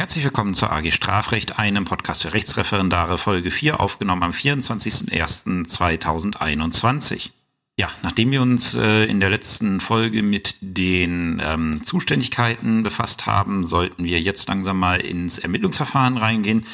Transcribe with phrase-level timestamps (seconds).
[0.00, 7.28] Herzlich willkommen zur AG Strafrecht, einem Podcast für Rechtsreferendare, Folge 4, aufgenommen am 24.01.2021.
[7.78, 13.62] Ja, nachdem wir uns äh, in der letzten Folge mit den ähm, Zuständigkeiten befasst haben,
[13.62, 16.64] sollten wir jetzt langsam mal ins Ermittlungsverfahren reingehen.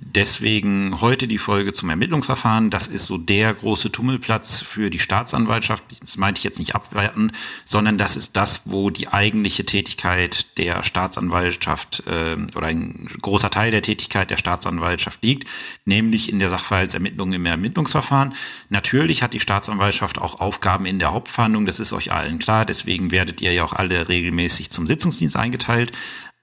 [0.00, 2.70] Deswegen heute die Folge zum Ermittlungsverfahren.
[2.70, 5.84] Das ist so der große Tummelplatz für die Staatsanwaltschaft.
[6.00, 7.32] Das meinte ich jetzt nicht abwerten,
[7.64, 13.70] sondern das ist das, wo die eigentliche Tätigkeit der Staatsanwaltschaft äh, oder ein großer Teil
[13.70, 15.48] der Tätigkeit der Staatsanwaltschaft liegt,
[15.84, 18.34] nämlich in der Sachverhaltsermittlung im Ermittlungsverfahren.
[18.68, 22.64] Natürlich hat die Staatsanwaltschaft auch Aufgaben in der Hauptverhandlung, das ist euch allen klar.
[22.64, 25.92] Deswegen werdet ihr ja auch alle regelmäßig zum Sitzungsdienst eingeteilt.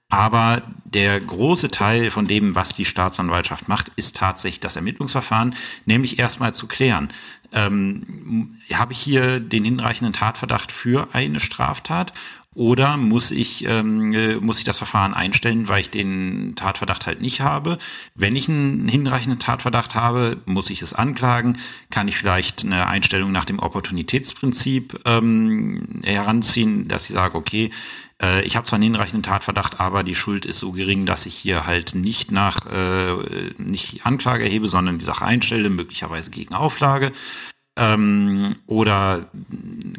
[0.08, 6.18] Aber der große Teil von dem, was die Staatsanwaltschaft macht, ist tatsächlich das Ermittlungsverfahren, nämlich
[6.18, 7.12] erstmal zu klären,
[7.52, 12.12] ähm, habe ich hier den hinreichenden Tatverdacht für eine Straftat
[12.56, 17.20] oder muss ich, ähm, äh, muss ich das Verfahren einstellen, weil ich den Tatverdacht halt
[17.20, 17.76] nicht habe?
[18.14, 21.58] Wenn ich einen hinreichenden Tatverdacht habe, muss ich es anklagen?
[21.90, 27.70] Kann ich vielleicht eine Einstellung nach dem Opportunitätsprinzip ähm, heranziehen, dass ich sage, okay,
[28.22, 31.34] äh, ich habe zwar einen hinreichenden Tatverdacht, aber die Schuld ist so gering, dass ich
[31.34, 37.12] hier halt nicht nach äh, nicht Anklage erhebe, sondern die Sache einstelle, möglicherweise gegen Auflage.
[37.78, 39.28] Ähm, oder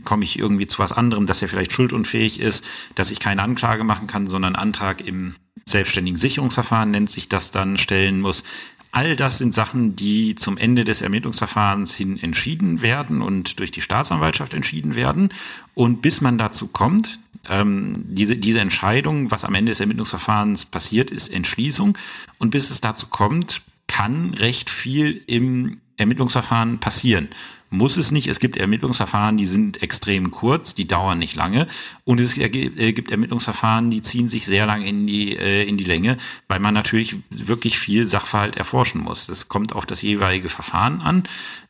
[0.03, 2.65] komme ich irgendwie zu was anderem, dass er vielleicht schuldunfähig ist,
[2.95, 7.77] dass ich keine Anklage machen kann, sondern Antrag im selbstständigen Sicherungsverfahren nennt sich das dann
[7.77, 8.43] stellen muss.
[8.91, 13.81] All das sind Sachen, die zum Ende des Ermittlungsverfahrens hin entschieden werden und durch die
[13.81, 15.29] Staatsanwaltschaft entschieden werden.
[15.75, 21.11] Und bis man dazu kommt, ähm, diese, diese Entscheidung, was am Ende des Ermittlungsverfahrens passiert,
[21.11, 21.97] ist Entschließung.
[22.37, 27.29] Und bis es dazu kommt, kann recht viel im Ermittlungsverfahren passieren
[27.69, 28.27] muss es nicht.
[28.27, 31.67] Es gibt Ermittlungsverfahren, die sind extrem kurz, die dauern nicht lange.
[32.07, 32.47] Und es äh,
[32.93, 36.15] gibt Ermittlungsverfahren, die ziehen sich sehr lange in die, äh, in die Länge,
[36.47, 39.27] weil man natürlich wirklich viel Sachverhalt erforschen muss.
[39.27, 41.23] Das kommt auf das jeweilige Verfahren an.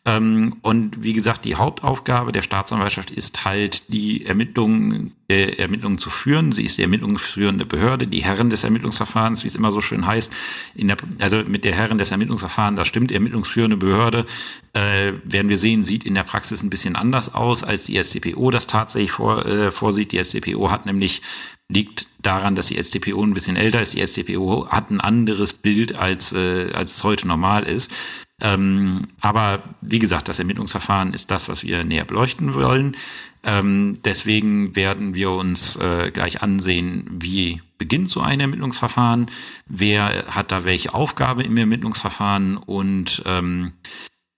[0.07, 6.09] Ähm, und wie gesagt, die Hauptaufgabe der Staatsanwaltschaft ist halt, die Ermittlungen, äh, Ermittlungen zu
[6.09, 6.53] führen.
[6.53, 10.31] Sie ist die ermittlungsführende Behörde, die Herren des Ermittlungsverfahrens, wie es immer so schön heißt.
[10.75, 14.25] Der, also mit der Herren des Ermittlungsverfahrens, das stimmt, ermittlungsführende Behörde,
[14.71, 18.49] äh, werden wir sehen, sieht in der Praxis ein bisschen anders aus, als die SCPO
[18.49, 20.13] das tatsächlich vor, äh, vorsieht.
[20.13, 21.21] Die SCPO hat nämlich
[21.69, 23.93] liegt daran, dass die SCPO ein bisschen älter ist.
[23.93, 27.91] Die SCPO hat ein anderes Bild, als, äh, als es heute normal ist.
[28.39, 32.95] Ähm, aber wie gesagt, das Ermittlungsverfahren ist das, was wir näher beleuchten wollen.
[33.43, 39.27] Ähm, deswegen werden wir uns äh, gleich ansehen, wie beginnt so ein Ermittlungsverfahren,
[39.67, 43.73] wer hat da welche Aufgabe im Ermittlungsverfahren und ähm,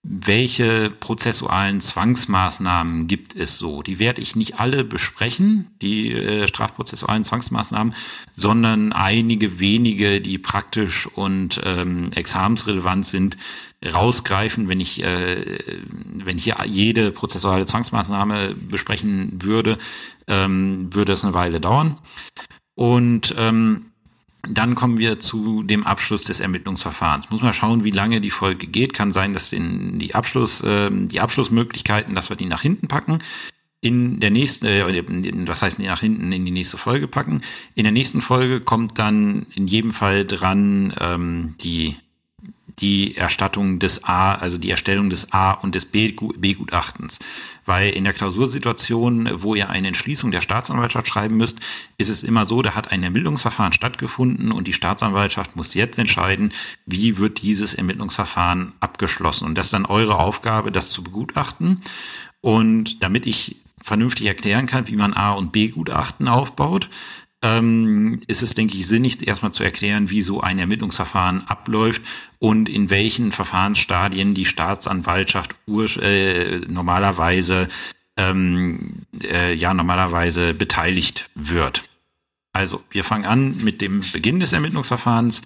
[0.02, 3.82] welche prozessualen Zwangsmaßnahmen gibt es so?
[3.82, 7.94] Die werde ich nicht alle besprechen, die äh, strafprozessualen Zwangsmaßnahmen,
[8.34, 13.38] sondern einige wenige, die praktisch und ähm, examensrelevant sind,
[13.86, 14.70] rausgreifen.
[14.70, 15.60] Wenn ich, äh,
[16.14, 19.78] wenn ich hier jede prozessuale Zwangsmaßnahme besprechen würde,
[20.28, 21.98] ähm, würde es eine Weile dauern.
[22.74, 23.89] Und ähm,
[24.48, 27.30] dann kommen wir zu dem Abschluss des Ermittlungsverfahrens.
[27.30, 28.94] Muss man schauen, wie lange die Folge geht.
[28.94, 33.20] Kann sein, dass in die Abschluss, äh, die Abschlussmöglichkeiten, dass wir die nach hinten packen.
[33.82, 35.04] In der nächsten, äh,
[35.48, 37.42] was heißt nach hinten in die nächste Folge packen.
[37.76, 41.96] In der nächsten Folge kommt dann in jedem Fall dran ähm, die
[42.82, 47.20] die Erstattung des A, also die Erstellung des A und des B-Gutachtens.
[47.70, 51.60] Weil in der Klausursituation, wo ihr eine Entschließung der Staatsanwaltschaft schreiben müsst,
[52.00, 56.52] ist es immer so, da hat ein Ermittlungsverfahren stattgefunden und die Staatsanwaltschaft muss jetzt entscheiden,
[56.88, 59.46] wie wird dieses Ermittlungsverfahren abgeschlossen.
[59.46, 61.80] Und das ist dann eure Aufgabe, das zu begutachten.
[62.42, 66.90] Und damit ich vernünftig erklären kann, wie man A- und B-Gutachten aufbaut,
[67.42, 72.02] ähm, ist es, denke ich, sinnig, erstmal zu erklären, wie so ein Ermittlungsverfahren abläuft
[72.38, 75.56] und in welchen Verfahrensstadien die Staatsanwaltschaft
[76.02, 77.70] äh, normalerweise
[78.18, 81.84] ähm, äh, ja normalerweise beteiligt wird.
[82.52, 85.44] Also wir fangen an mit dem Beginn des Ermittlungsverfahrens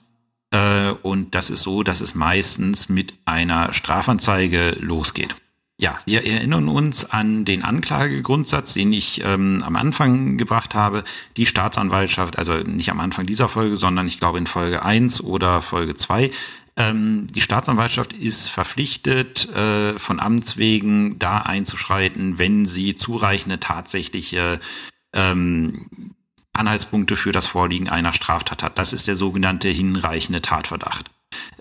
[0.51, 5.35] äh, und das ist so, dass es meistens mit einer Strafanzeige losgeht.
[5.77, 11.03] Ja, wir erinnern uns an den Anklagegrundsatz, den ich ähm, am Anfang gebracht habe.
[11.35, 15.61] Die Staatsanwaltschaft, also nicht am Anfang dieser Folge, sondern ich glaube in Folge 1 oder
[15.61, 16.29] Folge 2,
[16.75, 24.59] ähm, die Staatsanwaltschaft ist verpflichtet, äh, von Amts wegen da einzuschreiten, wenn sie zureichende tatsächliche
[25.13, 25.87] ähm,
[26.53, 28.77] Anhaltspunkte für das Vorliegen einer Straftat hat.
[28.77, 31.09] Das ist der sogenannte hinreichende Tatverdacht.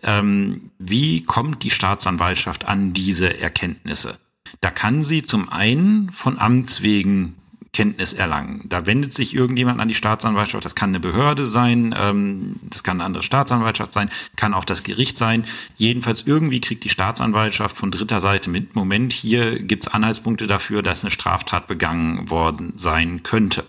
[0.02, 4.18] Ähm, wie kommt die Staatsanwaltschaft an diese Erkenntnisse?
[4.60, 7.36] Da kann sie zum einen von Amts wegen
[7.72, 8.66] Kenntnis erlangen.
[8.68, 10.64] Da wendet sich irgendjemand an die Staatsanwaltschaft.
[10.64, 14.82] Das kann eine Behörde sein, ähm, das kann eine andere Staatsanwaltschaft sein, kann auch das
[14.82, 15.44] Gericht sein.
[15.78, 21.02] Jedenfalls irgendwie kriegt die Staatsanwaltschaft von dritter Seite mit, Moment, hier gibt's Anhaltspunkte dafür, dass
[21.02, 23.64] eine Straftat begangen worden sein könnte.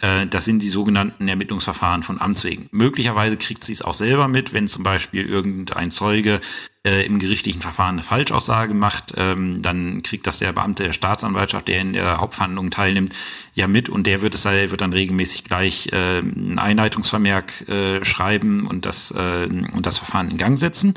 [0.00, 2.68] Äh, das sind die sogenannten Ermittlungsverfahren von Amts wegen.
[2.72, 6.40] Möglicherweise kriegt sie es auch selber mit, wenn zum Beispiel irgendein Zeuge
[6.84, 11.68] äh, im gerichtlichen Verfahren eine Falschaussage macht, ähm, dann kriegt das der Beamte der Staatsanwaltschaft,
[11.68, 13.14] der in der Hauptverhandlung teilnimmt,
[13.54, 18.66] ja mit und der wird es wird dann regelmäßig gleich äh, einen Einleitungsvermerk äh, schreiben
[18.66, 20.94] und das äh, und das Verfahren in Gang setzen.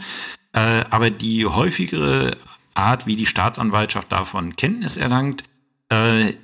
[0.53, 2.38] Äh, aber die häufigere
[2.73, 5.52] Art, wie die Staatsanwaltschaft davon Kenntnis erlangt, äh,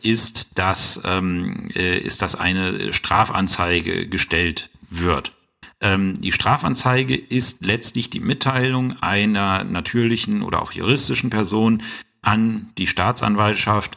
[0.02, 5.34] ist, dass ähm, äh, ist, dass eine Strafanzeige gestellt wird.
[5.82, 11.84] Ähm, die Strafanzeige ist letztlich die Mitteilung einer natürlichen oder auch juristischen Person
[12.22, 13.96] an die Staatsanwaltschaft,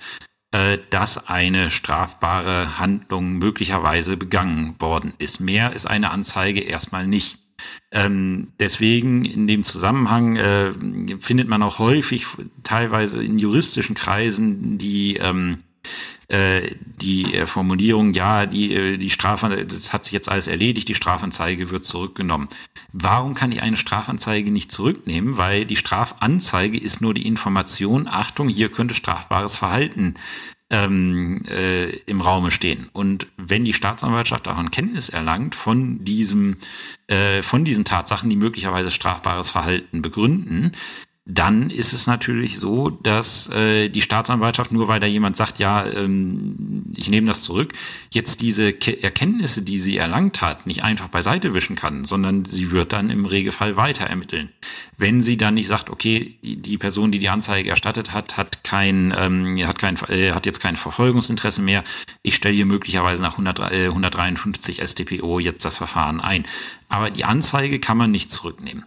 [0.53, 5.41] äh, dass eine strafbare Handlung möglicherweise begangen worden ist.
[5.41, 7.39] Mehr ist eine Anzeige erstmal nicht.
[7.91, 10.73] Ähm, deswegen in dem Zusammenhang äh,
[11.21, 12.27] findet man auch häufig
[12.63, 15.59] teilweise in juristischen Kreisen die ähm,
[16.29, 20.89] äh, die äh, Formulierung, ja, die, äh, die Strafanzeige, das hat sich jetzt alles erledigt,
[20.89, 22.49] die Strafanzeige wird zurückgenommen.
[22.93, 25.37] Warum kann ich eine Strafanzeige nicht zurücknehmen?
[25.37, 30.15] Weil die Strafanzeige ist nur die Information, Achtung, hier könnte strafbares Verhalten
[30.73, 32.89] ähm, äh, im Raume stehen.
[32.93, 36.57] Und wenn die Staatsanwaltschaft davon Kenntnis erlangt von diesem,
[37.07, 40.73] äh, von diesen Tatsachen, die möglicherweise strafbares Verhalten begründen,
[41.25, 45.87] dann ist es natürlich so, dass äh, die Staatsanwaltschaft, nur weil da jemand sagt, ja,
[45.87, 47.75] ähm, ich nehme das zurück,
[48.11, 52.73] jetzt diese Ke Erkenntnisse, die sie erlangt hat, nicht einfach beiseite wischen kann, sondern sie
[52.73, 54.49] wird dann im Regelfall weiter ermitteln.
[54.99, 59.15] Wenn sie dann nicht sagt, okay, die Person, die die Anzeige erstattet hat, hat kein,
[59.17, 61.85] ähm, hat kein, äh, hat jetzt kein Verfolgungsinteresse mehr,
[62.23, 66.47] ich stelle hier möglicherweise nach 100, äh, 153 StPO jetzt das Verfahren ein.
[66.89, 68.85] Aber die Anzeige kann man nicht zurücknehmen.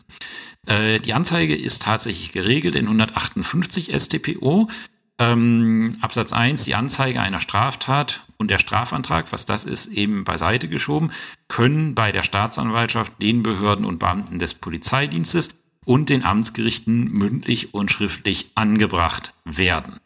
[0.66, 4.70] Äh, die Anzeige ist tatsächlich geregelt in 158 StPO.
[5.18, 10.68] Ähm, Absatz 1, die Anzeige einer Straftat und der Strafantrag, was das ist, eben beiseite
[10.68, 11.12] geschoben,
[11.48, 15.50] können bei der Staatsanwaltschaft, den Behörden und Beamten des Polizeidienstes
[15.86, 19.98] und den Amtsgerichten mündlich und schriftlich angebracht werden.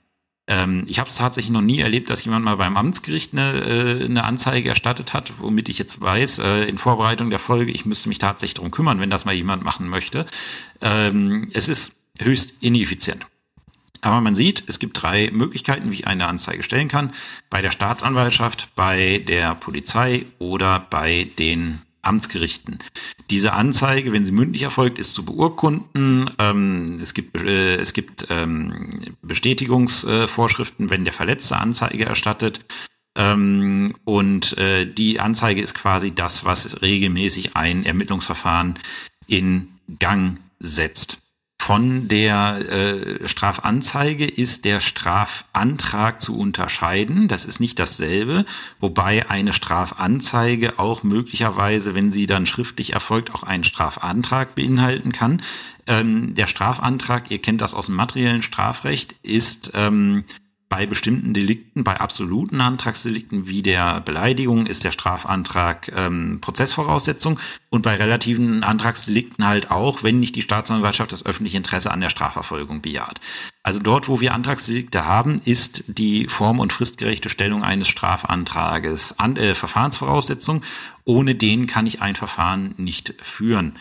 [0.50, 4.06] Ähm, ich habe es tatsächlich noch nie erlebt, dass jemand mal beim Amtsgericht eine, äh,
[4.06, 8.10] eine Anzeige erstattet hat, womit ich jetzt weiß, äh, in Vorbereitung der Folge, ich müsste
[8.10, 10.26] mich tatsächlich darum kümmern, wenn das mal jemand machen möchte.
[10.82, 13.28] Ähm, es ist höchst ineffizient.
[14.02, 17.12] Aber man sieht, es gibt drei Möglichkeiten, wie ich eine Anzeige stellen kann.
[17.50, 22.80] Bei der Staatsanwaltschaft, bei der Polizei oder bei den Amtsgerichten.
[23.30, 26.30] Diese Anzeige, wenn sie mündlich erfolgt, ist zu beurkunden.
[26.40, 32.66] Ähm, es gibt, äh, es gibt ähm, Bestätigungsvorschriften, wenn der Verletzte Anzeige erstattet.
[33.16, 38.80] Ähm, und äh, die Anzeige ist quasi das, was regelmäßig ein Ermittlungsverfahren
[39.28, 39.68] in
[40.00, 41.18] Gang setzt.
[41.62, 47.28] Von der äh, Strafanzeige ist der Strafantrag zu unterscheiden.
[47.28, 48.46] Das ist nicht dasselbe,
[48.80, 55.44] wobei eine Strafanzeige auch möglicherweise, wenn sie dann schriftlich erfolgt, auch einen Strafantrag beinhalten kann.
[55.86, 60.24] Ähm, der Strafantrag, ihr kennt das aus dem materiellen Strafrecht, ist ähm,
[60.70, 67.40] bei bestimmten Delikten, bei absoluten Antragsdelikten wie der Beleidigung ist der Strafantrag ähm, Prozessvoraussetzung
[67.72, 72.10] und bei relativen Antragsdelikten halt auch, wenn nicht die Staatsanwaltschaft das öffentliche Interesse an der
[72.10, 73.20] Strafverfolgung bejaht.
[73.64, 79.36] Also dort, wo wir Antragsdelikte haben, ist die form- und fristgerechte Stellung eines Strafantrages an,
[79.38, 80.62] äh, Verfahrensvoraussetzung.
[81.04, 83.80] Ohne den kann ich ein Verfahren nicht führen.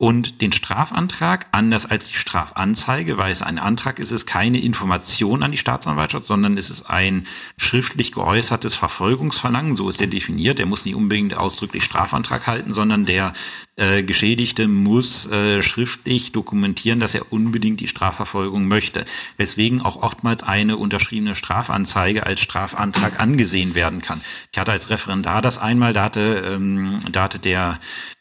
[0.00, 5.42] Und den Strafantrag, anders als die Strafanzeige, weil es ein Antrag ist, ist keine Information
[5.42, 7.26] an die Staatsanwaltschaft, sondern es ist ein
[7.56, 10.60] schriftlich geäußertes Verfolgungsverlangen, so ist er definiert.
[10.60, 13.32] Der muss nicht unbedingt ausdrücklich Strafantrag halten, sondern der
[13.74, 19.04] äh, Geschädigte muss äh, schriftlich dokumentieren, dass er unbedingt die Strafverfolgung möchte.
[19.36, 24.20] Weswegen auch oftmals eine unterschriebene Strafanzeige als Strafantrag angesehen werden kann.
[24.52, 27.80] Ich hatte als Referendar das einmal, da hatte, ähm, da hatte der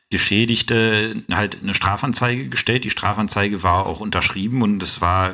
[0.10, 2.86] Geschädigte halt eine Strafanzeige gestellt.
[2.86, 5.34] Die Strafanzeige war auch unterschrieben und es war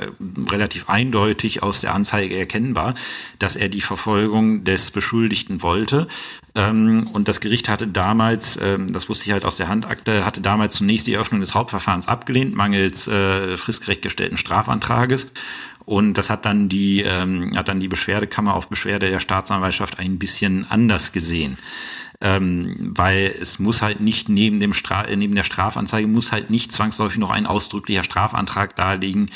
[0.49, 2.95] relativ eindeutig aus der Anzeige erkennbar,
[3.37, 6.07] dass er die Verfolgung des Beschuldigten wollte.
[6.55, 10.41] Ähm, und das Gericht hatte damals, ähm, das wusste ich halt aus der Handakte, hatte
[10.41, 15.27] damals zunächst die Eröffnung des Hauptverfahrens abgelehnt, mangels äh, fristgerecht gestellten Strafantrages.
[15.85, 20.17] Und das hat dann die, ähm, hat dann die Beschwerdekammer auf Beschwerde der Staatsanwaltschaft ein
[20.17, 21.57] bisschen anders gesehen.
[22.21, 26.49] Ähm, weil es muss halt nicht neben dem Stra äh, neben der Strafanzeige muss halt
[26.49, 29.29] nicht zwangsläufig noch ein ausdrücklicher Strafantrag darlegen,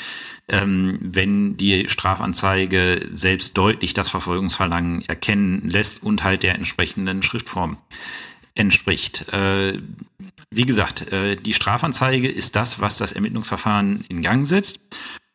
[0.48, 7.76] ähm, wenn die Strafanzeige selbst deutlich das Verfolgungsverlangen erkennen lässt und halt der entsprechenden Schriftform
[8.54, 9.28] entspricht.
[9.32, 9.80] Äh,
[10.50, 14.80] wie gesagt, äh, die Strafanzeige ist das, was das Ermittlungsverfahren in Gang setzt.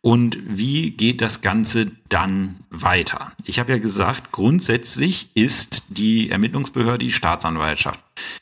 [0.05, 3.31] Und wie geht das Ganze dann weiter?
[3.45, 8.01] Ich habe ja gesagt, grundsätzlich ist die Ermittlungsbehörde die Staatsanwaltschaft.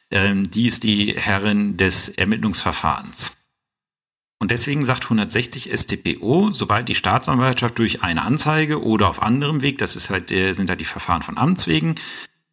[0.10, 3.34] Ähm, die ist die Herrin des Ermittlungsverfahrens.
[4.40, 9.78] Und deswegen sagt 160 StPO, sobald die Staatsanwaltschaft durch eine Anzeige oder auf anderem Weg,
[9.78, 11.94] das ist halt, sind halt die Verfahren von Amts wegen,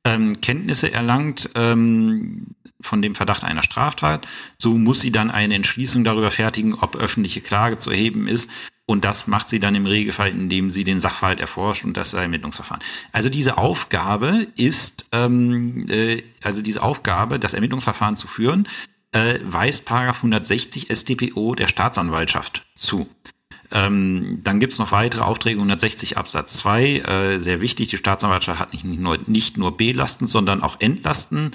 [0.04, 2.48] ähm, Kenntnisse erlangt ähm,
[2.80, 4.26] von dem Verdacht einer Straftat,
[4.58, 8.48] so muss sie dann eine Entschließung darüber fertigen, ob öffentliche Klage zu erheben ist.
[8.86, 12.82] Und das macht sie dann im Regelfall, indem sie den Sachverhalt erforscht und das Ermittlungsverfahren.
[13.12, 18.66] Also diese Aufgabe ist, ähm, äh, also diese Aufgabe, das Ermittlungsverfahren zu führen,
[19.12, 23.08] äh, weist Paragraph 160 StPO der Staatsanwaltschaft zu.
[23.70, 26.84] Ähm, dann gibt's noch weitere Aufträge 160 Absatz 2.
[26.84, 31.52] Äh, sehr wichtig, die Staatsanwaltschaft hat nicht nur, nicht nur B-Lasten, sondern auch Entlasten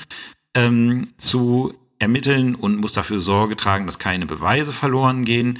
[0.56, 5.60] ähm, zu ermitteln und muss dafür Sorge tragen, dass keine Beweise verloren gehen.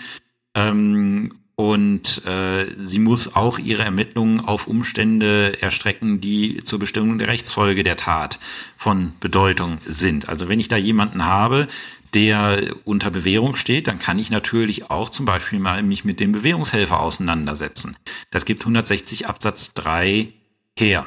[0.56, 7.28] Ähm, und äh, sie muss auch ihre Ermittlungen auf Umstände erstrecken, die zur Bestimmung der
[7.28, 8.40] Rechtsfolge der Tat
[8.76, 10.30] von Bedeutung sind.
[10.30, 11.68] Also wenn ich da jemanden habe,
[12.16, 16.32] der unter Bewährung steht, dann kann ich natürlich auch zum Beispiel mal mich mit dem
[16.32, 17.98] Bewährungshelfer auseinandersetzen.
[18.32, 20.30] Das gibt 160 Absatz 3
[20.78, 21.06] her.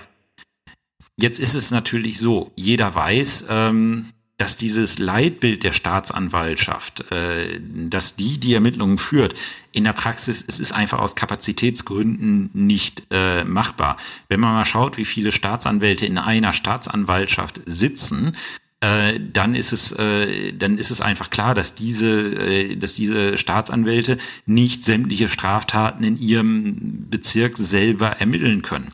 [1.19, 4.07] Jetzt ist es natürlich so, jeder weiß, ähm,
[4.39, 7.59] dass dieses Leitbild der Staatsanwaltschaft, äh,
[7.89, 9.35] dass die die Ermittlungen führt,
[9.73, 13.97] in der Praxis es ist einfach aus Kapazitätsgründen nicht äh, machbar.
[14.29, 18.37] Wenn man mal schaut, wie viele Staatsanwälte in einer Staatsanwaltschaft sitzen,
[18.81, 23.39] äh, dann ist es äh, dann ist es einfach klar, dass diese äh, dass diese
[23.39, 28.91] Staatsanwälte nicht sämtliche Straftaten in ihrem Bezirk selber ermitteln können.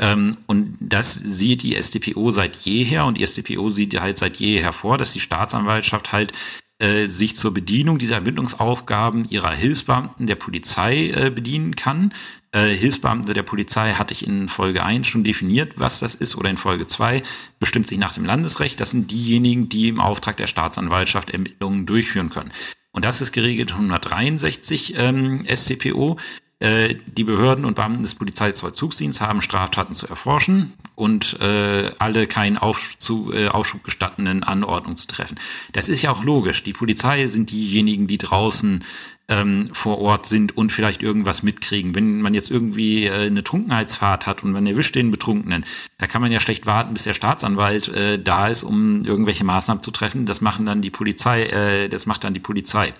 [0.00, 4.72] Ähm, und das sieht die StPO seit jeher und die StPO sieht halt seit jeher
[4.72, 6.32] vor, dass die Staatsanwaltschaft halt
[6.78, 12.14] äh, sich zur Bedienung dieser Ermittlungsaufgaben ihrer Hilfsbeamten der Polizei äh, bedienen kann.
[12.52, 16.48] Äh, Hilfsbeamte der Polizei hatte ich in Folge 1 schon definiert, was das ist, oder
[16.48, 17.22] in Folge 2
[17.58, 18.80] bestimmt sich nach dem Landesrecht.
[18.80, 22.52] Das sind diejenigen, die im Auftrag der Staatsanwaltschaft Ermittlungen durchführen können.
[22.92, 26.16] Und das ist geregelt 163 ähm, SCPO.
[26.60, 32.58] Äh, die Behörden und Beamten des Polizeivollzugsdienstes haben Straftaten zu erforschen und äh, alle keinen
[32.58, 35.38] Aufschub, äh, Aufschub gestattenden Anordnungen zu treffen.
[35.72, 36.62] Das ist ja auch logisch.
[36.62, 38.84] Die Polizei sind diejenigen, die draußen
[39.30, 41.94] ähm, vor Ort sind und vielleicht irgendwas mitkriegen.
[41.94, 45.64] Wenn man jetzt irgendwie äh, eine Trunkenheitsfahrt hat und man erwischt den Betrunkenen,
[45.96, 49.82] da kann man ja schlecht warten, bis der Staatsanwalt äh, da ist, um irgendwelche Maßnahmen
[49.82, 50.26] zu treffen.
[50.26, 52.92] Das machen dann die Polizei, äh, das macht dann die Polizei.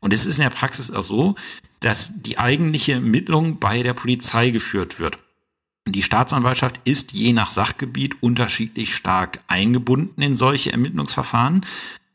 [0.00, 1.34] Und es ist in der Praxis auch so,
[1.80, 5.18] dass die eigentliche Ermittlung bei der Polizei geführt wird.
[5.86, 11.64] Die Staatsanwaltschaft ist je nach Sachgebiet unterschiedlich stark eingebunden in solche Ermittlungsverfahren.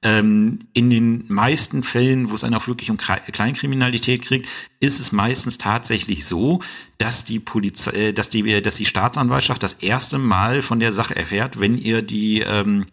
[0.03, 4.49] Ähm, in den meisten Fällen, wo es dann auch wirklich um Kleinkriminalität kriegt,
[4.81, 6.59] ist es meistens tatsächlich so,
[6.97, 11.15] dass die Polizei, äh, dass die, dass die Staatsanwaltschaft das erste Mal von der Sache
[11.15, 12.85] erfährt, wenn ihr die ähm,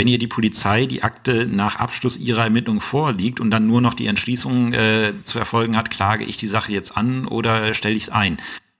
[0.00, 3.92] wenn ihr die Polizei die Akte nach Abschluss ihrer Ermittlung vorliegt und dann nur noch
[3.92, 8.04] die Entschließung äh, zu erfolgen hat, klage ich die Sache jetzt an oder stelle ich
[8.04, 8.38] es ein.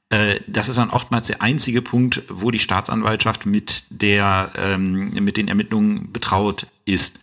[0.09, 5.37] Äh, das ist dann oftmals der einzige Punkt, wo die Staatsanwaltschaft mit der ähm, mit
[5.37, 7.21] den Ermittlungen betraut ist.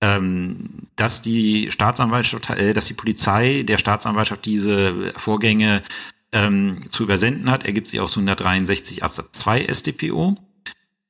[0.00, 5.82] Ähm, dass die Staatsanwaltschaft, äh, dass die Polizei der Staatsanwaltschaft diese Vorgänge
[6.30, 10.36] ähm, zu übersenden hat, ergibt sich aus 163 Absatz 2 StPO.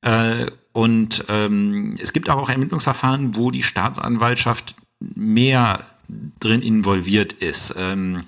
[0.03, 5.85] Äh, und ähm, es gibt aber auch Ermittlungsverfahren, wo die Staatsanwaltschaft mehr
[6.41, 7.75] drin involviert ist.
[7.77, 8.25] Ähm,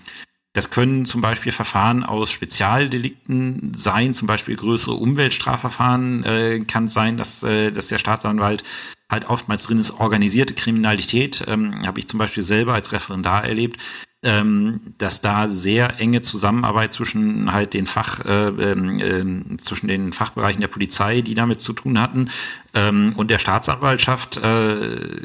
[0.52, 7.16] das können zum Beispiel Verfahren aus Spezialdelikten sein, zum Beispiel größere Umweltstrafverfahren äh, kann sein,
[7.16, 8.62] dass, äh, dass der Staatsanwalt
[9.10, 13.80] halt oftmals drin ist, organisierte Kriminalität, ähm, habe ich zum Beispiel selber als Referendar erlebt,
[14.24, 20.60] ähm, dass da sehr enge Zusammenarbeit zwischen halt den Fach, äh, äh, zwischen den Fachbereichen
[20.60, 22.30] der Polizei, die damit zu tun hatten,
[22.74, 25.16] ähm, und der Staatsanwaltschaft äh,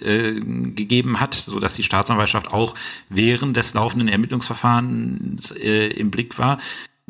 [0.00, 2.74] äh, gegeben hat, so dass die Staatsanwaltschaft auch
[3.08, 6.58] während des laufenden Ermittlungsverfahrens äh, im Blick war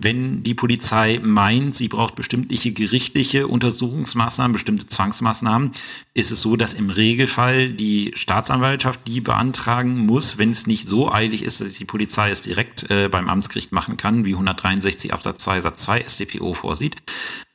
[0.00, 5.72] wenn die Polizei meint, sie braucht bestimmte gerichtliche Untersuchungsmaßnahmen, bestimmte Zwangsmaßnahmen,
[6.14, 11.10] ist es so, dass im Regelfall die Staatsanwaltschaft die beantragen muss, wenn es nicht so
[11.10, 15.42] eilig ist, dass die Polizei es direkt äh, beim Amtsgericht machen kann, wie 163 Absatz
[15.42, 16.94] 2 Satz 2 StPO vorsieht.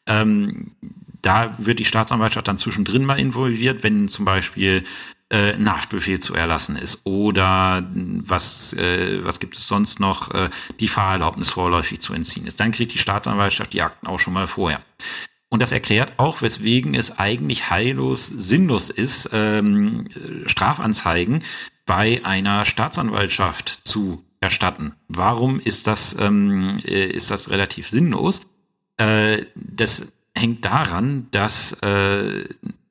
[0.06, 0.72] Ähm,
[1.22, 4.84] da wird die Staatsanwaltschaft dann zwischendrin mal involviert, wenn zum Beispiel
[5.34, 10.50] äh, ein Haftbefehl zu erlassen ist oder was, äh, was gibt es sonst noch, äh,
[10.80, 12.60] die Fahrerlaubnis vorläufig zu entziehen ist.
[12.60, 14.80] Dann kriegt die Staatsanwaltschaft die Akten auch schon mal vorher.
[15.50, 20.06] Und das erklärt auch, weswegen es eigentlich heillos sinnlos ist, ähm,
[20.46, 21.44] Strafanzeigen
[21.86, 24.94] bei einer Staatsanwaltschaft zu erstatten.
[25.08, 28.42] Warum ist das, ähm, äh, ist das relativ sinnlos?
[28.98, 32.46] Äh, das hängt daran, dass, äh,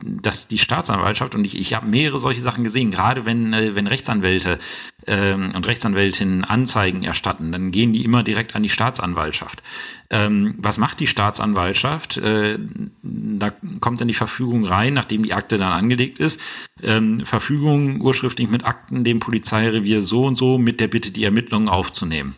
[0.04, 3.86] dass die Staatsanwaltschaft, und ich, ich habe mehrere solche Sachen gesehen, gerade wenn, äh, wenn
[3.86, 4.58] Rechtsanwälte
[5.06, 9.62] ähm, und Rechtsanwältinnen Anzeigen erstatten, dann gehen die immer direkt an die Staatsanwaltschaft.
[10.10, 12.18] Ähm, was macht die Staatsanwaltschaft?
[12.18, 12.58] Äh,
[13.02, 16.40] da kommt dann die Verfügung rein, nachdem die Akte dann angelegt ist.
[16.82, 21.68] Ähm, Verfügung urschriftlich mit Akten dem Polizeirevier so und so mit der Bitte, die Ermittlungen
[21.68, 22.36] aufzunehmen.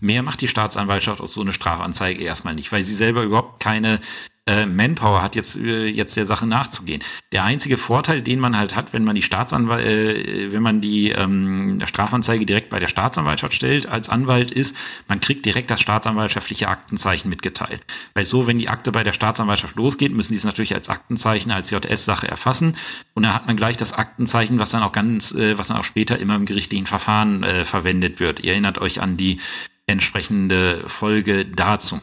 [0.00, 4.00] Mehr macht die Staatsanwaltschaft aus so eine Strafanzeige erstmal nicht, weil sie selber überhaupt keine
[4.46, 7.00] äh, Manpower hat, jetzt, äh, jetzt der Sache nachzugehen.
[7.30, 11.10] Der einzige Vorteil, den man halt hat, wenn man die Staatsanwalt, äh, wenn man die
[11.10, 16.66] ähm, Strafanzeige direkt bei der Staatsanwaltschaft stellt als Anwalt, ist, man kriegt direkt das staatsanwaltschaftliche
[16.66, 17.82] Aktenzeichen mitgeteilt.
[18.14, 21.52] Weil so, wenn die Akte bei der Staatsanwaltschaft losgeht, müssen die es natürlich als Aktenzeichen,
[21.52, 22.76] als JS-Sache erfassen.
[23.14, 25.84] Und dann hat man gleich das Aktenzeichen, was dann auch ganz, äh, was dann auch
[25.84, 28.40] später immer im gerichtlichen Verfahren äh, verwendet wird.
[28.40, 29.38] Ihr erinnert euch an die
[29.86, 32.00] entsprechende Folge dazu.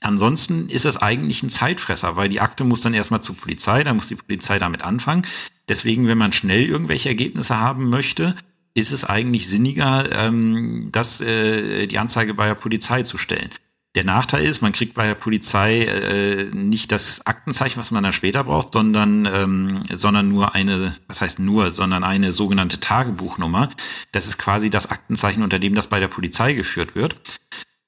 [0.00, 3.96] Ansonsten ist es eigentlich ein Zeitfresser, weil die Akte muss dann erstmal zur Polizei, dann
[3.96, 5.22] muss die Polizei damit anfangen.
[5.68, 8.34] Deswegen, wenn man schnell irgendwelche Ergebnisse haben möchte,
[8.74, 13.50] ist es eigentlich sinniger, ähm, das, äh, die Anzeige bei der Polizei zu stellen.
[13.96, 18.12] Der Nachteil ist, man kriegt bei der Polizei äh, nicht das Aktenzeichen, was man dann
[18.12, 23.70] später braucht, sondern, ähm, sondern nur eine, was heißt nur, sondern eine sogenannte Tagebuchnummer.
[24.12, 27.16] Das ist quasi das Aktenzeichen, unter dem das bei der Polizei geführt wird.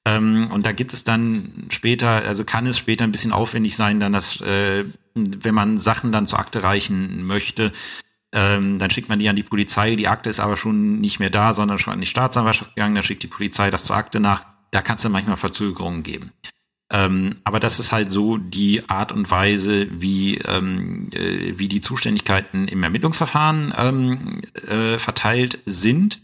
[0.08, 4.00] Ähm, und da gibt es dann später, also kann es später ein bisschen aufwendig sein,
[4.00, 4.84] dann das, äh,
[5.14, 7.72] wenn man Sachen dann zur Akte reichen möchte,
[8.32, 9.96] ähm, dann schickt man die an die Polizei.
[9.96, 12.94] Die Akte ist aber schon nicht mehr da, sondern schon an die Staatsanwaltschaft gegangen.
[12.94, 14.44] Dann schickt die Polizei das zur Akte nach.
[14.70, 16.32] Da kann es dann manchmal Verzögerungen geben.
[16.90, 21.80] Ähm, aber das ist halt so die Art und Weise, wie, ähm, äh, wie die
[21.80, 26.20] Zuständigkeiten im Ermittlungsverfahren ähm, äh, verteilt sind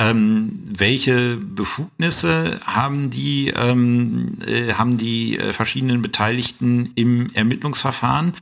[0.00, 8.32] ähm, welche Befugnisse haben die, ähm, äh, haben die äh, verschiedenen Beteiligten im Ermittlungsverfahren?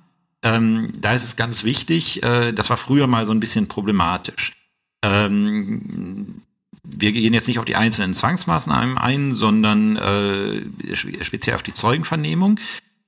[0.44, 4.52] Ähm, da ist es ganz wichtig, äh, das war früher mal so ein bisschen problematisch.
[5.02, 6.42] Ähm,
[6.84, 12.60] wir gehen jetzt nicht auf die einzelnen Zwangsmaßnahmen ein, sondern äh, speziell auf die Zeugenvernehmung.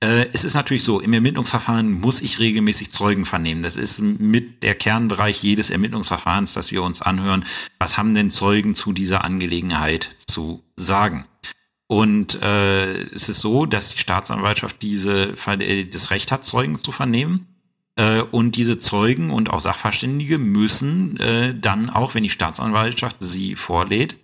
[0.03, 3.63] Äh, es ist natürlich so, im Ermittlungsverfahren muss ich regelmäßig Zeugen vernehmen.
[3.63, 7.45] Das ist mit der Kernbereich jedes Ermittlungsverfahrens, dass wir uns anhören,
[7.79, 11.25] was haben denn Zeugen zu dieser Angelegenheit zu sagen.
[11.87, 16.91] Und äh, es ist so, dass die Staatsanwaltschaft diese äh, das Recht hat, Zeugen zu
[16.91, 17.47] vernehmen.
[17.95, 23.55] Äh, und diese Zeugen und auch Sachverständige müssen äh, dann auch, wenn die Staatsanwaltschaft sie
[23.55, 24.17] vorlädt,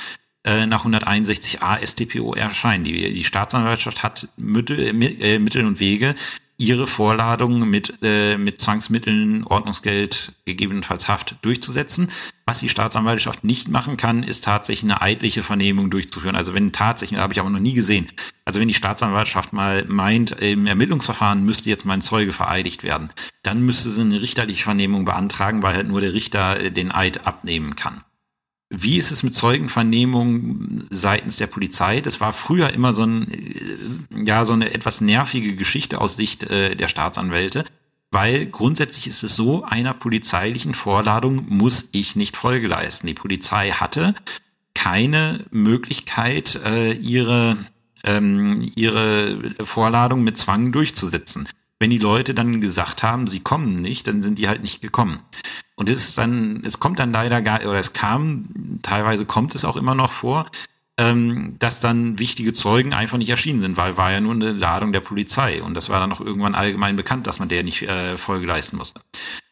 [0.47, 2.85] äh, nach 161a StPO erscheinen.
[2.85, 6.15] Die, die Staatsanwaltschaft hat Mittel, äh, Mittel und Wege,
[6.57, 12.09] ihre Vorladung mit, äh, mit Zwangsmitteln, Ordnungsgeld, gegebenenfalls Haft durchzusetzen.
[12.45, 16.37] Was die Staatsanwaltschaft nicht machen kann, ist tatsächlich eine eidliche Vernehmung durchzuführen.
[16.37, 18.07] Also wenn tatsächlich, habe ich aber noch nie gesehen,
[18.45, 23.09] also wenn die Staatsanwaltschaft mal meint, im Ermittlungsverfahren müsste jetzt mein Zeuge vereidigt werden,
[23.43, 27.27] dann müsste sie eine richterliche Vernehmung beantragen, weil halt nur der Richter äh, den Eid
[27.27, 28.01] abnehmen kann.
[28.69, 32.01] Wie ist es mit Zeugenvernehmung seitens der Polizei?
[32.01, 36.43] Das war früher immer so ein, äh, ja, so eine etwas nervige Geschichte aus Sicht
[36.43, 37.63] äh, der Staatsanwälte,
[38.11, 43.07] weil grundsätzlich ist es so, einer polizeilichen Vorladung muss ich nicht Folge leisten.
[43.07, 44.15] Die Polizei hatte
[44.73, 47.57] keine Möglichkeit, äh, ihre,
[48.03, 51.47] ähm, ihre Vorladung mit Zwang durchzusetzen
[51.79, 55.19] wenn die Leute dann gesagt haben, sie kommen nicht, dann sind die halt nicht gekommen.
[55.77, 59.63] Und es ist dann, es kommt dann leider gar, oder es kam, teilweise kommt es
[59.63, 60.47] auch immer noch vor,
[60.97, 64.91] ähm, dass dann wichtige Zeugen einfach nicht erschienen sind, weil war ja nur eine Ladung
[64.91, 68.17] der Polizei und das war dann auch irgendwann allgemein bekannt, dass man der nicht äh,
[68.17, 68.99] Folge leisten musste.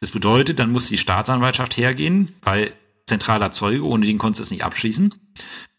[0.02, 2.74] Das bedeutet, dann muss die Staatsanwaltschaft hergehen, weil
[3.06, 5.14] zentraler Zeuge, ohne den konntest du es nicht abschließen.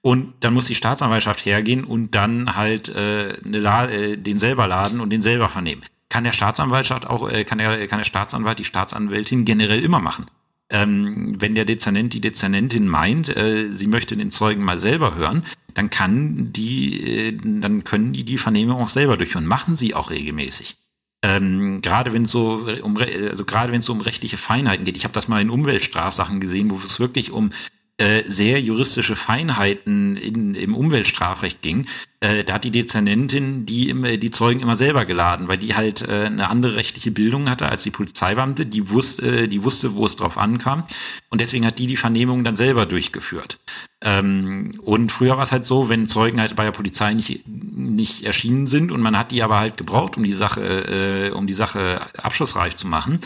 [0.00, 5.00] Und dann muss die Staatsanwaltschaft hergehen und dann halt äh, eine, äh, den selber laden
[5.00, 8.64] und den selber vernehmen kann der Staatsanwaltschaft auch, äh, kann der, kann der Staatsanwalt, die
[8.64, 10.26] Staatsanwältin generell immer machen.
[10.68, 15.44] Ähm, wenn der Dezernent, die Dezernentin meint, äh, sie möchte den Zeugen mal selber hören,
[15.74, 19.46] dann kann die, äh, dann können die die Vernehmung auch selber durchführen.
[19.46, 20.76] Machen sie auch regelmäßig.
[21.22, 24.96] Ähm, gerade wenn es so um also gerade wenn es so um rechtliche Feinheiten geht.
[24.96, 27.50] Ich habe das mal in Umweltstrafsachen gesehen, wo es wirklich um
[27.98, 31.86] äh, sehr juristische Feinheiten in, im Umweltstrafrecht ging,
[32.20, 36.26] äh, da hat die Dezernentin die, die Zeugen immer selber geladen, weil die halt äh,
[36.26, 40.16] eine andere rechtliche Bildung hatte als die Polizeibeamte, die wusste, äh, die wusste, wo es
[40.16, 40.84] drauf ankam
[41.30, 43.58] und deswegen hat die die Vernehmung dann selber durchgeführt.
[44.02, 48.24] Ähm, und früher war es halt so, wenn Zeugen halt bei der Polizei nicht, nicht
[48.24, 51.54] erschienen sind und man hat die aber halt gebraucht, um die Sache, äh, um die
[51.54, 53.20] Sache abschlussreif zu machen,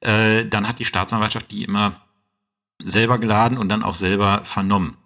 [0.00, 2.02] äh, dann hat die Staatsanwaltschaft die immer
[2.84, 4.96] selber geladen und dann auch selber vernommen.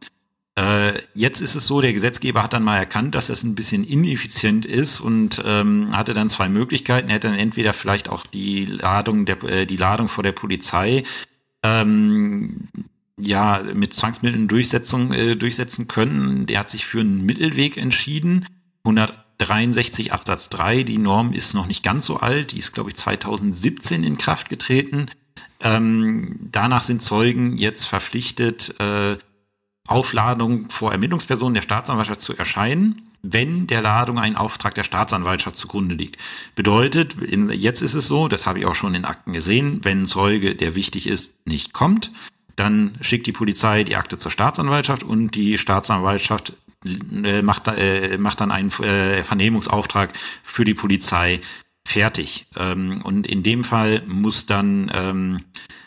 [0.56, 3.82] Äh, jetzt ist es so, der Gesetzgeber hat dann mal erkannt, dass das ein bisschen
[3.82, 7.08] ineffizient ist und ähm, hatte dann zwei Möglichkeiten.
[7.08, 11.02] Er hätte dann entweder vielleicht auch die Ladung der äh, die Ladung vor der Polizei
[11.64, 12.68] ähm,
[13.18, 16.46] ja mit Zwangsmitteln Durchsetzung äh, durchsetzen können.
[16.46, 18.46] Der hat sich für einen Mittelweg entschieden.
[18.84, 22.96] 163 Absatz 3, die Norm ist noch nicht ganz so alt, die ist glaube ich
[22.96, 25.06] 2017 in Kraft getreten.
[25.64, 29.16] Ähm, danach sind Zeugen jetzt verpflichtet, äh,
[29.86, 35.94] Aufladung vor Ermittlungspersonen der Staatsanwaltschaft zu erscheinen, wenn der Ladung ein Auftrag der Staatsanwaltschaft zugrunde
[35.94, 36.18] liegt.
[36.54, 40.02] Bedeutet, in, jetzt ist es so, das habe ich auch schon in Akten gesehen, wenn
[40.02, 42.12] ein Zeuge, der wichtig ist, nicht kommt,
[42.56, 46.54] dann schickt die Polizei die Akte zur Staatsanwaltschaft und die Staatsanwaltschaft
[47.24, 51.40] äh, macht, äh, macht dann einen äh, Vernehmungsauftrag für die Polizei
[51.86, 52.46] fertig.
[52.56, 55.44] Ähm, und in dem Fall muss dann ähm,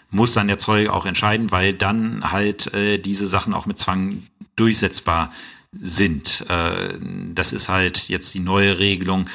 [0.10, 4.23] muss dann der Zeuge auch entscheiden, weil dann halt äh, diese Sachen auch mit Zwang
[4.55, 5.31] durchsetzbar
[5.79, 6.45] sind.
[6.49, 6.97] Äh,
[7.33, 9.29] das ist halt jetzt die neue Regelung.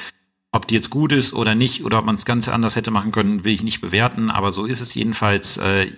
[0.51, 3.11] Ob die jetzt gut ist oder nicht, oder ob man es ganz anders hätte machen
[3.11, 5.57] können, will ich nicht bewerten, aber so ist es jedenfalls.
[5.57, 5.91] Äh,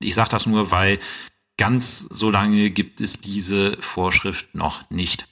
[0.00, 0.98] ich sage das nur, weil
[1.56, 5.26] ganz so lange gibt es diese Vorschrift noch nicht.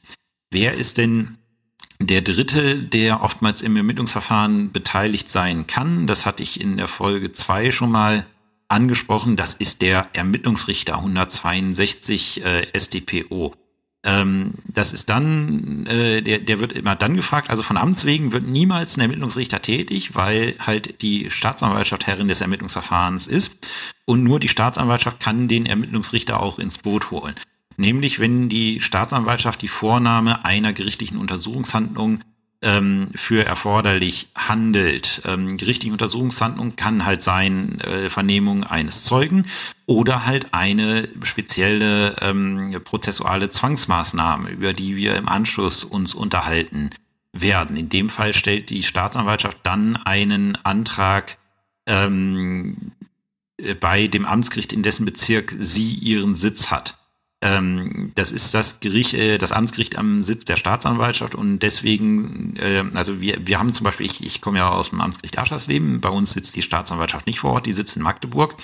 [0.51, 1.39] Wer ist denn
[2.01, 7.33] der dritte, der oftmals im Ermittlungsverfahren beteiligt sein kann, das hatte ich in der Folge
[7.33, 8.27] zwei schon mal
[8.69, 13.55] angesprochen, das ist der Ermittlungsrichter 162 äh, StPO.
[14.03, 18.33] Ähm, das ist dann, äh, der, der wird immer dann gefragt, also von Amts wegen
[18.33, 23.53] wird niemals ein Ermittlungsrichter tätig, weil halt die Staatsanwaltschaft Herrin des Ermittlungsverfahrens ist
[24.05, 27.35] und nur die Staatsanwaltschaft kann den Ermittlungsrichter auch ins Boot holen.
[27.77, 32.21] Nämlich, wenn die Staatsanwaltschaft die Vornahme einer gerichtlichen Untersuchungshandlung
[32.65, 35.23] ähm, für erforderlich handelt.
[35.27, 39.47] Ähm, gerichtliche Untersuchungshandlung kann halt sein äh, Vernehmung eines Zeugen
[39.87, 46.91] oder halt eine spezielle ähm, prozessuale Zwangsmaßnahme, über die wir im Anschluss uns unterhalten
[47.33, 47.77] werden.
[47.77, 51.37] In dem Fall stellt die Staatsanwaltschaft dann einen Antrag
[51.87, 52.93] ähm,
[53.81, 56.97] bei dem Amtsgericht, in dessen Bezirk sie ihren Sitz hat.
[57.45, 62.83] Ähm, das ist das Gericht, äh, das Amtsgericht am Sitz der Staatsanwaltschaft und deswegen, äh,
[62.95, 66.09] also wir, wir haben zum Beispiel, ich, ich komme ja aus dem Amtsgericht Aschersleben, bei
[66.09, 68.57] uns sitzt die Staatsanwaltschaft nicht vor Ort, die sitzt in Magdeburg.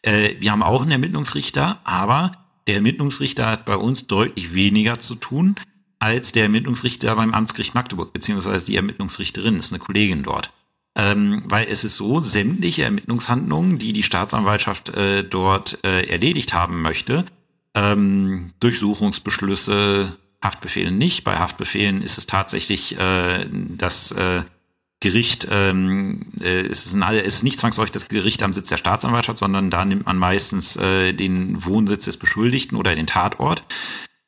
[0.00, 2.32] Äh, wir haben auch einen Ermittlungsrichter, aber
[2.66, 5.56] der Ermittlungsrichter hat bei uns deutlich weniger zu tun
[5.98, 10.50] als der Ermittlungsrichter beim Amtsgericht Magdeburg, beziehungsweise die Ermittlungsrichterin, ist eine Kollegin dort.
[10.96, 16.80] Ähm, weil es ist so, sämtliche Ermittlungshandlungen, die die Staatsanwaltschaft äh, dort äh, erledigt haben
[16.80, 17.26] möchte,
[17.74, 21.24] ähm, Durchsuchungsbeschlüsse, Haftbefehle nicht.
[21.24, 24.42] Bei Haftbefehlen ist es tatsächlich äh, das äh,
[25.00, 29.38] Gericht, ähm, äh, ist, es ein, ist nicht zwangsläufig das Gericht am Sitz der Staatsanwaltschaft,
[29.38, 33.64] sondern da nimmt man meistens äh, den Wohnsitz des Beschuldigten oder den Tatort.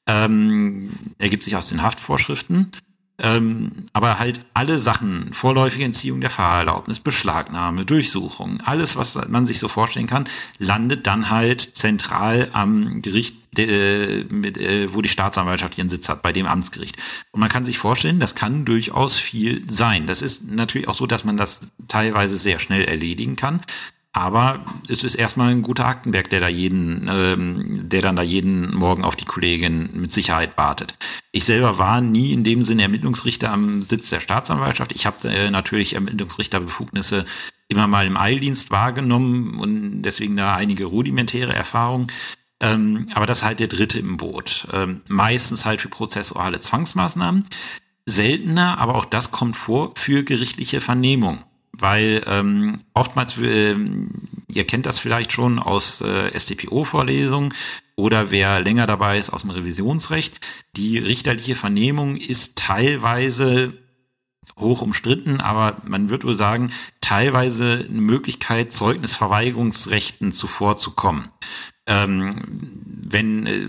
[0.06, 2.72] Ähm, ergibt sich aus den Haftvorschriften.
[3.18, 9.58] Ähm, aber halt alle Sachen, vorläufige Entziehung der Fahrerlaubnis, Beschlagnahme, Durchsuchung, alles, was man sich
[9.58, 15.78] so vorstellen kann, landet dann halt zentral am Gericht, äh, mit, äh, wo die Staatsanwaltschaft
[15.78, 16.96] ihren Sitz hat, bei dem Amtsgericht.
[17.30, 20.06] Und man kann sich vorstellen, das kann durchaus viel sein.
[20.06, 23.60] Das ist natürlich auch so, dass man das teilweise sehr schnell erledigen kann.
[24.16, 28.74] Aber es ist erstmal ein guter Aktenberg, der da jeden, ähm, der dann da jeden
[28.74, 30.94] Morgen auf die Kollegin mit Sicherheit wartet.
[31.32, 34.92] Ich selber war nie in dem Sinne Ermittlungsrichter am Sitz der Staatsanwaltschaft.
[34.92, 37.26] Ich habe äh, natürlich Ermittlungsrichterbefugnisse
[37.68, 42.06] immer mal im Eildienst wahrgenommen und deswegen da einige rudimentäre Erfahrungen.
[42.58, 44.66] Ähm, aber das ist halt der dritte im Boot.
[44.72, 47.44] Ähm, meistens halt für prozessuale Zwangsmaßnahmen.
[48.06, 51.44] Seltener, aber auch das kommt vor, für gerichtliche Vernehmung
[51.78, 53.76] weil ähm, oftmals, äh,
[54.48, 57.54] ihr kennt das vielleicht schon aus äh, StPO-Vorlesungen
[57.96, 60.40] oder wer länger dabei ist aus dem Revisionsrecht,
[60.76, 63.74] die richterliche Vernehmung ist teilweise
[64.58, 71.28] hoch umstritten, aber man wird wohl sagen, teilweise eine Möglichkeit, Zeugnisverweigerungsrechten zuvorzukommen.
[71.86, 72.30] Ähm,
[73.08, 73.68] wenn äh,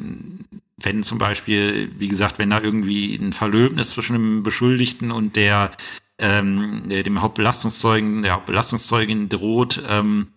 [0.78, 5.72] wenn zum Beispiel, wie gesagt, wenn da irgendwie ein Verlöbnis zwischen dem Beschuldigten und der
[6.20, 10.34] ähm, dem Hauptbelastungszeugen, der Hauptbelastungszeugin droht, ähm,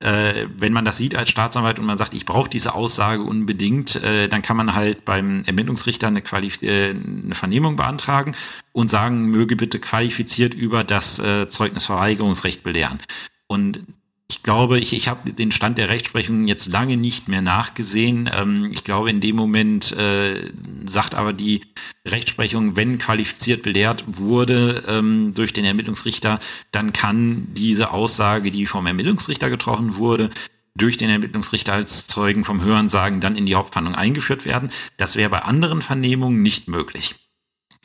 [0.00, 3.96] äh, wenn man das sieht als Staatsanwalt und man sagt, ich brauche diese Aussage unbedingt,
[3.96, 8.36] äh, dann kann man halt beim Ermittlungsrichter eine, Qualif äh, eine Vernehmung beantragen
[8.72, 13.00] und sagen, möge bitte qualifiziert über das äh, Zeugnisverweigerungsrecht belehren.
[13.48, 13.82] Und
[14.30, 18.28] ich glaube, ich, ich habe den Stand der Rechtsprechung jetzt lange nicht mehr nachgesehen.
[18.32, 20.52] Ähm, ich glaube, in dem Moment äh,
[20.86, 21.62] sagt aber die
[22.06, 26.40] Rechtsprechung, wenn qualifiziert belehrt wurde ähm, durch den Ermittlungsrichter,
[26.72, 30.28] dann kann diese Aussage, die vom Ermittlungsrichter getroffen wurde,
[30.74, 34.70] durch den Ermittlungsrichter als Zeugen vom Hörensagen dann in die Hauptverhandlung eingeführt werden.
[34.98, 37.14] Das wäre bei anderen Vernehmungen nicht möglich.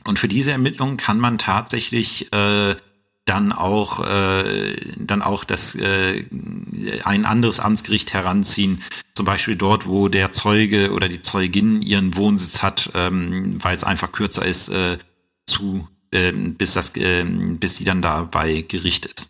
[0.04, 2.76] Und für diese Ermittlungen kann man tatsächlich äh,
[3.26, 6.26] dann auch äh, dann auch das äh,
[7.04, 8.82] ein anderes Amtsgericht heranziehen,
[9.16, 13.84] zum Beispiel dort, wo der Zeuge oder die Zeugin ihren Wohnsitz hat, ähm, weil es
[13.84, 14.98] einfach kürzer ist äh,
[15.46, 19.30] zu äh, bis das äh, bis die dann da bei Gericht ist.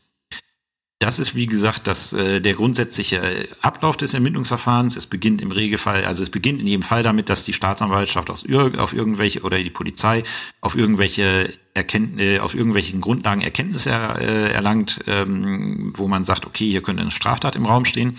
[1.04, 4.96] Das ist, wie gesagt, das, äh, der grundsätzliche Ablauf des Ermittlungsverfahrens.
[4.96, 8.46] Es beginnt im Regelfall, also es beginnt in jedem Fall damit, dass die Staatsanwaltschaft aus,
[8.78, 10.24] auf irgendwelche oder die Polizei
[10.62, 16.84] auf irgendwelche Erkenntnisse, auf irgendwelchen Grundlagen Erkenntnisse äh, erlangt, ähm, wo man sagt, okay, hier
[16.84, 18.18] könnte eine Straftat im Raum stehen.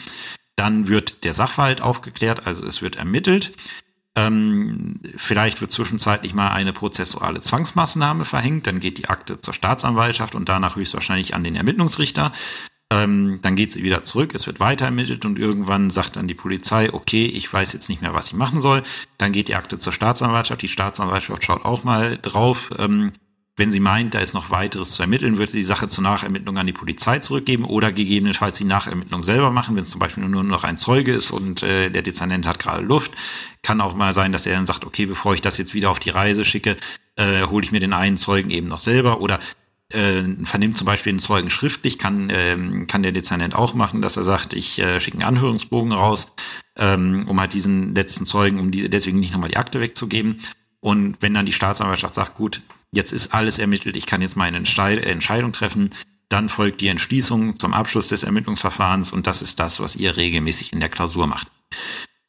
[0.57, 3.53] Dann wird der Sachverhalt aufgeklärt, also es wird ermittelt.
[4.17, 10.37] Ähm, vielleicht wird zwischenzeitlich mal eine prozessuale Zwangsmaßnahme verhängt, dann geht die Akte zur Staatsanwaltschaft
[10.37, 12.31] und danach höchstwahrscheinlich an den Ermittlungsrichter.
[12.91, 16.35] Ähm, dann geht sie wieder zurück, es wird weiter ermittelt und irgendwann sagt dann die
[16.35, 18.85] Polizei, okay, ich weiß jetzt nicht mehr, was ich machen soll.
[19.19, 22.71] Dann geht die Akte zur Staatsanwaltschaft, die Staatsanwaltschaft schaut auch mal drauf.
[22.79, 23.13] Ähm,
[23.57, 26.59] wenn sie meint, da ist noch weiteres zu ermitteln, wird sie die Sache zur Nachermittlung
[26.59, 30.43] an die Polizei zurückgeben oder gegebenenfalls die Nachermittlung selber machen, wenn es zum Beispiel nur
[30.43, 33.13] noch ein Zeuge ist und äh, der Dezernent hat gerade Luft.
[33.63, 36.01] Kann auch mal sein, dass er dann sagt, okay, bevor ich das jetzt wieder auf
[36.01, 36.77] die Reise schicke,
[37.15, 39.39] äh, hole ich mir den einen Zeugen eben noch selber oder
[39.91, 44.17] äh, vernimmt zum Beispiel einen Zeugen schriftlich, kann, äh, kann der Dezernent auch machen, dass
[44.17, 46.33] er sagt, ich äh, schicke einen Anhörungsbogen raus,
[46.77, 50.41] ähm, um halt diesen letzten Zeugen, um die, deswegen nicht nochmal die Akte wegzugeben.
[50.81, 52.61] Und wenn dann die Staatsanwaltschaft sagt, gut,
[52.95, 55.91] jetzt ist alles ermittelt, ich kann jetzt meine Entscheidung treffen,
[56.29, 60.73] dann folgt die Entschließung zum Abschluss des Ermittlungsverfahrens und das ist das, was ihr regelmäßig
[60.73, 61.49] in der Klausur macht.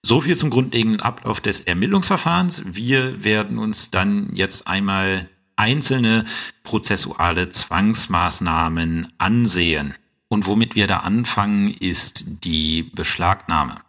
[0.04, 2.62] So viel zum grundlegenden Ablauf des Ermittlungsverfahrens.
[2.66, 6.26] Wir werden uns dann jetzt einmal einzelne
[6.64, 9.96] prozessuale Zwangsmaßnahmen ansehen.
[10.28, 13.82] Und womit wir da anfangen, ist die Beschlagnahme.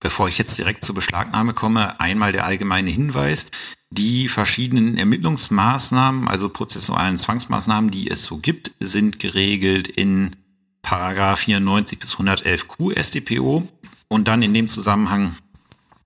[0.00, 3.46] Bevor ich jetzt direkt zur Beschlagnahme komme, einmal der allgemeine Hinweis.
[3.92, 10.36] Die verschiedenen Ermittlungsmaßnahmen, also prozessualen Zwangsmaßnahmen, die es so gibt, sind geregelt in
[10.82, 13.68] Paragraph 94 bis 111 Q StPO
[14.08, 15.36] und dann in dem Zusammenhang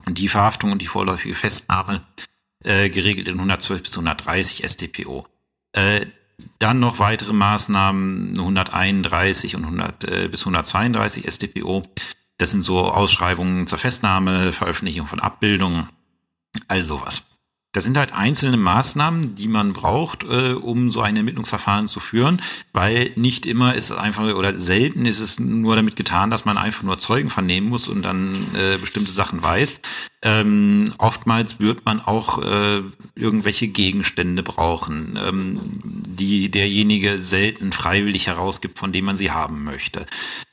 [0.08, 2.02] die Verhaftung und die vorläufige Festnahme
[2.64, 5.26] äh, geregelt in 112 bis 130 StPO.
[5.72, 6.06] Äh,
[6.58, 11.82] dann noch weitere Maßnahmen 131 und 100 äh, bis 132 StPO.
[12.38, 15.88] Das sind so Ausschreibungen zur Festnahme, Veröffentlichung von Abbildungen,
[16.66, 17.22] all sowas.
[17.74, 22.40] Das sind halt einzelne Maßnahmen, die man braucht, äh, um so ein Ermittlungsverfahren zu führen,
[22.72, 26.56] weil nicht immer ist es einfach oder selten ist es nur damit getan, dass man
[26.56, 29.76] einfach nur Zeugen vernehmen muss und dann äh, bestimmte Sachen weiß.
[30.22, 32.82] Ähm, oftmals wird man auch äh,
[33.16, 40.06] irgendwelche Gegenstände brauchen, ähm, die derjenige selten freiwillig herausgibt, von dem man sie haben möchte.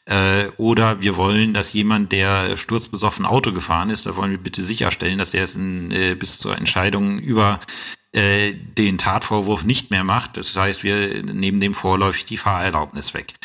[0.06, 4.64] Äh, oder wir wollen, dass jemand, der sturzbesoffen Auto gefahren ist, da wollen wir bitte
[4.64, 7.60] sicherstellen, dass er es in, äh, bis zur Entscheidung über
[8.14, 10.38] äh, den Tatvorwurf nicht mehr macht.
[10.38, 13.36] Das heißt, wir nehmen dem vorläufig die Fahrerlaubnis weg.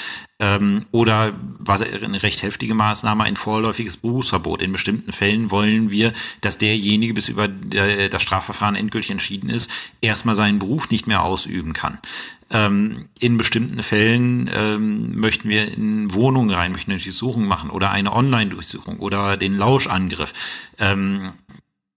[0.40, 4.62] Ähm, oder was eine recht heftige Maßnahme, ein vorläufiges Berufsverbot.
[4.62, 10.34] In bestimmten Fällen wollen wir, dass derjenige, bis über das Strafverfahren endgültig entschieden ist, erstmal
[10.34, 11.98] seinen Beruf nicht mehr ausüben kann.
[12.50, 17.90] Ähm, in bestimmten Fällen ähm, möchten wir in Wohnungen rein, möchten eine Durchsuchung machen oder
[17.90, 20.32] eine Online-Durchsuchung oder den Lauschangriff.
[20.78, 21.32] Ähm,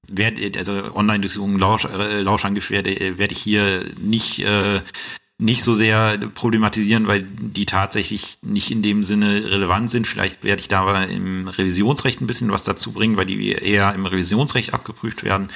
[0.08, 4.82] werd, also Online-Durchsuchung, Lausch, äh, Lauschangriff werde, werde ich hier nicht äh,
[5.42, 10.06] nicht so sehr problematisieren, weil die tatsächlich nicht in dem Sinne relevant sind.
[10.06, 14.06] Vielleicht werde ich da im Revisionsrecht ein bisschen was dazu bringen, weil die eher im
[14.06, 15.50] Revisionsrecht abgeprüft werden.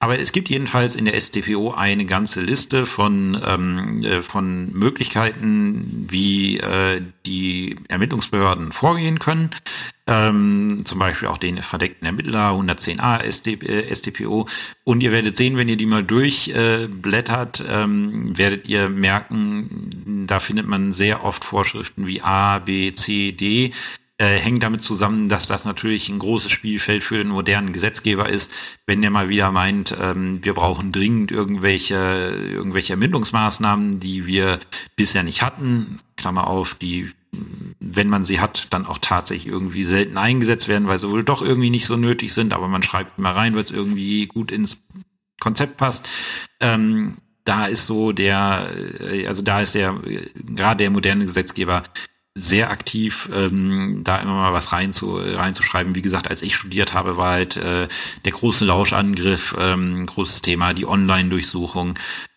[0.00, 6.06] Aber es gibt jedenfalls in der StPO eine ganze Liste von, ähm, äh, von Möglichkeiten,
[6.08, 9.50] wie äh, die Ermittlungsbehörden vorgehen können.
[10.06, 14.46] Ähm, zum Beispiel auch den verdeckten Ermittler 110a SD, äh, StPO.
[14.84, 20.38] Und ihr werdet sehen, wenn ihr die mal durchblättert, äh, ähm, werdet ihr merken, da
[20.38, 23.72] findet man sehr oft Vorschriften wie A, B, C, D
[24.18, 28.52] äh, hängt damit zusammen, dass das natürlich ein großes Spielfeld für den modernen Gesetzgeber ist,
[28.86, 31.96] wenn der mal wieder meint, ähm, wir brauchen dringend irgendwelche,
[32.52, 34.58] irgendwelche Ermittlungsmaßnahmen, die wir
[34.96, 36.00] bisher nicht hatten.
[36.16, 37.12] Klammer auf, die
[37.80, 41.42] wenn man sie hat, dann auch tatsächlich irgendwie selten eingesetzt werden, weil sie wohl doch
[41.42, 44.82] irgendwie nicht so nötig sind, aber man schreibt immer rein, weil es irgendwie gut ins
[45.40, 46.08] Konzept passt.
[46.60, 48.68] Ähm, da ist so der,
[49.00, 50.00] äh, also da ist der,
[50.54, 51.82] gerade der moderne Gesetzgeber
[52.38, 55.94] sehr aktiv, ähm, da immer mal was rein zu, reinzuschreiben.
[55.94, 57.88] Wie gesagt, als ich studiert habe, war halt äh,
[58.24, 61.94] der große Lauschangriff ähm, großes Thema, die Online-Durchsuchung.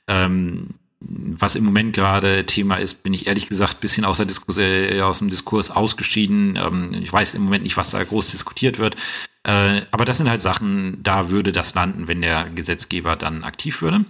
[0.07, 0.67] Ähm,
[1.03, 5.01] was im Moment gerade Thema ist, bin ich ehrlich gesagt bisschen aus, der Diskurs, äh,
[5.01, 6.57] aus dem Diskurs ausgeschieden.
[6.57, 8.95] Ähm, ich weiß im Moment nicht, was da groß diskutiert wird.
[9.43, 13.81] Äh, aber das sind halt Sachen, da würde das landen, wenn der Gesetzgeber dann aktiv
[13.81, 14.05] würde.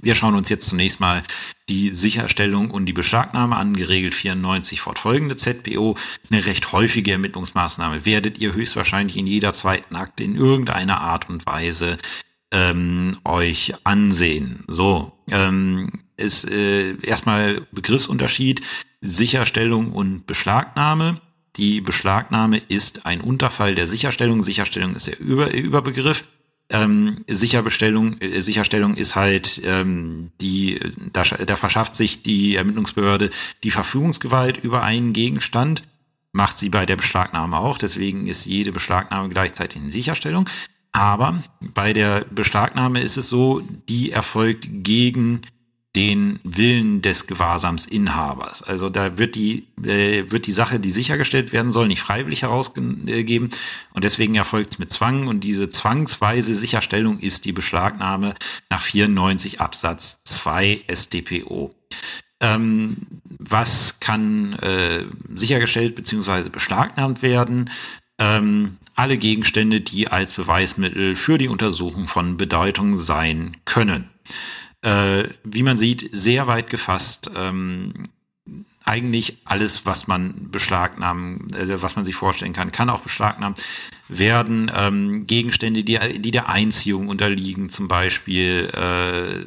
[0.00, 1.22] Wir schauen uns jetzt zunächst mal
[1.68, 5.96] die Sicherstellung und die Beschlagnahme an, geregelt 94 fortfolgende ZBO,
[6.30, 8.04] eine recht häufige Ermittlungsmaßnahme.
[8.04, 11.98] Werdet ihr höchstwahrscheinlich in jeder zweiten Akte in irgendeiner Art und Weise
[12.52, 14.64] ähm, euch ansehen.
[14.68, 18.62] So, ähm, ist äh, erstmal Begriffsunterschied,
[19.00, 21.20] Sicherstellung und Beschlagnahme.
[21.56, 24.42] Die Beschlagnahme ist ein Unterfall der Sicherstellung.
[24.42, 26.24] Sicherstellung ist der Über Überbegriff.
[26.70, 30.78] Ähm, Sicherbestellung, äh, Sicherstellung ist halt ähm, die,
[31.12, 33.30] da, da verschafft sich die Ermittlungsbehörde
[33.64, 35.82] die Verfügungsgewalt über einen Gegenstand,
[36.32, 37.78] macht sie bei der Beschlagnahme auch.
[37.78, 40.48] Deswegen ist jede Beschlagnahme gleichzeitig eine Sicherstellung.
[40.92, 45.40] Aber bei der Beschlagnahme ist es so, die erfolgt gegen
[45.96, 48.62] den Willen des Gewahrsamsinhabers.
[48.62, 53.50] Also da wird die, äh, wird die Sache, die sichergestellt werden soll, nicht freiwillig herausgegeben
[53.94, 58.34] und deswegen erfolgt es mit Zwang und diese zwangsweise Sicherstellung ist die Beschlagnahme
[58.68, 61.74] nach 94 Absatz 2 StPO.
[62.40, 66.50] Ähm, was kann äh, sichergestellt bzw.
[66.50, 67.70] beschlagnahmt werden?
[68.18, 74.10] Ähm, alle Gegenstände, die als Beweismittel für die Untersuchung von Bedeutung sein können
[74.82, 77.30] äh, wie man sieht, sehr weit gefasst.
[77.36, 77.94] Ähm,
[78.84, 83.62] eigentlich alles, was man beschlagnahmen, äh, was man sich vorstellen kann, kann auch beschlagnahmt
[84.08, 84.70] werden.
[84.74, 89.46] Ähm, Gegenstände, die, die der Einziehung unterliegen, zum Beispiel, äh,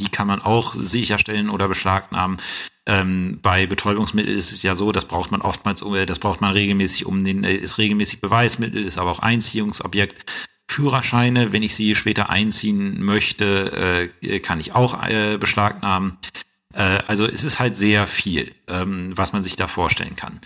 [0.00, 2.38] die kann man auch sicherstellen oder beschlagnahmen.
[2.86, 6.52] Ähm, bei Betäubungsmitteln ist es ja so, das braucht man oftmals, äh, das braucht man
[6.52, 10.24] regelmäßig um den, äh, ist regelmäßig Beweismittel, ist aber auch Einziehungsobjekt.
[10.70, 16.16] Führerscheine, wenn ich sie später einziehen möchte, äh, kann ich auch äh, beschlagnahmen.
[16.72, 20.40] Äh, also es ist halt sehr viel, ähm, was man sich da vorstellen kann.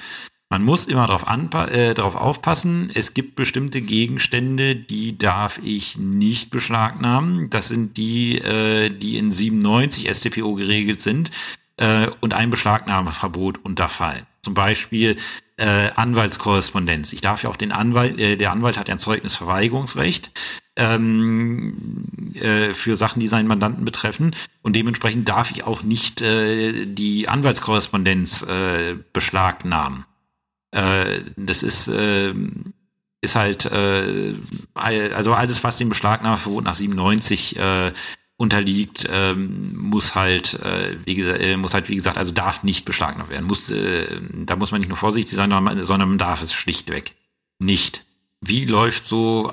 [0.48, 1.26] Man muss immer darauf,
[1.70, 2.90] äh, darauf aufpassen.
[2.94, 7.50] Es gibt bestimmte Gegenstände, die darf ich nicht beschlagnahmen.
[7.50, 11.32] Das sind die, äh, die in 97 StPO geregelt sind
[11.76, 14.26] äh, und ein Beschlagnahmeverbot unterfallen.
[14.44, 15.16] Zum Beispiel
[15.56, 17.12] äh, Anwaltskorrespondenz.
[17.12, 20.30] Ich darf ja auch den Anwalt, äh, der Anwalt hat ja ein Zeugnisverweigerungsrecht
[20.76, 24.36] ähm, äh, für Sachen, die seinen Mandanten betreffen.
[24.62, 30.04] Und dementsprechend darf ich auch nicht äh, die Anwaltskorrespondenz äh, beschlagnahmen.
[30.72, 32.34] Äh, das ist, äh,
[33.22, 34.34] ist halt, äh,
[34.74, 37.92] also alles, was dem Beschlagnahmeverbot nach 97 äh,
[38.36, 42.84] unterliegt, ähm, muss halt, äh, wie gesagt, äh, muss halt, wie gesagt, also darf nicht
[42.84, 43.46] beschlagnahmt werden.
[43.46, 45.50] Muss, äh, da muss man nicht nur vorsichtig sein,
[45.82, 47.14] sondern man darf es schlichtweg
[47.60, 48.04] nicht.
[48.40, 49.52] Wie läuft so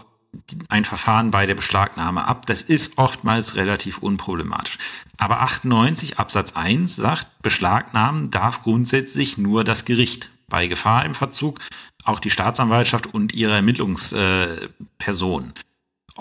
[0.70, 2.46] ein Verfahren bei der Beschlagnahme ab?
[2.48, 4.78] Das ist oftmals relativ unproblematisch.
[5.18, 10.32] Aber 98 Absatz 1 sagt, beschlagnahmen darf grundsätzlich nur das Gericht.
[10.48, 11.60] Bei Gefahr im Verzug
[12.04, 15.44] auch die Staatsanwaltschaft und ihre Ermittlungsperson.
[15.46, 15.54] Äh,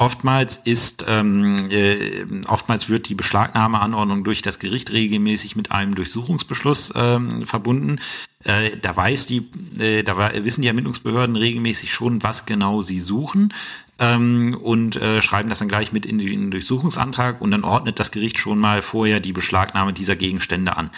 [0.01, 6.95] Oftmals ist, ähm, äh, oftmals wird die Beschlagnahmeanordnung durch das Gericht regelmäßig mit einem Durchsuchungsbeschluss
[6.97, 7.99] ähm, verbunden.
[8.43, 13.53] Äh, da weiß die, äh, da wissen die Ermittlungsbehörden regelmäßig schon, was genau sie suchen
[13.99, 18.11] ähm, und äh, schreiben das dann gleich mit in den Durchsuchungsantrag und dann ordnet das
[18.11, 20.89] Gericht schon mal vorher die Beschlagnahme dieser Gegenstände an.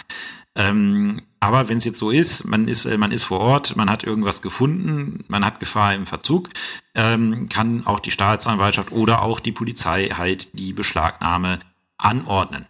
[0.55, 3.89] Ähm, aber wenn es jetzt so ist, man ist, äh, man ist vor Ort, man
[3.89, 6.49] hat irgendwas gefunden, man hat Gefahr im Verzug,
[6.95, 11.59] ähm, kann auch die Staatsanwaltschaft oder auch die Polizei halt die Beschlagnahme
[11.97, 12.65] anordnen.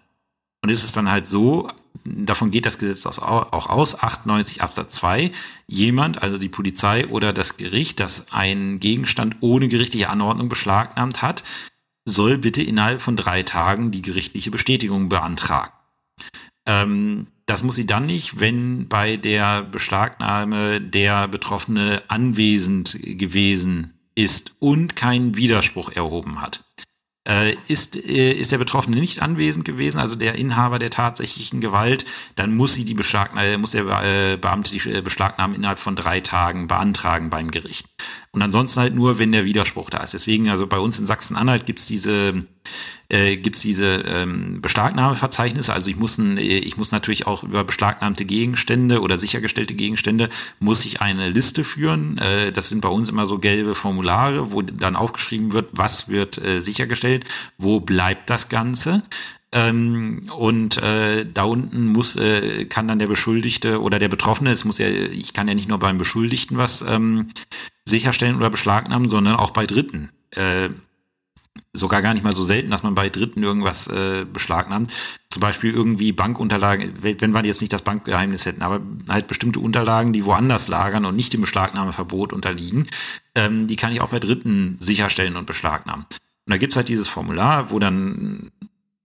[0.62, 1.68] Und es ist dann halt so,
[2.06, 5.32] davon geht das Gesetz auch aus, 98 Absatz 2,
[5.68, 11.44] jemand, also die Polizei oder das Gericht, das einen Gegenstand ohne gerichtliche Anordnung beschlagnahmt hat,
[12.06, 15.72] soll bitte innerhalb von drei Tagen die gerichtliche Bestätigung beantragen.
[16.66, 24.54] Ähm, das muss sie dann nicht, wenn bei der Beschlagnahme der Betroffene anwesend gewesen ist
[24.60, 26.64] und keinen Widerspruch erhoben hat.
[27.26, 32.04] Äh, ist, äh, ist der Betroffene nicht anwesend gewesen, also der Inhaber der tatsächlichen Gewalt,
[32.36, 35.96] dann muss sie die Beschlagnahme, äh, muss der äh, Beamte die äh, Beschlagnahme innerhalb von
[35.96, 37.88] drei Tagen beantragen beim Gericht.
[38.32, 40.14] Und ansonsten halt nur, wenn der Widerspruch da ist.
[40.14, 42.46] Deswegen, also bei uns in Sachsen-Anhalt gibt's diese
[43.14, 45.72] äh, gibt es diese ähm, Beschlagnahmeverzeichnisse.
[45.72, 50.30] Also ich muss, ein, äh, ich muss natürlich auch über beschlagnahmte Gegenstände oder sichergestellte Gegenstände
[50.60, 52.18] muss ich eine Liste führen.
[52.18, 56.44] Äh, das sind bei uns immer so gelbe Formulare, wo dann aufgeschrieben wird, was wird
[56.44, 57.26] äh, sichergestellt,
[57.60, 59.04] wo bleibt das Ganze.
[59.52, 64.66] Ähm, und äh, da unten muss, äh, kann dann der Beschuldigte oder der Betroffene, es
[64.66, 67.30] muss ja, ich kann ja nicht nur beim Beschuldigten was ähm,
[67.86, 70.10] sicherstellen oder beschlagnahmen, sondern auch bei Dritten.
[70.32, 70.70] Äh,
[71.74, 74.92] sogar gar nicht mal so selten, dass man bei Dritten irgendwas äh, beschlagnahmt.
[75.30, 80.14] Zum Beispiel irgendwie Bankunterlagen, wenn wir jetzt nicht das Bankgeheimnis hätten, aber halt bestimmte Unterlagen,
[80.14, 82.88] die woanders lagern und nicht dem Beschlagnahmeverbot unterliegen,
[83.34, 86.06] ähm, die kann ich auch bei Dritten sicherstellen und beschlagnahmen.
[86.46, 88.52] Und da gibt's halt dieses Formular, wo dann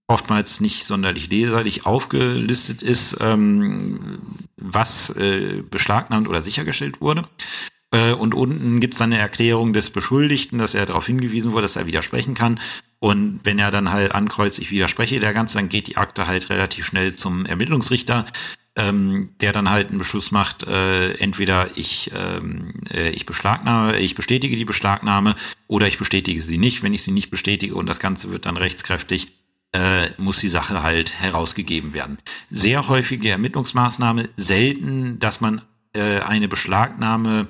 [0.07, 4.19] oftmals nicht sonderlich leserlich aufgelistet ist, ähm,
[4.57, 7.27] was äh, beschlagnahmt oder sichergestellt wurde.
[7.91, 11.75] Äh, und unten gibt's dann eine Erklärung des Beschuldigten, dass er darauf hingewiesen wurde, dass
[11.75, 12.59] er widersprechen kann.
[12.99, 16.49] Und wenn er dann halt ankreuzt, ich widerspreche der Ganze, dann geht die Akte halt
[16.49, 18.25] relativ schnell zum Ermittlungsrichter,
[18.75, 24.15] ähm, der dann halt einen Beschluss macht, äh, entweder ich, ähm, äh, ich beschlagnahme, ich
[24.15, 25.35] bestätige die Beschlagnahme
[25.67, 26.83] oder ich bestätige sie nicht.
[26.83, 29.31] Wenn ich sie nicht bestätige und das Ganze wird dann rechtskräftig,
[29.71, 32.17] äh, muss die Sache halt herausgegeben werden.
[32.51, 35.61] Sehr häufige Ermittlungsmaßnahme, selten, dass man
[35.93, 37.47] äh, eine Beschlagnahme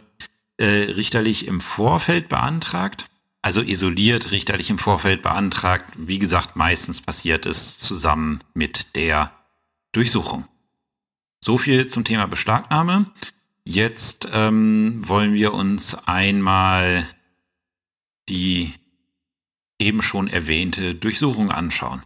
[0.59, 3.09] äh, richterlich im Vorfeld beantragt,
[3.41, 5.85] also isoliert richterlich im Vorfeld beantragt.
[5.97, 9.31] Wie gesagt, meistens passiert es zusammen mit der
[9.93, 10.45] Durchsuchung.
[11.41, 13.09] So viel zum Thema Beschlagnahme.
[13.63, 17.07] Jetzt ähm, wollen wir uns einmal
[18.27, 18.73] die
[19.79, 22.01] eben schon erwähnte Durchsuchung anschauen.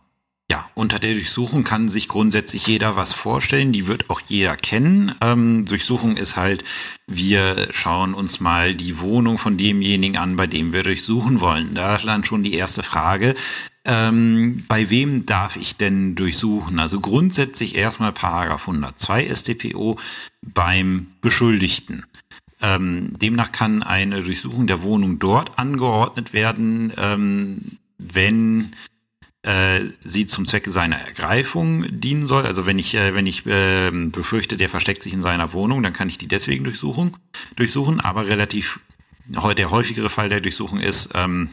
[0.51, 5.15] Ja, unter der Durchsuchung kann sich grundsätzlich jeder was vorstellen, die wird auch jeder kennen.
[5.21, 6.63] Ähm, Durchsuchung ist halt,
[7.07, 11.75] wir schauen uns mal die Wohnung von demjenigen an, bei dem wir durchsuchen wollen.
[11.75, 13.35] Da ist dann schon die erste Frage,
[13.85, 16.79] ähm, bei wem darf ich denn durchsuchen?
[16.79, 19.97] Also grundsätzlich erstmal Paragraph 102 StPO
[20.41, 22.05] beim Beschuldigten.
[22.61, 28.73] Ähm, demnach kann eine Durchsuchung der Wohnung dort angeordnet werden, ähm, wenn
[30.05, 32.45] sie zum Zwecke seiner Ergreifung dienen soll.
[32.45, 35.93] Also wenn ich, äh, wenn ich äh, befürchte, der versteckt sich in seiner Wohnung, dann
[35.93, 37.17] kann ich die deswegen durchsuchen,
[37.55, 37.99] durchsuchen.
[37.99, 38.79] Aber relativ
[39.25, 41.49] der häufigere Fall der Durchsuchung ist, ähm,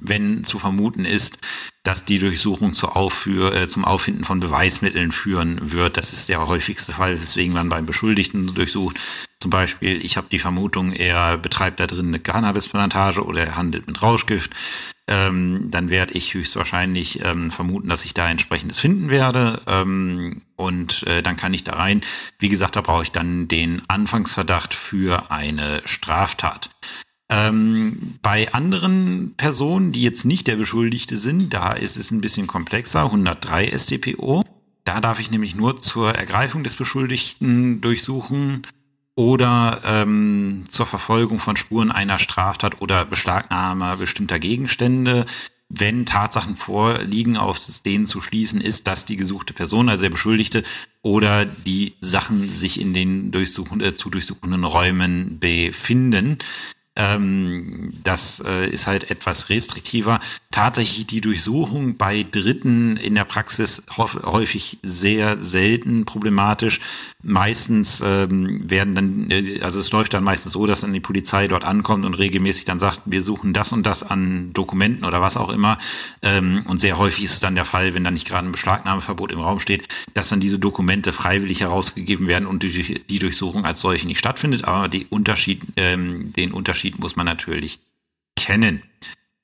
[0.00, 1.38] wenn zu vermuten ist,
[1.82, 5.96] dass die Durchsuchung Aufführ, äh, zum Auffinden von Beweismitteln führen wird.
[5.96, 8.98] Das ist der häufigste Fall, weswegen man beim Beschuldigten durchsucht.
[9.40, 13.86] Zum Beispiel, ich habe die Vermutung, er betreibt da drin eine Cannabisplantage oder er handelt
[13.86, 14.52] mit Rauschgift
[15.06, 19.60] ähm, dann werde ich höchstwahrscheinlich ähm, vermuten, dass ich da entsprechendes finden werde.
[19.66, 22.00] Ähm, und äh, dann kann ich da rein.
[22.38, 26.70] Wie gesagt, da brauche ich dann den Anfangsverdacht für eine Straftat.
[27.30, 32.46] Ähm, bei anderen Personen, die jetzt nicht der Beschuldigte sind, da ist es ein bisschen
[32.46, 34.44] komplexer, 103 StPO.
[34.84, 38.66] Da darf ich nämlich nur zur Ergreifung des Beschuldigten durchsuchen
[39.16, 45.24] oder ähm, zur Verfolgung von Spuren einer Straftat oder Beschlagnahme bestimmter Gegenstände,
[45.68, 50.62] wenn Tatsachen vorliegen, auf denen zu schließen ist, dass die gesuchte Person, also der Beschuldigte,
[51.00, 56.38] oder die Sachen sich in den durchsuchen, äh, zu durchsuchenden Räumen befinden.
[56.96, 60.20] Ähm, das äh, ist halt etwas restriktiver.
[60.52, 66.80] Tatsächlich die Durchsuchung bei Dritten in der Praxis häufig sehr selten problematisch.
[67.22, 71.48] Meistens ähm, werden dann, äh, also es läuft dann meistens so, dass dann die Polizei
[71.48, 75.36] dort ankommt und regelmäßig dann sagt, wir suchen das und das an Dokumenten oder was
[75.36, 75.78] auch immer.
[76.22, 79.32] Ähm, und sehr häufig ist es dann der Fall, wenn da nicht gerade ein Beschlagnahmeverbot
[79.32, 83.80] im Raum steht, dass dann diese Dokumente freiwillig herausgegeben werden und die, die Durchsuchung als
[83.80, 84.64] solche nicht stattfindet.
[84.64, 87.80] Aber die Unterschied, ähm, den Unterschied Unterschied muss man natürlich
[88.36, 88.82] kennen.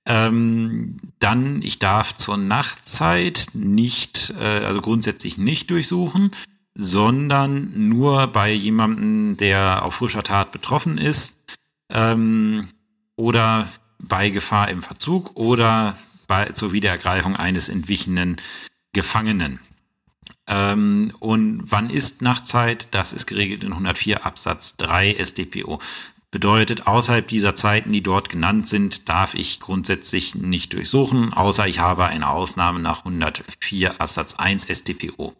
[0.06, 6.32] Ähm, dann, ich darf zur Nachtzeit nicht, äh, also grundsätzlich nicht durchsuchen,
[6.74, 11.58] sondern nur bei jemandem, der auf frischer Tat betroffen ist
[11.90, 12.68] ähm,
[13.16, 13.68] oder
[13.98, 18.36] bei Gefahr im Verzug oder bei, zur Wiederergreifung eines entwichenen
[18.92, 19.60] Gefangenen.
[20.46, 22.88] Ähm, und wann ist Nachtzeit?
[22.90, 25.78] Das ist geregelt in 104 Absatz 3 StPO.
[26.32, 31.80] Bedeutet, außerhalb dieser Zeiten, die dort genannt sind, darf ich grundsätzlich nicht durchsuchen, außer ich
[31.80, 35.34] habe eine Ausnahme nach 104 Absatz 1 StPO.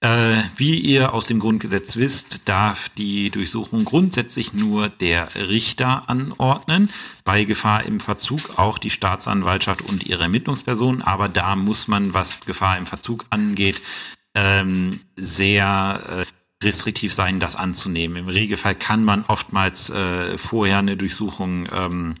[0.00, 6.88] Äh, wie ihr aus dem Grundgesetz wisst, darf die Durchsuchung grundsätzlich nur der Richter anordnen,
[7.24, 12.40] bei Gefahr im Verzug auch die Staatsanwaltschaft und ihre Ermittlungspersonen, aber da muss man, was
[12.40, 13.82] Gefahr im Verzug angeht,
[14.34, 18.16] ähm, sehr äh, restriktiv sein, das anzunehmen.
[18.16, 22.14] Im Regelfall kann man oftmals äh, vorher eine Durchsuchung ähm,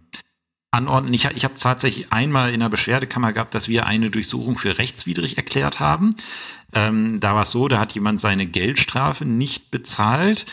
[0.70, 1.14] anordnen.
[1.14, 5.36] Ich, ich habe tatsächlich einmal in der Beschwerdekammer gehabt, dass wir eine Durchsuchung für rechtswidrig
[5.36, 6.14] erklärt haben.
[6.72, 10.46] Ähm, da war es so, da hat jemand seine Geldstrafe nicht bezahlt.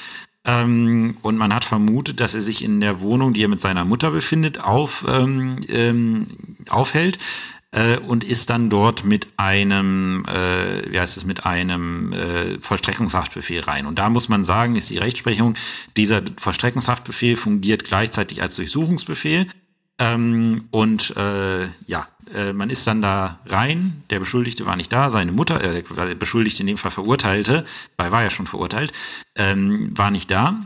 [0.46, 3.84] Ähm, und man hat vermutet, dass er sich in der Wohnung, die er mit seiner
[3.84, 6.28] Mutter befindet, auf, ähm, ähm,
[6.70, 7.20] aufhält
[7.72, 13.62] äh, und ist dann dort mit einem, äh, wie heißt es, mit einem äh, Vollstreckungshaftbefehl
[13.62, 13.86] rein.
[13.86, 15.56] Und da muss man sagen, ist die Rechtsprechung,
[15.98, 19.48] dieser Vollstreckungshaftbefehl fungiert gleichzeitig als Durchsuchungsbefehl.
[19.98, 25.10] Ähm, und äh, ja, äh, man ist dann da rein, der Beschuldigte war nicht da,
[25.10, 25.84] seine Mutter, äh,
[26.16, 27.66] Beschuldigte in dem Fall Verurteilte,
[27.98, 28.92] weil war ja schon verurteilt,
[29.36, 30.60] ähm, war nicht da.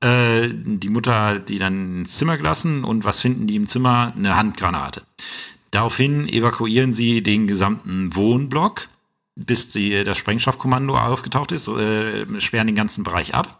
[0.00, 4.12] Äh, die Mutter die dann ins Zimmer gelassen und was finden die im Zimmer?
[4.16, 5.02] Eine Handgranate.
[5.74, 8.86] Daraufhin evakuieren sie den gesamten Wohnblock,
[9.34, 13.58] bis die, das Sprengstoffkommando aufgetaucht ist, äh, sperren den ganzen Bereich ab.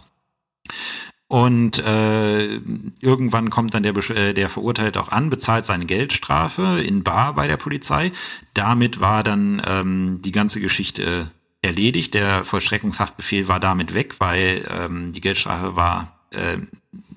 [1.26, 2.60] Und äh,
[3.00, 7.48] irgendwann kommt dann der, äh, der Verurteilte auch an, bezahlt seine Geldstrafe in Bar bei
[7.48, 8.12] der Polizei.
[8.52, 12.14] Damit war dann ähm, die ganze Geschichte erledigt.
[12.14, 16.58] Der Vollstreckungshaftbefehl war damit weg, weil ähm, die Geldstrafe war äh,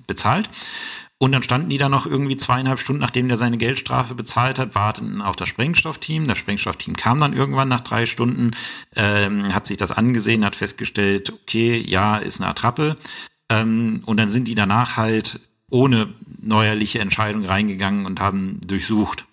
[0.08, 0.48] bezahlt.
[1.20, 4.76] Und dann standen die da noch irgendwie zweieinhalb Stunden, nachdem der seine Geldstrafe bezahlt hat,
[4.76, 6.26] warteten auf das Sprengstoffteam.
[6.28, 8.52] Das Sprengstoffteam kam dann irgendwann nach drei Stunden,
[8.94, 12.96] ähm, hat sich das angesehen, hat festgestellt, okay, ja, ist eine Attrappe.
[13.48, 15.40] Ähm, und dann sind die danach halt
[15.70, 16.08] ohne
[16.40, 19.26] neuerliche Entscheidung reingegangen und haben durchsucht.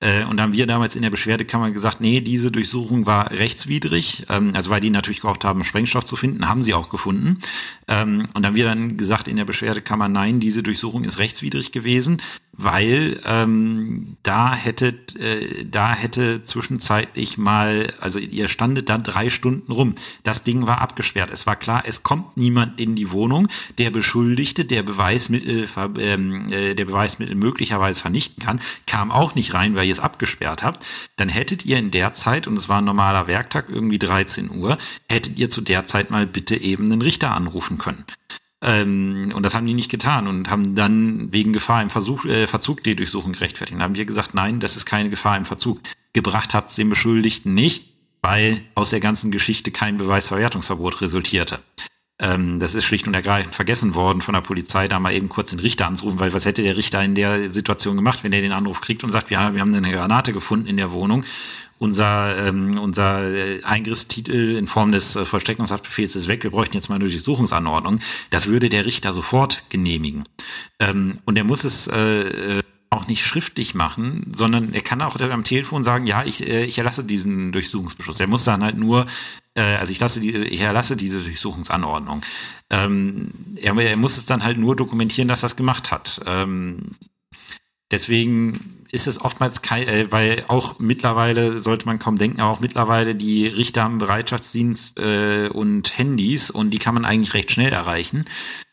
[0.00, 4.26] Äh, und da haben wir damals in der Beschwerdekammer gesagt, nee, diese Durchsuchung war rechtswidrig,
[4.28, 7.40] ähm, also weil die natürlich gehofft haben, Sprengstoff zu finden, haben sie auch gefunden.
[7.88, 11.72] Ähm, und dann haben wir dann gesagt in der Beschwerdekammer, nein, diese Durchsuchung ist rechtswidrig
[11.72, 12.22] gewesen,
[12.52, 14.88] weil ähm, da hätte
[15.18, 19.94] äh, da hätte zwischenzeitlich mal, also ihr standet da drei Stunden rum.
[20.24, 21.30] Das Ding war abgesperrt.
[21.32, 23.46] Es war klar, es kommt niemand in die Wohnung.
[23.78, 25.68] Der Beschuldigte, der Beweismittel,
[25.98, 30.62] ähm, äh, der Beweismittel möglicherweise vernichten kann, kam auch nicht rein, weil ihr es abgesperrt
[30.62, 30.86] habt.
[31.16, 34.78] Dann hättet ihr in der Zeit, und es war ein normaler Werktag, irgendwie 13 Uhr,
[35.08, 38.04] hättet ihr zu der Zeit mal bitte eben einen Richter anrufen können.
[38.60, 42.46] Ähm, und das haben die nicht getan und haben dann wegen Gefahr im Versuch, äh,
[42.46, 43.76] Verzug die Durchsuchung gerechtfertigt.
[43.76, 45.80] Dann haben wir gesagt, nein, das ist keine Gefahr im Verzug.
[46.12, 51.60] Gebracht hat den Beschuldigten nicht, weil aus der ganzen Geschichte kein Beweisverwertungsverbot resultierte.
[52.20, 55.50] Ähm, das ist schlicht und ergreifend vergessen worden von der Polizei, da mal eben kurz
[55.50, 58.52] den Richter anzurufen, weil was hätte der Richter in der Situation gemacht, wenn er den
[58.52, 61.24] Anruf kriegt und sagt, wir, wir haben eine Granate gefunden in der Wohnung.
[61.80, 66.88] Unser, ähm, unser äh, Eingriffstitel in Form des äh, Vollstreckungshaftbefehls ist weg, wir bräuchten jetzt
[66.88, 68.00] mal eine Durchsuchungsanordnung,
[68.30, 70.24] das würde der Richter sofort genehmigen.
[70.80, 75.18] Ähm, und er muss es äh, äh, auch nicht schriftlich machen, sondern er kann auch
[75.20, 78.20] am Telefon sagen, ja, ich, äh, ich erlasse diesen Durchsuchungsbeschluss.
[78.20, 79.06] Er muss dann halt nur,
[79.54, 82.22] äh, also ich lasse die, ich erlasse diese Durchsuchungsanordnung.
[82.70, 86.20] Ähm, er, er muss es dann halt nur dokumentieren, dass er es gemacht hat.
[86.26, 86.96] Ähm,
[87.90, 92.60] Deswegen ist es oftmals kein, äh, weil auch mittlerweile sollte man kaum denken, aber auch
[92.60, 97.72] mittlerweile die Richter haben Bereitschaftsdienst äh, und Handys und die kann man eigentlich recht schnell
[97.72, 98.26] erreichen.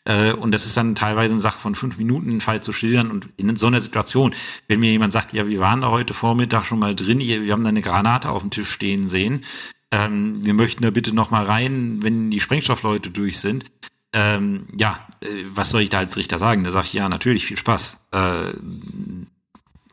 [0.05, 3.11] Äh, und das ist dann teilweise eine Sache von fünf Minuten, einen Fall zu schildern.
[3.11, 4.33] Und in so einer Situation,
[4.67, 7.63] wenn mir jemand sagt, ja, wir waren da heute Vormittag schon mal drin, wir haben
[7.63, 9.43] da eine Granate auf dem Tisch stehen sehen,
[9.91, 13.65] ähm, wir möchten da bitte noch mal rein, wenn die Sprengstoffleute durch sind,
[14.13, 16.63] ähm, ja, äh, was soll ich da als Richter sagen?
[16.63, 18.07] Da sage ich, ja, natürlich, viel Spaß.
[18.11, 18.53] Äh,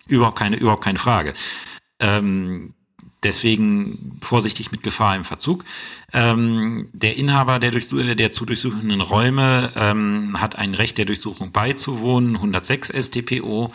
[0.06, 1.32] überhaupt keine, überhaupt keine Frage.
[1.98, 2.74] Ähm,
[3.22, 5.64] deswegen vorsichtig mit Gefahr im Verzug.
[6.12, 11.52] Ähm, der Inhaber der, durch, der zu durchsuchenden Räume ähm, hat ein Recht der Durchsuchung
[11.52, 13.72] beizuwohnen, 106 StPO.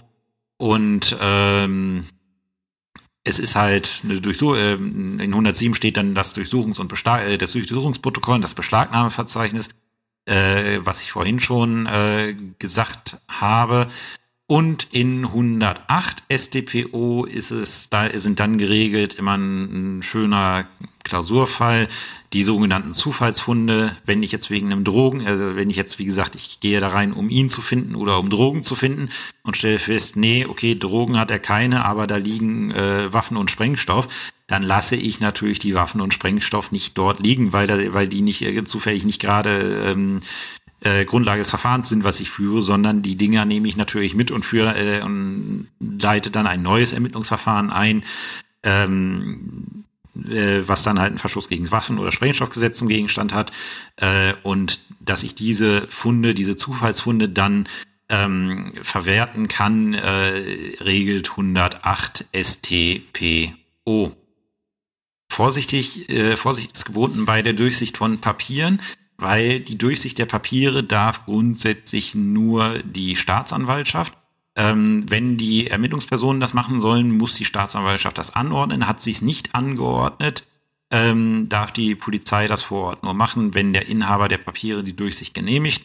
[0.57, 2.05] Und ähm,
[3.23, 7.37] es ist halt eine Durchsuchung, äh, in 107 steht dann das Durchsuchungs- und Beschlag, äh,
[7.37, 9.69] das Durchsuchungsprotokoll, das Beschlagnahmeverzeichnis
[10.27, 13.87] äh, was ich vorhin schon äh, gesagt habe.
[14.49, 20.67] Und in 108 StPO ist es, da sind dann geregelt immer ein, ein schöner
[21.03, 21.89] Klausurfall,
[22.31, 26.35] die sogenannten Zufallsfunde, wenn ich jetzt wegen einem Drogen, also wenn ich jetzt, wie gesagt,
[26.35, 29.09] ich gehe da rein, um ihn zu finden oder um Drogen zu finden
[29.43, 33.51] und stelle fest, nee, okay, Drogen hat er keine, aber da liegen äh, Waffen und
[33.51, 34.07] Sprengstoff,
[34.47, 38.21] dann lasse ich natürlich die Waffen und Sprengstoff nicht dort liegen, weil, da, weil die
[38.21, 40.21] nicht äh, zufällig nicht gerade ähm,
[40.81, 44.31] äh, Grundlage des Verfahrens sind, was ich führe, sondern die Dinger nehme ich natürlich mit
[44.31, 48.03] und führe äh, und leite dann ein neues Ermittlungsverfahren ein,
[48.63, 49.83] ähm,
[50.29, 53.51] äh, was dann halt einen Verschluss gegen Waffen- oder Sprengstoffgesetz zum Gegenstand hat
[53.97, 57.67] äh, und dass ich diese Funde, diese Zufallsfunde dann
[58.09, 64.15] ähm, verwerten kann, äh, regelt 108 StPO
[65.37, 68.81] vorsichtig, äh, Vorsicht ist geboten bei der Durchsicht von Papieren,
[69.17, 74.13] weil die Durchsicht der Papiere darf grundsätzlich nur die Staatsanwaltschaft.
[74.55, 78.87] Ähm, wenn die Ermittlungspersonen das machen sollen, muss die Staatsanwaltschaft das anordnen.
[78.87, 80.45] Hat sie es nicht angeordnet,
[80.91, 84.95] ähm, darf die Polizei das vor Ort nur machen, wenn der Inhaber der Papiere die
[84.95, 85.83] Durchsicht genehmigt.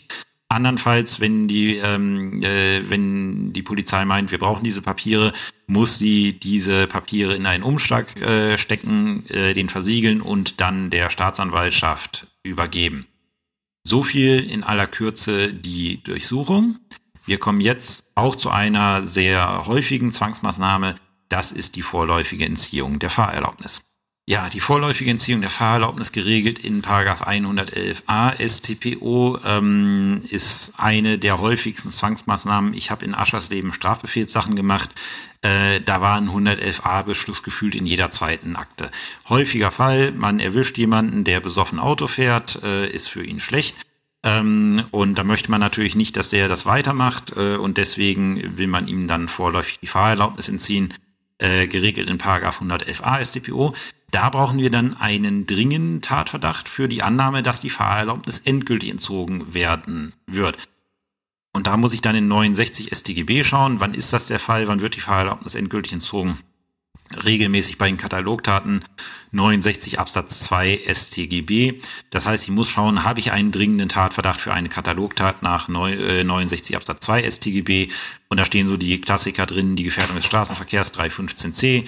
[0.48, 5.32] Andernfalls, wenn die, ähm, äh, wenn die Polizei meint, wir brauchen diese Papiere,
[5.66, 11.08] muss sie diese Papiere in einen Umschlag äh, stecken, äh, den versiegeln und dann der
[11.08, 13.06] Staatsanwaltschaft übergeben.
[13.84, 16.78] So viel in aller Kürze die Durchsuchung.
[17.24, 20.94] Wir kommen jetzt auch zu einer sehr häufigen Zwangsmaßnahme.
[21.28, 23.80] Das ist die vorläufige Entziehung der Fahrerlaubnis.
[24.24, 31.40] Ja, die vorläufige Entziehung der Fahrerlaubnis geregelt in Paragraph 111a StPO ähm, ist eine der
[31.40, 32.72] häufigsten Zwangsmaßnahmen.
[32.74, 34.90] Ich habe in Aschersleben Strafbefehlssachen gemacht.
[35.42, 38.90] Äh, da war ein 111a Beschluss gefühlt in jeder zweiten Akte.
[39.28, 43.76] Häufiger Fall, man erwischt jemanden, der besoffen Auto fährt, äh, ist für ihn schlecht.
[44.22, 48.68] Ähm, und da möchte man natürlich nicht, dass der das weitermacht äh, und deswegen will
[48.68, 50.94] man ihm dann vorläufig die Fahrerlaubnis entziehen,
[51.38, 53.74] äh, geregelt in Paragraph 111a StPO.
[54.12, 59.54] Da brauchen wir dann einen dringenden Tatverdacht für die Annahme, dass die Fahrerlaubnis endgültig entzogen
[59.54, 60.68] werden wird.
[61.52, 64.80] Und da muss ich dann in 69 StGB schauen, wann ist das der Fall, wann
[64.80, 66.38] wird die Fahrerlaubnis endgültig entzogen.
[67.24, 68.84] Regelmäßig bei den Katalogtaten
[69.32, 71.80] 69 Absatz 2 StGB.
[72.08, 76.72] Das heißt, ich muss schauen, habe ich einen dringenden Tatverdacht für eine Katalogtat nach 69
[76.72, 77.88] äh, Absatz 2 StGB.
[78.28, 81.86] Und da stehen so die Klassiker drin, die Gefährdung des Straßenverkehrs 315c,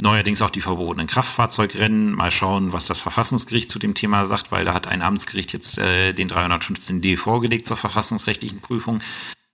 [0.00, 2.12] Neuerdings auch die verbotenen Kraftfahrzeugrennen.
[2.12, 5.78] Mal schauen, was das Verfassungsgericht zu dem Thema sagt, weil da hat ein Amtsgericht jetzt
[5.78, 9.00] äh, den 315d vorgelegt zur verfassungsrechtlichen Prüfung.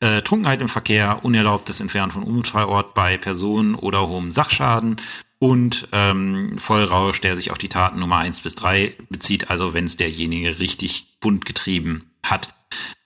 [0.00, 4.96] Äh, Trunkenheit im Verkehr, unerlaubtes Entfernen von Unfallort bei Personen oder hohem Sachschaden
[5.38, 9.84] und ähm, Vollrausch, der sich auf die Taten Nummer eins bis drei bezieht, also wenn
[9.84, 12.54] es derjenige richtig bunt getrieben hat.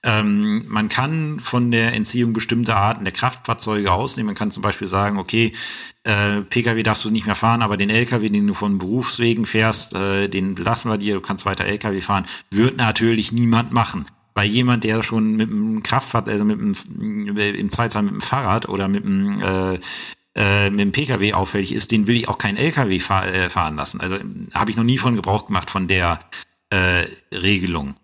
[0.03, 4.27] Ähm, man kann von der Entziehung bestimmte Arten der Kraftfahrzeuge ausnehmen.
[4.27, 5.53] Man kann zum Beispiel sagen, okay,
[6.03, 9.95] äh, Pkw darfst du nicht mehr fahren, aber den Lkw, den du von Berufswegen fährst,
[9.95, 14.05] äh, den lassen wir dir, du kannst weiter Lkw fahren, wird natürlich niemand machen.
[14.35, 18.69] Weil jemand, der schon mit einem Kraftfahrzeug, also mit einem, im Zweifelsfall mit einem Fahrrad
[18.69, 19.79] oder mit einem, äh,
[20.35, 23.77] äh, mit dem Pkw auffällig ist, den will ich auch kein Lkw fahr, äh, fahren
[23.77, 24.01] lassen.
[24.01, 24.17] Also
[24.53, 26.19] habe ich noch nie von Gebrauch gemacht von der
[26.69, 27.95] äh, Regelung.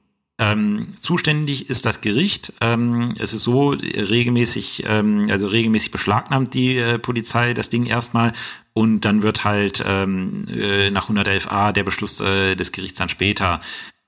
[0.42, 2.52] Ähm, zuständig ist das Gericht.
[2.62, 8.34] Ähm, es ist so regelmäßig, ähm, also regelmäßig beschlagnahmt die äh, Polizei das Ding erstmal
[8.74, 13.60] und dann wird halt ähm, äh, nach 111a der Beschluss äh, des Gerichts dann später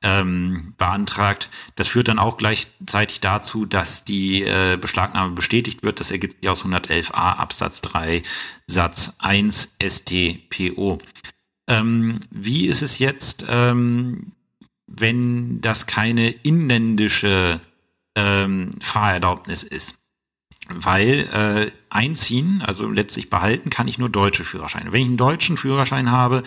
[0.01, 1.51] ähm, beantragt.
[1.75, 5.99] Das führt dann auch gleichzeitig dazu, dass die äh, Beschlagnahme bestätigt wird.
[5.99, 8.23] Das ergibt sich aus 111a Absatz 3
[8.65, 10.97] Satz 1 StPO.
[11.67, 13.45] Ähm, wie ist es jetzt?
[13.47, 14.31] Ähm,
[14.95, 17.59] wenn das keine inländische
[18.15, 19.97] ähm, Fahrerlaubnis ist.
[20.69, 24.93] Weil äh, einziehen, also letztlich behalten, kann ich nur deutsche Führerscheine.
[24.93, 26.43] Wenn ich einen deutschen Führerschein habe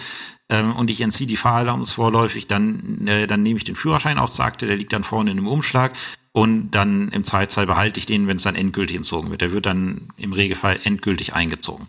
[0.49, 4.29] ähm, und ich entziehe die Fahrerlaubnis vorläufig, dann, äh, dann nehme ich den Führerschein auch,
[4.29, 5.93] sagte, der liegt dann vorne in einem Umschlag
[6.33, 9.41] und dann im Zweitzahl behalte ich den, wenn es dann endgültig entzogen wird.
[9.41, 11.89] Der wird dann im Regelfall endgültig eingezogen.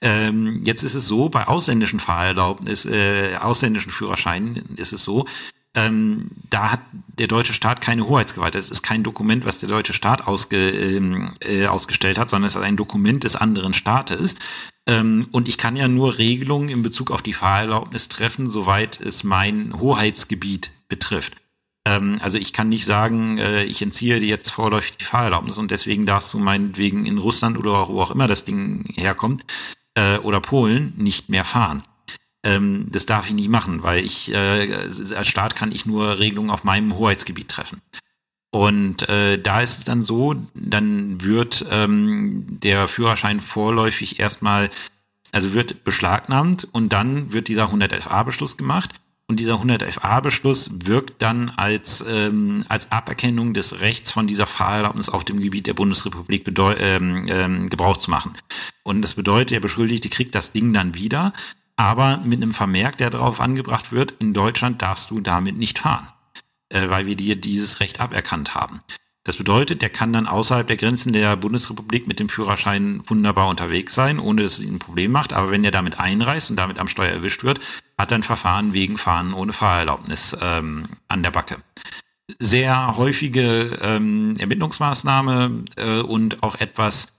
[0.00, 5.26] Ähm, jetzt ist es so, bei ausländischen Fahrerlaubnis, äh, ausländischen Führerscheinen ist es so,
[5.76, 6.80] ähm, da hat
[7.18, 8.54] der deutsche Staat keine Hoheitsgewalt.
[8.54, 12.56] Es ist kein Dokument, was der deutsche Staat ausge, ähm, äh, ausgestellt hat, sondern es
[12.56, 14.36] ist ein Dokument des anderen Staates.
[14.88, 19.22] Ähm, und ich kann ja nur Regelungen in Bezug auf die Fahrerlaubnis treffen, soweit es
[19.22, 21.36] mein Hoheitsgebiet betrifft.
[21.86, 25.70] Ähm, also ich kann nicht sagen, äh, ich entziehe dir jetzt vorläufig die Fahrerlaubnis und
[25.70, 29.44] deswegen darfst du meinetwegen in Russland oder wo auch immer das Ding herkommt
[29.94, 31.82] äh, oder Polen nicht mehr fahren.
[32.46, 34.72] Ähm, das darf ich nicht machen, weil ich äh,
[35.16, 37.82] als Staat kann ich nur Regelungen auf meinem Hoheitsgebiet treffen.
[38.52, 44.70] Und äh, da ist es dann so, dann wird ähm, der Führerschein vorläufig erstmal,
[45.32, 48.92] also wird beschlagnahmt und dann wird dieser 111a-Beschluss gemacht.
[49.28, 55.24] Und dieser 111a-Beschluss wirkt dann als, ähm, als Aberkennung des Rechts von dieser Fahrerlaubnis auf
[55.24, 56.46] dem Gebiet der Bundesrepublik
[56.78, 58.34] ähm, ähm, Gebrauch zu machen.
[58.84, 61.32] Und das bedeutet, der Beschuldigte kriegt das Ding dann wieder,
[61.76, 66.08] aber mit einem Vermerk, der darauf angebracht wird, in Deutschland darfst du damit nicht fahren,
[66.70, 68.80] äh, weil wir dir dieses Recht aberkannt haben.
[69.26, 73.92] Das bedeutet, der kann dann außerhalb der Grenzen der Bundesrepublik mit dem Führerschein wunderbar unterwegs
[73.92, 75.32] sein, ohne dass es ihn ein Problem macht.
[75.32, 77.58] Aber wenn er damit einreist und damit am Steuer erwischt wird,
[77.98, 81.56] hat er ein Verfahren wegen Fahren ohne Fahrerlaubnis ähm, an der Backe.
[82.38, 87.15] Sehr häufige ähm, Ermittlungsmaßnahme äh, und auch etwas,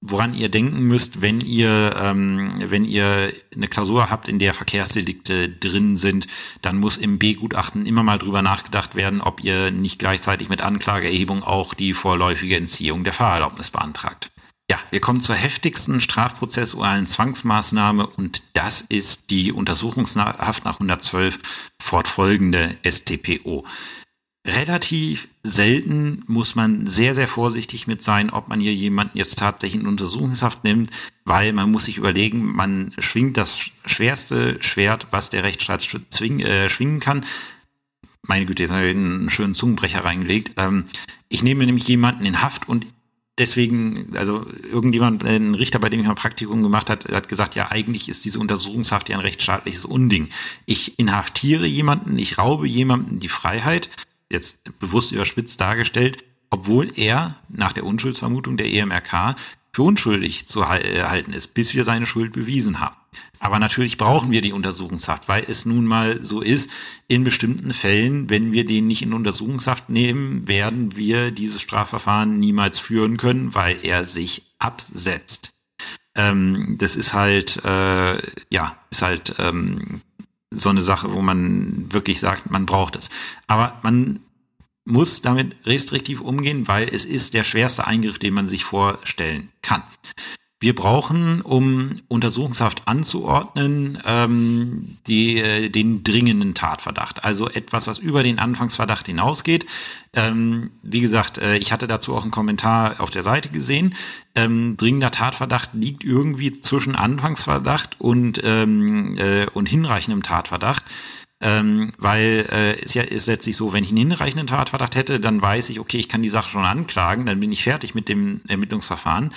[0.00, 5.48] woran ihr denken müsst, wenn ihr, ähm, wenn ihr eine Klausur habt, in der Verkehrsdelikte
[5.48, 6.26] drin sind,
[6.62, 11.44] dann muss im B-Gutachten immer mal drüber nachgedacht werden, ob ihr nicht gleichzeitig mit Anklageerhebung
[11.44, 14.30] auch die vorläufige Entziehung der Fahrerlaubnis beantragt.
[14.70, 21.40] Ja, wir kommen zur heftigsten strafprozessualen Zwangsmaßnahme und das ist die Untersuchungshaft nach 112
[21.82, 23.66] fortfolgende STPO.
[24.46, 29.82] Relativ selten muss man sehr, sehr vorsichtig mit sein, ob man hier jemanden jetzt tatsächlich
[29.82, 30.90] in Untersuchungshaft nimmt,
[31.26, 35.86] weil man muss sich überlegen, man schwingt das schwerste Schwert, was der Rechtsstaat
[36.22, 37.26] äh, schwingen kann.
[38.22, 40.52] Meine Güte, jetzt habe ich einen schönen Zungenbrecher reingelegt.
[40.56, 40.84] Ähm,
[41.28, 42.86] ich nehme nämlich jemanden in Haft und
[43.36, 47.70] deswegen, also irgendjemand, ein Richter, bei dem ich mal Praktikum gemacht hat, hat gesagt, ja,
[47.70, 50.28] eigentlich ist diese Untersuchungshaft ja ein rechtsstaatliches Unding.
[50.64, 53.90] Ich inhaftiere jemanden, ich raube jemanden die Freiheit,
[54.30, 59.36] jetzt bewusst überspitzt dargestellt, obwohl er nach der Unschuldsvermutung der EMRK
[59.72, 62.96] für unschuldig zu halten ist, bis wir seine Schuld bewiesen haben.
[63.38, 66.70] Aber natürlich brauchen wir die Untersuchungshaft, weil es nun mal so ist,
[67.08, 72.78] in bestimmten Fällen, wenn wir den nicht in Untersuchungshaft nehmen, werden wir dieses Strafverfahren niemals
[72.78, 75.52] führen können, weil er sich absetzt.
[76.14, 78.18] Ähm, das ist halt, äh,
[78.50, 80.02] ja, ist halt ähm,
[80.50, 83.08] so eine Sache, wo man wirklich sagt, man braucht es.
[83.46, 84.20] Aber man
[84.84, 89.82] muss damit restriktiv umgehen, weil es ist der schwerste Eingriff, den man sich vorstellen kann.
[90.62, 97.24] Wir brauchen, um Untersuchungshaft anzuordnen, ähm, die, äh, den dringenden Tatverdacht.
[97.24, 99.64] Also etwas, was über den Anfangsverdacht hinausgeht.
[100.12, 103.94] Ähm, wie gesagt, äh, ich hatte dazu auch einen Kommentar auf der Seite gesehen.
[104.34, 110.84] Ähm, dringender Tatverdacht liegt irgendwie zwischen Anfangsverdacht und, ähm, äh, und hinreichendem Tatverdacht.
[111.42, 115.40] Ähm, weil äh, ist ja ist letztlich so, wenn ich einen hinreichenden Tatverdacht hätte, dann
[115.40, 118.42] weiß ich, okay, ich kann die Sache schon anklagen, dann bin ich fertig mit dem
[118.46, 119.32] Ermittlungsverfahren.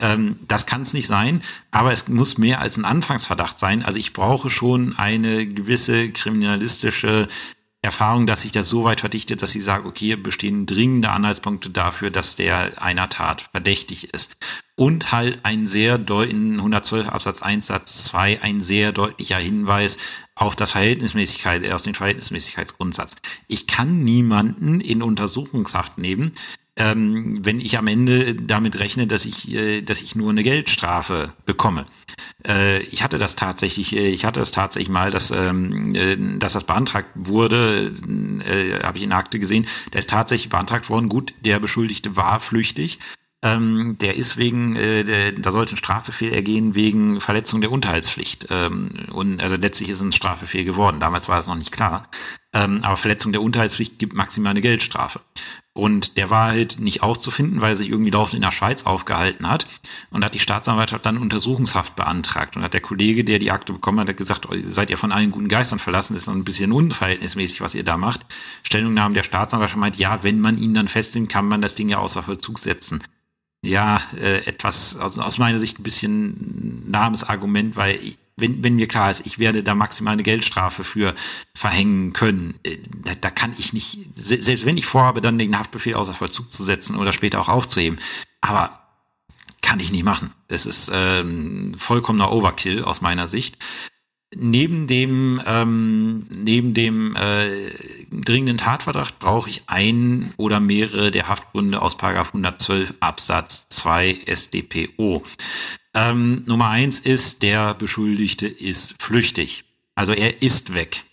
[0.00, 3.82] Ähm, das kann es nicht sein, aber es muss mehr als ein Anfangsverdacht sein.
[3.82, 7.28] Also ich brauche schon eine gewisse kriminalistische
[7.84, 11.68] Erfahrung, dass sich das so weit verdichtet, dass sie sagen, okay, hier bestehen dringende Anhaltspunkte
[11.68, 14.36] dafür, dass der einer Tat verdächtig ist.
[14.74, 19.98] Und halt ein sehr deutlichen 112 Absatz 1 Satz 2, ein sehr deutlicher Hinweis
[20.34, 23.16] auch das Verhältnismäßigkeit, aus dem Verhältnismäßigkeitsgrundsatz.
[23.46, 26.32] Ich kann niemanden in Untersuchungshaft nehmen,
[26.76, 31.32] ähm, wenn ich am Ende damit rechne, dass ich, äh, dass ich nur eine Geldstrafe
[31.46, 31.86] bekomme.
[32.46, 36.54] Äh, ich hatte das tatsächlich, äh, ich hatte das tatsächlich mal, dass, ähm, äh, dass
[36.54, 37.92] das beantragt wurde,
[38.44, 41.08] äh, habe ich in der Akte gesehen, da ist tatsächlich beantragt worden.
[41.08, 42.98] Gut, der Beschuldigte war flüchtig.
[43.44, 48.46] Ähm, der ist wegen, äh, der, da sollte ein Strafbefehl ergehen wegen Verletzung der Unterhaltspflicht.
[48.50, 50.98] Ähm, und also letztlich ist ein Strafbefehl geworden.
[50.98, 52.08] Damals war es noch nicht klar.
[52.54, 55.20] Ähm, aber Verletzung der Unterhaltspflicht gibt maximal eine Geldstrafe.
[55.76, 59.48] Und der war halt nicht aufzufinden, weil er sich irgendwie laufend in der Schweiz aufgehalten
[59.48, 59.66] hat.
[60.10, 62.56] Und hat die Staatsanwaltschaft dann Untersuchungshaft beantragt.
[62.56, 65.32] Und hat der Kollege, der die Akte bekommen hat, gesagt, oh, seid ihr von allen
[65.32, 68.20] guten Geistern verlassen, das ist ein bisschen unverhältnismäßig, was ihr da macht.
[68.62, 71.98] Stellungnahmen der Staatsanwaltschaft meint, ja, wenn man ihn dann festnimmt, kann man das Ding ja
[71.98, 73.02] außer Vollzug setzen.
[73.64, 78.76] Ja, äh, etwas, also aus meiner Sicht ein bisschen nahmes Argument, weil ich, wenn, wenn
[78.76, 81.14] mir klar ist, ich werde da maximal eine Geldstrafe für
[81.54, 85.94] verhängen können, äh, da, da kann ich nicht, selbst wenn ich vorhabe, dann den Haftbefehl
[85.94, 87.98] außer Vollzug zu setzen oder später auch aufzuheben,
[88.40, 88.80] aber
[89.62, 90.32] kann ich nicht machen.
[90.48, 93.56] Das ist ähm, vollkommener Overkill aus meiner Sicht.
[94.36, 97.70] Neben dem, ähm, neben dem äh,
[98.10, 105.22] dringenden Tatverdacht brauche ich ein oder mehrere der Haftgründe aus 112 Absatz 2 SDPO.
[105.94, 109.64] Ähm, Nummer eins ist, der Beschuldigte ist flüchtig.
[109.94, 111.04] Also er ist weg.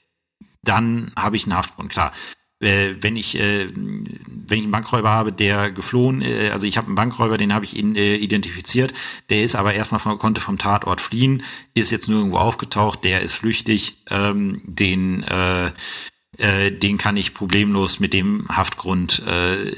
[0.63, 2.11] Dann habe ich einen Haftgrund, klar.
[2.59, 6.87] Äh, wenn ich äh, wenn ich einen Bankräuber habe, der geflohen, äh, also ich habe
[6.87, 8.93] einen Bankräuber, den habe ich in, äh, identifiziert,
[9.29, 13.33] der ist aber erstmal von, konnte vom Tatort fliehen, ist jetzt nirgendwo aufgetaucht, der ist
[13.33, 15.71] flüchtig, ähm, den äh,
[16.37, 19.21] äh, den kann ich problemlos mit dem Haftgrund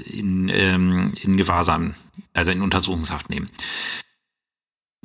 [0.06, 1.96] in, ähm, in Gewahrsam,
[2.34, 3.50] also in Untersuchungshaft nehmen.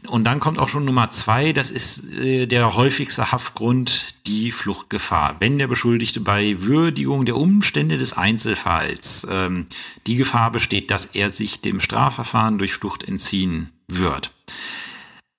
[0.06, 5.36] Und dann kommt auch schon Nummer zwei, das ist äh, der häufigste Haftgrund, die Fluchtgefahr.
[5.40, 9.66] Wenn der Beschuldigte bei Würdigung der Umstände des Einzelfalls ähm,
[10.06, 14.30] die Gefahr besteht, dass er sich dem Strafverfahren durch Flucht entziehen wird.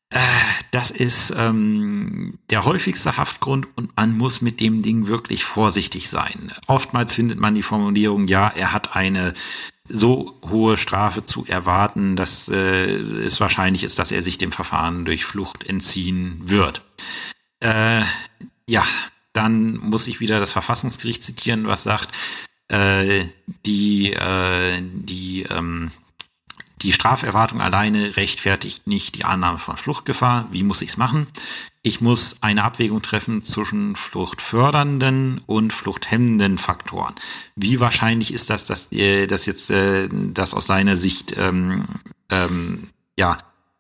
[0.10, 0.20] Äh,
[0.72, 6.52] das ist ähm, der häufigste Haftgrund und man muss mit dem Ding wirklich vorsichtig sein.
[6.68, 9.34] Oftmals findet man die Formulierung, ja, er hat eine
[9.90, 15.06] so hohe Strafe zu erwarten, dass äh, es wahrscheinlich ist, dass er sich dem Verfahren
[15.06, 16.82] durch Flucht entziehen wird.
[17.60, 18.04] Äh,
[18.68, 18.86] ja,
[19.34, 22.10] dann muss ich wieder das Verfassungsgericht zitieren, was sagt,
[22.68, 23.26] äh,
[23.66, 25.92] die, äh, die ähm,
[26.82, 30.48] die Straferwartung alleine rechtfertigt nicht die Annahme von Fluchtgefahr.
[30.52, 31.28] Wie muss ich es machen?
[31.82, 37.16] Ich muss eine Abwägung treffen zwischen fluchtfördernden und fluchthemmenden Faktoren.
[37.56, 41.86] Wie wahrscheinlich ist das, dass, äh, dass jetzt äh, das aus seiner Sicht ähm,
[42.30, 43.38] ähm, ja,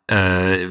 [0.08, 0.68] äh,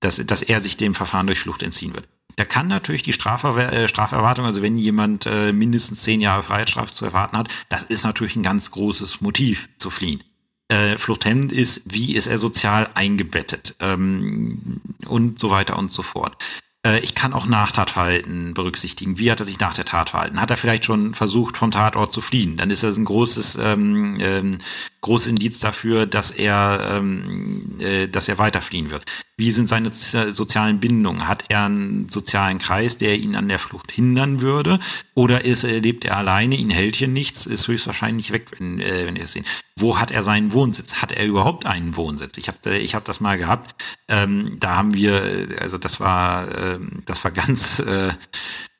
[0.00, 2.06] dass, dass er sich dem Verfahren durch Flucht entziehen wird.
[2.36, 6.92] Da kann natürlich die Strafver äh, Straferwartung, also wenn jemand äh, mindestens zehn Jahre Freiheitsstrafe
[6.92, 10.22] zu erwarten hat, das ist natürlich ein ganz großes Motiv zu fliehen.
[10.68, 16.42] Äh, fluchthemmend ist, wie ist er sozial eingebettet ähm, und so weiter und so fort.
[16.84, 19.18] Äh, ich kann auch Nachtatverhalten berücksichtigen.
[19.18, 20.40] Wie hat er sich nach der Tat verhalten?
[20.40, 22.56] Hat er vielleicht schon versucht, vom Tatort zu fliehen?
[22.56, 24.58] Dann ist das ein großes, ähm, ähm,
[25.00, 29.04] großes Indiz dafür, dass er, ähm, äh, dass er weiterfliehen wird.
[29.36, 31.26] Wie sind seine sozialen Bindungen?
[31.26, 34.78] Hat er einen sozialen Kreis, der ihn an der Flucht hindern würde?
[35.14, 39.06] Oder ist, äh, lebt er alleine, ihn hält hier nichts, ist höchstwahrscheinlich weg, wenn, äh,
[39.06, 39.44] wenn ihr es sehen.
[39.78, 40.94] Wo hat er seinen Wohnsitz?
[40.94, 42.38] Hat er überhaupt einen Wohnsitz?
[42.38, 43.74] Ich habe äh, ich hab das mal gehabt.
[44.08, 48.12] Ähm, da haben wir, äh, also das war, äh, das war ganz äh,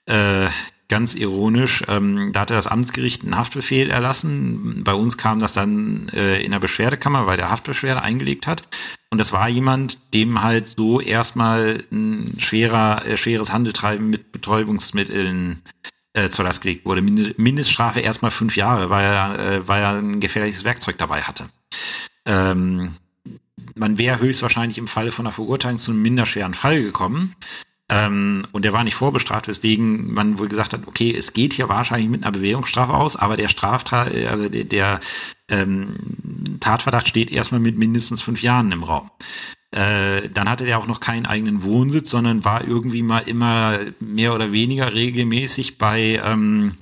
[0.06, 0.48] äh,
[0.88, 4.84] ganz ironisch, ähm, da hatte das Amtsgericht einen Haftbefehl erlassen.
[4.84, 8.62] Bei uns kam das dann äh, in der Beschwerdekammer, weil der Haftbeschwerde eingelegt hat.
[9.10, 15.62] Und das war jemand, dem halt so erstmal ein schwerer, äh, schweres Handeltreiben mit Betäubungsmitteln
[16.14, 17.02] äh, zur Last gelegt wurde.
[17.02, 21.48] Mindeststrafe erstmal fünf Jahre, weil er, äh, weil er ein gefährliches Werkzeug dabei hatte.
[22.24, 22.94] Ähm,
[23.74, 27.34] man wäre höchstwahrscheinlich im Falle von einer Verurteilung zu einem minderschweren Fall gekommen.
[27.90, 31.68] Ähm, und der war nicht vorbestraft, weswegen man wohl gesagt hat, okay, es geht hier
[31.68, 35.00] wahrscheinlich mit einer Bewährungsstrafe aus, aber der Straftat, also der, der
[35.48, 35.96] ähm,
[36.60, 39.10] Tatverdacht steht erstmal mit mindestens fünf Jahren im Raum.
[39.74, 44.32] Äh, dann hatte der auch noch keinen eigenen Wohnsitz, sondern war irgendwie mal immer mehr
[44.32, 46.76] oder weniger regelmäßig bei ähm,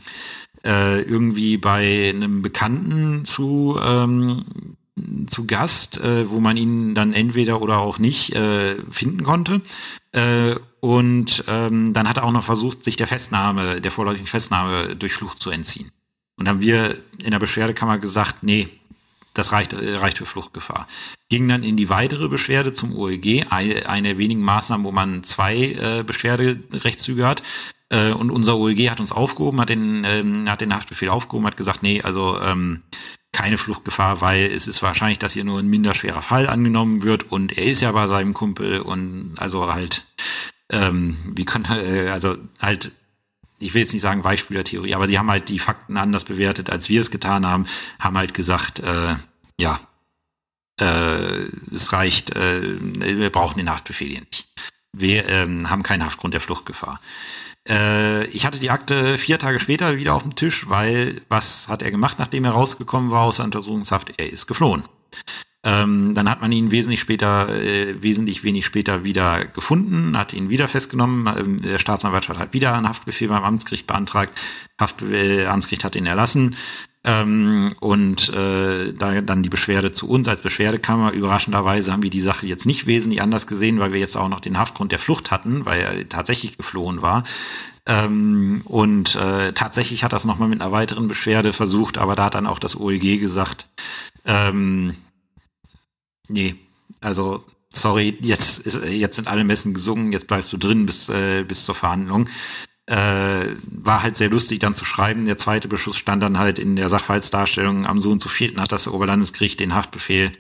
[0.63, 4.45] äh, irgendwie bei einem Bekannten zu ähm,
[5.27, 9.63] zu Gast, äh, wo man ihn dann entweder oder auch nicht äh, finden konnte.
[10.13, 14.97] Äh, und ähm, dann hat er auch noch versucht, sich der Festnahme, der vorläufigen Festnahme
[14.97, 15.93] durch Flucht zu entziehen.
[16.37, 18.69] Und dann haben wir in der Beschwerdekammer gesagt, nee,
[19.35, 20.87] das reicht, äh, reicht für Fluchtgefahr.
[21.29, 25.25] Ging dann in die weitere Beschwerde zum OEG, eine, eine der wenigen Maßnahmen, wo man
[25.25, 27.43] zwei äh, Beschwerderechtszüge hat.
[27.89, 31.57] Äh, und unser OEG hat uns aufgehoben, hat den, ähm, hat den Haftbefehl aufgehoben, hat
[31.57, 32.83] gesagt, nee, also ähm,
[33.33, 37.57] keine Fluchtgefahr, weil es ist wahrscheinlich, dass hier nur ein minderschwerer Fall angenommen wird und
[37.57, 40.05] er ist ja bei seinem Kumpel und also halt
[40.73, 42.91] ähm, wie kann, äh, also halt,
[43.63, 46.89] ich will jetzt nicht sagen Weichspülertheorie, aber sie haben halt die Fakten anders bewertet, als
[46.89, 47.67] wir es getan haben,
[47.99, 49.17] haben halt gesagt, äh,
[49.61, 49.81] ja,
[50.81, 54.47] äh, es reicht, äh, wir brauchen den Haftbefehl hier nicht.
[54.95, 57.01] Wir ähm, haben keinen Haftgrund der Fluchtgefahr.
[57.69, 61.83] Äh, ich hatte die Akte vier Tage später wieder auf dem Tisch, weil was hat
[61.83, 64.13] er gemacht, nachdem er rausgekommen war aus der Untersuchungshaft?
[64.19, 64.85] Er ist geflohen.
[65.65, 70.51] Ähm, dann hat man ihn wesentlich später, äh, wesentlich wenig später wieder gefunden, hat ihn
[70.51, 71.33] wieder festgenommen.
[71.39, 74.33] Ähm, der Staatsanwaltschaft hat wieder einen Haftbefehl beim Amtsgericht beantragt.
[74.81, 76.57] Haftbefehl, Amtsgericht hat ihn erlassen.
[77.05, 81.13] Ähm, und äh, da dann die Beschwerde zu uns als Beschwerdekammer.
[81.13, 84.41] Überraschenderweise haben wir die Sache jetzt nicht wesentlich anders gesehen, weil wir jetzt auch noch
[84.41, 87.23] den Haftgrund der Flucht hatten, weil er tatsächlich geflohen war.
[87.87, 92.37] Ähm, und äh, tatsächlich hat das nochmal mit einer weiteren Beschwerde versucht, aber da hat
[92.37, 93.67] dann auch das OEG gesagt,
[94.25, 94.95] ähm,
[96.33, 96.57] nee,
[97.01, 101.45] also sorry, jetzt, ist, jetzt sind alle Messen gesungen, jetzt bleibst du drin bis, äh,
[101.47, 102.29] bis zur Verhandlung.
[102.87, 105.25] Äh, war halt sehr lustig dann zu schreiben.
[105.25, 108.73] Der zweite Beschuss stand dann halt in der Sachverhaltsdarstellung am so und so vierten hat
[108.73, 110.33] das Oberlandesgericht den Haftbefehl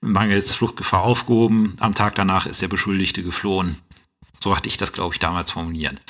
[0.00, 1.76] mangels Fluchtgefahr aufgehoben.
[1.78, 3.76] Am Tag danach ist der Beschuldigte geflohen.
[4.42, 6.00] So hatte ich das, glaube ich, damals formuliert.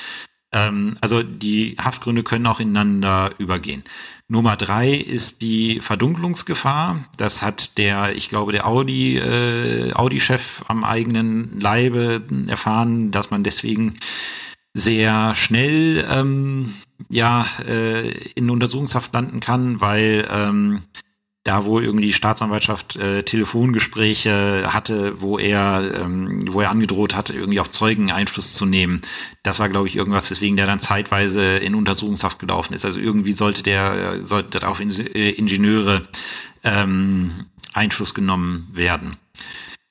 [0.51, 3.83] Ähm, also die Haftgründe können auch ineinander übergehen.
[4.27, 7.03] Nummer drei ist die Verdunklungsgefahr.
[7.17, 13.43] Das hat der, ich glaube, der Audi, äh, Audi-Chef am eigenen Leibe erfahren, dass man
[13.43, 13.99] deswegen
[14.73, 16.73] sehr schnell ähm,
[17.09, 20.83] ja äh, in Untersuchungshaft landen kann, weil ähm,
[21.45, 27.33] da wohl irgendwie die Staatsanwaltschaft äh, Telefongespräche hatte, wo er, ähm, wo er angedroht hatte,
[27.33, 28.99] irgendwie auf Zeugen Einfluss zu nehmen.
[29.43, 32.83] Das war, glaube ich, irgendwas, weswegen der dann zeitweise in Untersuchungshaft gelaufen ist.
[32.83, 36.07] Also irgendwie sollte der, sollte auf äh, Ingenieure
[36.63, 39.17] ähm, Einfluss genommen werden.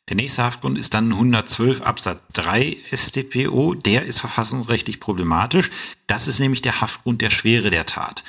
[0.08, 3.74] Der nächste Haftgrund ist dann 112 Absatz 3 StPO.
[3.74, 5.70] Der ist verfassungsrechtlich problematisch.
[6.08, 8.24] Das ist nämlich der Haftgrund der Schwere der Tat.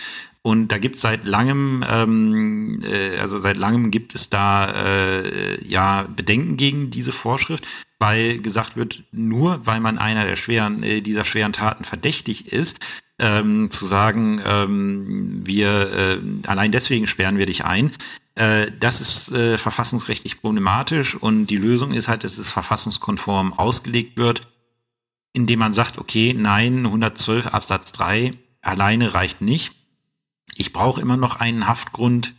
[0.46, 5.66] Und da gibt es seit langem, ähm, äh, also seit langem gibt es da äh,
[5.66, 7.66] ja Bedenken gegen diese Vorschrift,
[7.98, 12.78] weil gesagt wird, nur weil man einer der schweren, äh, dieser schweren Taten verdächtig ist,
[13.18, 17.92] ähm, zu sagen, ähm, wir äh, allein deswegen sperren wir dich ein,
[18.36, 21.16] äh, das ist äh, verfassungsrechtlich problematisch.
[21.16, 24.48] Und die Lösung ist halt, dass es verfassungskonform ausgelegt wird,
[25.34, 29.74] indem man sagt, okay, nein, 112 Absatz 3 alleine reicht nicht
[30.56, 32.34] ich brauche immer noch einen Haftgrund,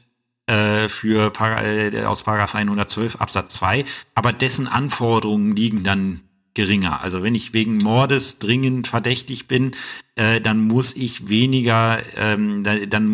[0.46, 6.20] äh, für äh, aus Paragraph 112 Absatz 2, aber dessen Anforderungen liegen dann
[6.54, 7.02] geringer.
[7.02, 9.72] Also wenn ich wegen Mordes dringend verdächtig bin,
[10.14, 13.08] äh, dann muss ich weniger, ähm, dann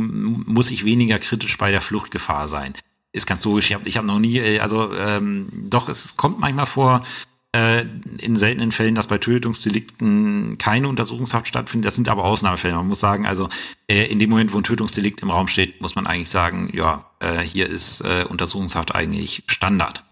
[0.47, 2.75] muss ich weniger kritisch bei der Fluchtgefahr sein.
[3.13, 3.71] Ist ganz logisch.
[3.71, 7.03] Ich habe ich hab noch nie, äh, also ähm, doch, es kommt manchmal vor,
[7.55, 11.87] in seltenen Fällen, dass bei Tötungsdelikten keine Untersuchungshaft stattfindet.
[11.87, 12.75] Das sind aber Ausnahmefälle.
[12.75, 13.51] Man muss sagen, also
[13.89, 17.05] äh, in dem Moment, wo ein Tötungsdelikt im Raum steht, muss man eigentlich sagen, ja,
[17.21, 20.03] äh, hier ist äh, Untersuchungshaft eigentlich Standard.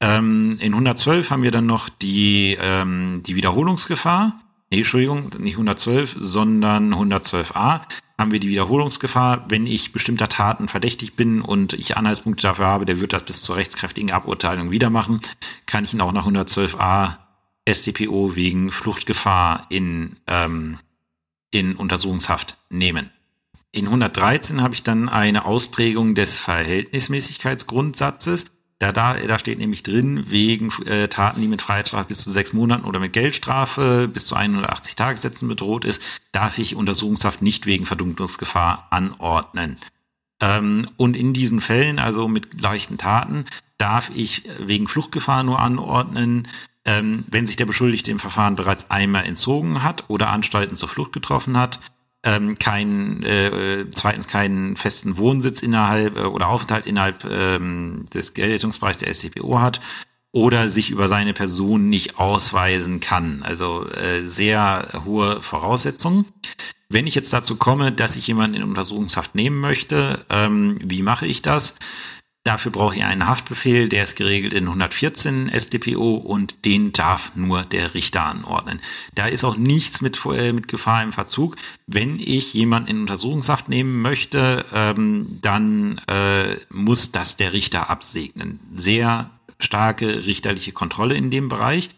[0.00, 4.40] Ähm, in 112 haben wir dann noch die, ähm, die Wiederholungsgefahr.
[4.70, 7.82] Nee, Entschuldigung, nicht 112, sondern 112a
[8.22, 9.44] haben wir die Wiederholungsgefahr.
[9.48, 13.42] Wenn ich bestimmter Taten verdächtig bin und ich Anhaltspunkte dafür habe, der wird das bis
[13.42, 15.20] zur rechtskräftigen Aburteilung wieder machen,
[15.66, 17.18] kann ich ihn auch nach 112a
[17.68, 20.78] StPO wegen Fluchtgefahr in, ähm,
[21.50, 23.10] in Untersuchungshaft nehmen.
[23.72, 28.46] In 113 habe ich dann eine Ausprägung des Verhältnismäßigkeitsgrundsatzes.
[28.82, 32.52] Da, da, da steht nämlich drin, wegen äh, Taten, die mit Freiheitsstrafe bis zu sechs
[32.52, 36.02] Monaten oder mit Geldstrafe bis zu 180 Tagessätzen bedroht ist,
[36.32, 39.76] darf ich Untersuchungshaft nicht wegen Verdunklungsgefahr anordnen.
[40.40, 43.46] Ähm, und in diesen Fällen, also mit leichten Taten,
[43.78, 46.48] darf ich wegen Fluchtgefahr nur anordnen,
[46.84, 51.12] ähm, wenn sich der Beschuldigte im Verfahren bereits einmal entzogen hat oder Anstalten zur Flucht
[51.12, 51.78] getroffen hat,
[52.24, 58.98] ähm, kein, äh, zweitens keinen festen Wohnsitz innerhalb äh, oder Aufenthalt innerhalb ähm, des Geltungsbereichs
[58.98, 59.80] der SCPO hat
[60.32, 63.42] oder sich über seine Person nicht ausweisen kann.
[63.42, 66.24] Also äh, sehr hohe Voraussetzungen.
[66.88, 71.26] Wenn ich jetzt dazu komme, dass ich jemanden in Untersuchungshaft nehmen möchte, ähm, wie mache
[71.26, 71.74] ich das?
[72.44, 77.62] Dafür brauche ich einen Haftbefehl, der ist geregelt in 114 StPO und den darf nur
[77.62, 78.80] der Richter anordnen.
[79.14, 81.54] Da ist auch nichts mit, äh, mit Gefahr im Verzug.
[81.86, 88.58] Wenn ich jemanden in Untersuchungshaft nehmen möchte, ähm, dann äh, muss das der Richter absegnen.
[88.74, 89.30] Sehr
[89.60, 91.90] starke richterliche Kontrolle in dem Bereich.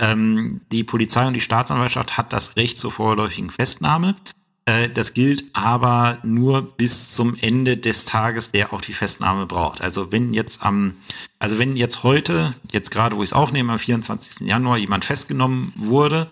[0.00, 4.16] Ähm, die Polizei und die Staatsanwaltschaft hat das Recht zur vorläufigen Festnahme.
[4.64, 9.80] Äh, das gilt aber nur bis zum Ende des Tages, der auch die Festnahme braucht.
[9.80, 10.96] Also wenn jetzt am,
[11.38, 14.46] also wenn jetzt heute, jetzt gerade wo ich es aufnehme, am 24.
[14.46, 16.30] Januar jemand festgenommen wurde,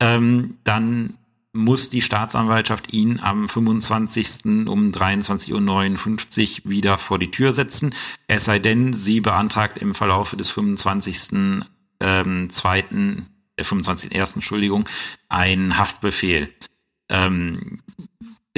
[0.00, 1.14] ähm, dann
[1.52, 4.68] muss die Staatsanwaltschaft ihn am 25.
[4.68, 7.94] um 23.59 Uhr wieder vor die Tür setzen.
[8.26, 11.64] Es sei denn, sie beantragt im Verlaufe des 25.
[12.00, 13.26] Ähm, zweiten,
[13.56, 14.34] äh, 25.1.
[14.36, 14.88] Entschuldigung,
[15.28, 16.52] einen Haftbefehl
[17.08, 17.80] ähm,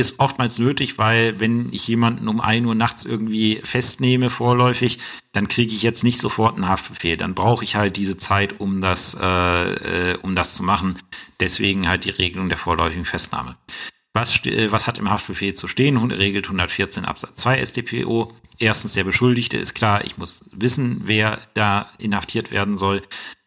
[0.00, 4.98] ist oftmals nötig, weil wenn ich jemanden um ein Uhr nachts irgendwie festnehme vorläufig,
[5.32, 7.16] dann kriege ich jetzt nicht sofort einen Haftbefehl.
[7.16, 10.98] Dann brauche ich halt diese Zeit, um das, äh, äh, um das zu machen.
[11.38, 13.56] Deswegen halt die Regelung der vorläufigen Festnahme.
[14.12, 15.96] Was, äh, was hat im Haftbefehl zu stehen?
[15.98, 18.32] Regelt 114 Absatz 2 StPO.
[18.58, 23.02] Erstens, der Beschuldigte ist klar, ich muss wissen, wer da inhaftiert werden soll.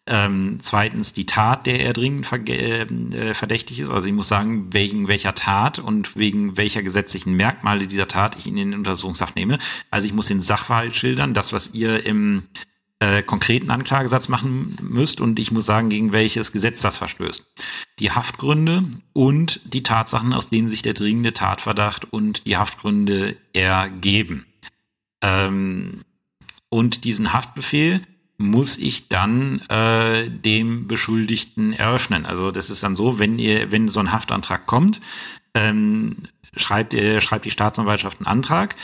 [0.06, 3.90] Ähm, zweitens die Tat, der er dringend äh, verdächtig ist.
[3.90, 8.46] Also ich muss sagen, wegen welcher Tat und wegen welcher gesetzlichen Merkmale dieser Tat ich
[8.46, 9.60] ihn in den Untersuchungshaft nehme.
[9.92, 12.44] Also ich muss den Sachverhalt schildern, das, was ihr im
[13.00, 17.46] äh, konkreten Anklagesatz machen müsst und ich muss sagen, gegen welches Gesetz das verstößt.
[18.00, 18.84] Die Haftgründe
[19.14, 24.46] und die Tatsachen, aus denen sich der dringende Tatverdacht und die Haftgründe ergeben.
[25.22, 26.02] Ähm,
[26.70, 28.02] und diesen Haftbefehl
[28.44, 32.26] muss ich dann äh, dem Beschuldigten eröffnen.
[32.26, 35.02] Also das ist dann so, wenn ihr, wenn so ein Haftantrag kommt,
[35.54, 36.18] ähm,
[36.56, 38.76] schreibt, äh, schreibt die Staatsanwaltschaft einen Antrag,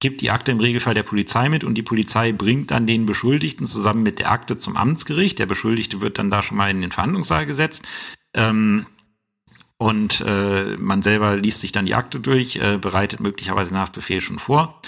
[0.00, 3.66] gibt die Akte im Regelfall der Polizei mit und die Polizei bringt dann den Beschuldigten
[3.66, 5.38] zusammen mit der Akte zum Amtsgericht.
[5.38, 7.82] Der Beschuldigte wird dann da schon mal in den Verhandlungssaal gesetzt.
[8.34, 8.86] Ähm,
[9.76, 14.20] und äh, man selber liest sich dann die Akte durch, äh, bereitet möglicherweise den Haftbefehl
[14.20, 14.80] schon vor.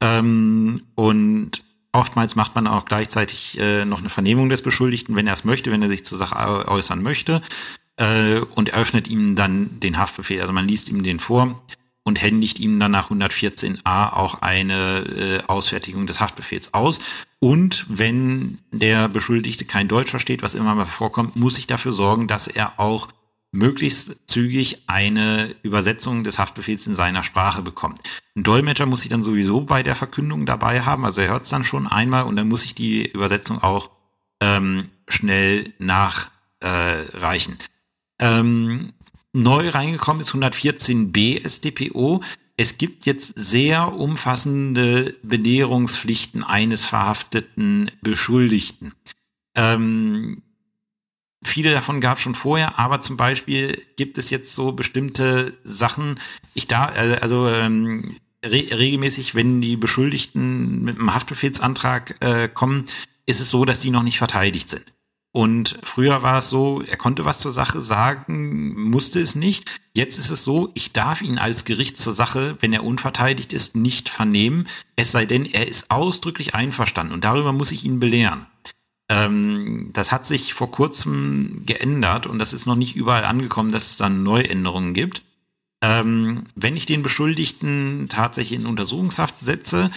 [0.00, 1.62] Ähm, und
[1.96, 5.72] Oftmals macht man auch gleichzeitig äh, noch eine Vernehmung des Beschuldigten, wenn er es möchte,
[5.72, 7.40] wenn er sich zur Sache äußern möchte,
[7.96, 10.42] äh, und eröffnet ihm dann den Haftbefehl.
[10.42, 11.62] Also man liest ihm den vor
[12.02, 14.98] und händigt ihm dann nach 114a auch eine
[15.46, 17.00] äh, Ausfertigung des Haftbefehls aus.
[17.38, 22.26] Und wenn der Beschuldigte kein Deutsch versteht, was immer mal vorkommt, muss ich dafür sorgen,
[22.26, 23.08] dass er auch
[23.52, 28.00] möglichst zügig eine Übersetzung des Haftbefehls in seiner Sprache bekommt.
[28.34, 31.50] Ein Dolmetscher muss sich dann sowieso bei der Verkündung dabei haben, also er hört es
[31.50, 33.90] dann schon einmal und dann muss ich die Übersetzung auch
[34.40, 37.58] ähm, schnell nachreichen.
[38.18, 38.92] Äh, ähm,
[39.32, 42.22] neu reingekommen ist 114b StPO.
[42.56, 48.94] Es gibt jetzt sehr umfassende Belehrungspflichten eines verhafteten Beschuldigten.
[49.54, 50.42] Ähm,
[51.42, 56.20] viele davon gab es schon vorher, aber zum Beispiel gibt es jetzt so bestimmte Sachen.
[56.54, 62.86] Ich da, äh, also ähm, re regelmäßig, wenn die Beschuldigten mit einem Haftbefehlsantrag äh, kommen,
[63.26, 64.84] ist es so, dass die noch nicht verteidigt sind.
[65.36, 69.70] Und früher war es so, er konnte was zur Sache sagen, musste es nicht.
[69.92, 73.76] Jetzt ist es so, ich darf ihn als Gericht zur Sache, wenn er unverteidigt ist,
[73.76, 74.66] nicht vernehmen,
[74.96, 77.12] es sei denn, er ist ausdrücklich einverstanden.
[77.12, 78.46] Und darüber muss ich ihn belehren.
[79.08, 83.90] Ähm, das hat sich vor kurzem geändert und das ist noch nicht überall angekommen, dass
[83.90, 85.22] es dann Neuänderungen gibt.
[85.82, 89.90] Ähm, wenn ich den Beschuldigten tatsächlich in Untersuchungshaft setze,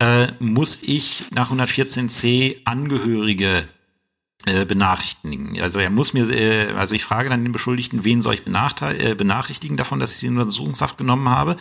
[0.00, 3.68] äh, muss ich nach 114c Angehörige
[4.46, 5.60] äh, benachrichtigen.
[5.60, 9.14] Also er muss mir, äh, also ich frage dann den Beschuldigten, wen soll ich äh,
[9.14, 11.56] benachrichtigen davon, dass ich sie in Untersuchungshaft genommen habe.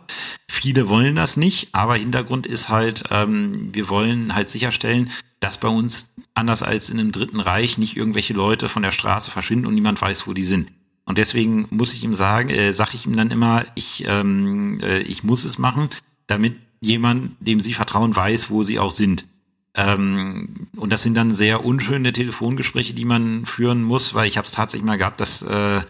[0.49, 5.09] Viele wollen das nicht, aber Hintergrund ist halt, ähm, wir wollen halt sicherstellen,
[5.39, 9.31] dass bei uns, anders als in einem Dritten Reich, nicht irgendwelche Leute von der Straße
[9.31, 10.71] verschwinden und niemand weiß, wo die sind.
[11.05, 14.99] Und deswegen muss ich ihm sagen, äh, sage ich ihm dann immer, ich, ähm, äh,
[14.99, 15.89] ich muss es machen,
[16.27, 19.25] damit jemand, dem sie vertrauen, weiß, wo sie auch sind.
[19.73, 24.45] Ähm, und das sind dann sehr unschöne Telefongespräche, die man führen muss, weil ich habe
[24.45, 25.81] es tatsächlich mal gehabt, dass äh,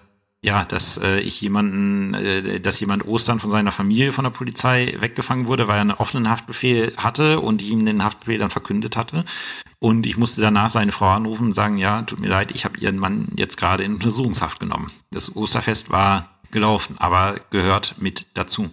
[0.43, 4.95] ja, dass äh, ich jemanden, äh, dass jemand Ostern von seiner Familie von der Polizei
[4.99, 9.25] weggefangen wurde, weil er einen offenen Haftbefehl hatte und ihm den Haftbefehl dann verkündet hatte.
[9.79, 12.79] Und ich musste danach seine Frau anrufen und sagen, ja, tut mir leid, ich habe
[12.79, 14.91] ihren Mann jetzt gerade in Untersuchungshaft genommen.
[15.11, 18.69] Das Osterfest war gelaufen, aber gehört mit dazu.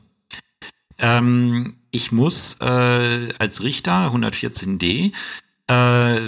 [0.98, 5.12] Ähm, ich muss äh, als Richter 114d
[5.66, 6.20] äh,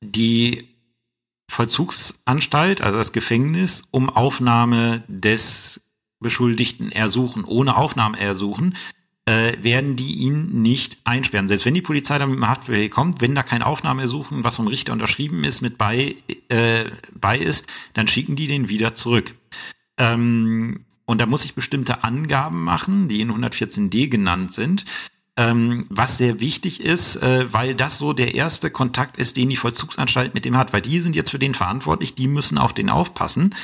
[0.00, 0.71] die
[1.52, 5.82] Vollzugsanstalt, also das Gefängnis, um Aufnahme des
[6.18, 7.44] Beschuldigten ersuchen.
[7.44, 8.74] Ohne Aufnahme ersuchen
[9.26, 11.48] äh, werden die ihn nicht einsperren.
[11.48, 14.66] Selbst wenn die Polizei dann mit dem Haftbefehl kommt, wenn da kein Aufnahmeersuchen, was vom
[14.66, 16.16] Richter unterschrieben ist, mit bei,
[16.48, 19.34] äh, bei ist, dann schicken die den wieder zurück.
[19.98, 24.86] Ähm, und da muss ich bestimmte Angaben machen, die in 114d genannt sind,
[25.36, 29.56] ähm, was sehr wichtig ist, äh, weil das so der erste Kontakt ist, den die
[29.56, 32.90] Vollzugsanstalt mit dem hat, weil die sind jetzt für den verantwortlich, die müssen auf den
[32.90, 33.54] aufpassen.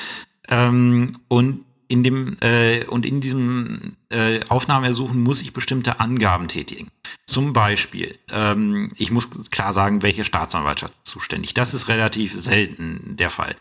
[0.48, 6.88] Ähm, und in dem äh, und in diesem äh, Aufnahmeersuchen muss ich bestimmte Angaben tätigen.
[7.26, 11.54] Zum Beispiel, ähm, ich muss klar sagen, welche Staatsanwaltschaft zuständig.
[11.54, 13.56] Das ist relativ selten der Fall.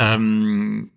[0.00, 0.90] Ähm,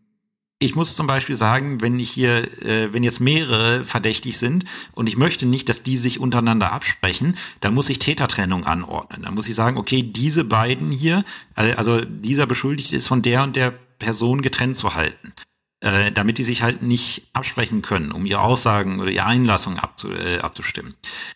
[0.61, 5.09] ich muss zum Beispiel sagen, wenn ich hier, äh, wenn jetzt mehrere verdächtig sind und
[5.09, 9.23] ich möchte nicht, dass die sich untereinander absprechen, dann muss ich Tätertrennung anordnen.
[9.23, 11.23] Dann muss ich sagen, okay, diese beiden hier,
[11.55, 15.33] also dieser Beschuldigte ist von der und der Person getrennt zu halten
[15.81, 20.11] äh, damit die sich halt nicht absprechen können, um ihre Aussagen oder ihre Einlassung abzu,
[20.11, 20.93] äh, abzustimmen.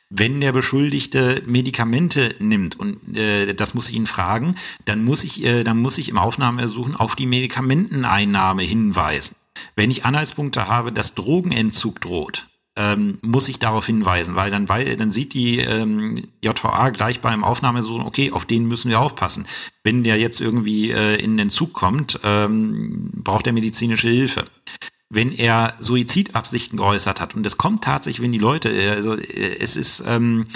[0.10, 5.44] Wenn der Beschuldigte Medikamente nimmt und äh, das muss ich ihn fragen, dann muss ich,
[5.44, 9.36] äh, dann muss ich im Aufnahmeersuchen auf die Medikamenteneinnahme hinweisen.
[9.76, 14.98] Wenn ich Anhaltspunkte habe, dass Drogenentzug droht, ähm, muss ich darauf hinweisen, weil dann, weil
[14.98, 19.46] dann sieht die ähm, JVA gleich beim Aufnahmesuchen, okay, auf den müssen wir aufpassen.
[19.84, 24.46] Wenn der jetzt irgendwie äh, in den Zug kommt, ähm, braucht er medizinische Hilfe.
[25.10, 29.58] Wenn er Suizidabsichten geäußert hat, und das kommt tatsächlich, wenn die Leute, äh, also äh,
[29.60, 30.48] es ist ähm,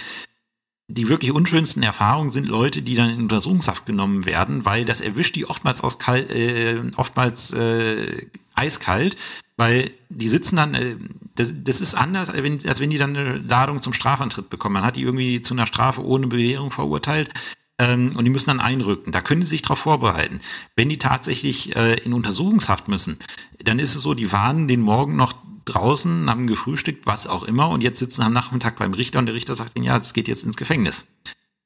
[0.92, 5.36] die wirklich unschönsten Erfahrungen sind Leute, die dann in Untersuchungshaft genommen werden, weil das erwischt
[5.36, 9.16] die oftmals aus kalt, äh, oftmals äh, eiskalt,
[9.56, 10.96] weil die sitzen dann, äh,
[11.40, 14.74] das, das ist anders, als wenn, als wenn die dann eine Ladung zum Strafantritt bekommen.
[14.74, 17.30] Man hat die irgendwie zu einer Strafe ohne Bewährung verurteilt
[17.78, 19.14] ähm, und die müssen dann einrücken.
[19.14, 20.42] Da können sie sich darauf vorbereiten.
[20.76, 23.20] Wenn die tatsächlich äh, in Untersuchungshaft müssen,
[23.64, 25.34] dann ist es so, die waren den Morgen noch
[25.64, 29.36] draußen, haben gefrühstückt, was auch immer, und jetzt sitzen am Nachmittag beim Richter und der
[29.36, 31.06] Richter sagt ihnen, ja, es geht jetzt ins Gefängnis.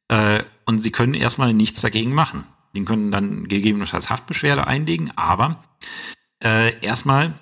[0.10, 2.44] Äh, und sie können erstmal nichts dagegen machen.
[2.76, 5.64] Die können dann gegebenenfalls Haftbeschwerde einlegen, aber
[6.44, 7.40] äh, erstmal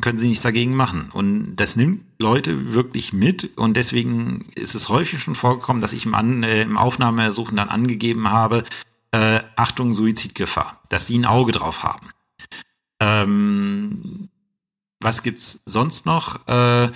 [0.00, 1.10] können sie nichts dagegen machen.
[1.12, 6.06] Und das nimmt Leute wirklich mit und deswegen ist es häufig schon vorgekommen, dass ich
[6.06, 8.64] im, An äh, im Aufnahmeersuchen dann angegeben habe,
[9.12, 12.10] äh, Achtung, Suizidgefahr, dass sie ein Auge drauf haben.
[13.00, 14.28] Ähm,
[15.00, 16.46] was gibt's sonst noch?
[16.46, 16.90] Äh,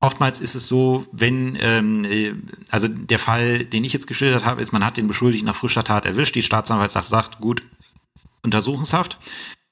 [0.00, 2.34] oftmals ist es so, wenn, ähm, äh,
[2.70, 5.84] also der Fall, den ich jetzt geschildert habe, ist, man hat den Beschuldigten nach frischer
[5.84, 7.62] Tat erwischt, die Staatsanwaltschaft sagt, gut,
[8.42, 9.18] Untersuchungshaft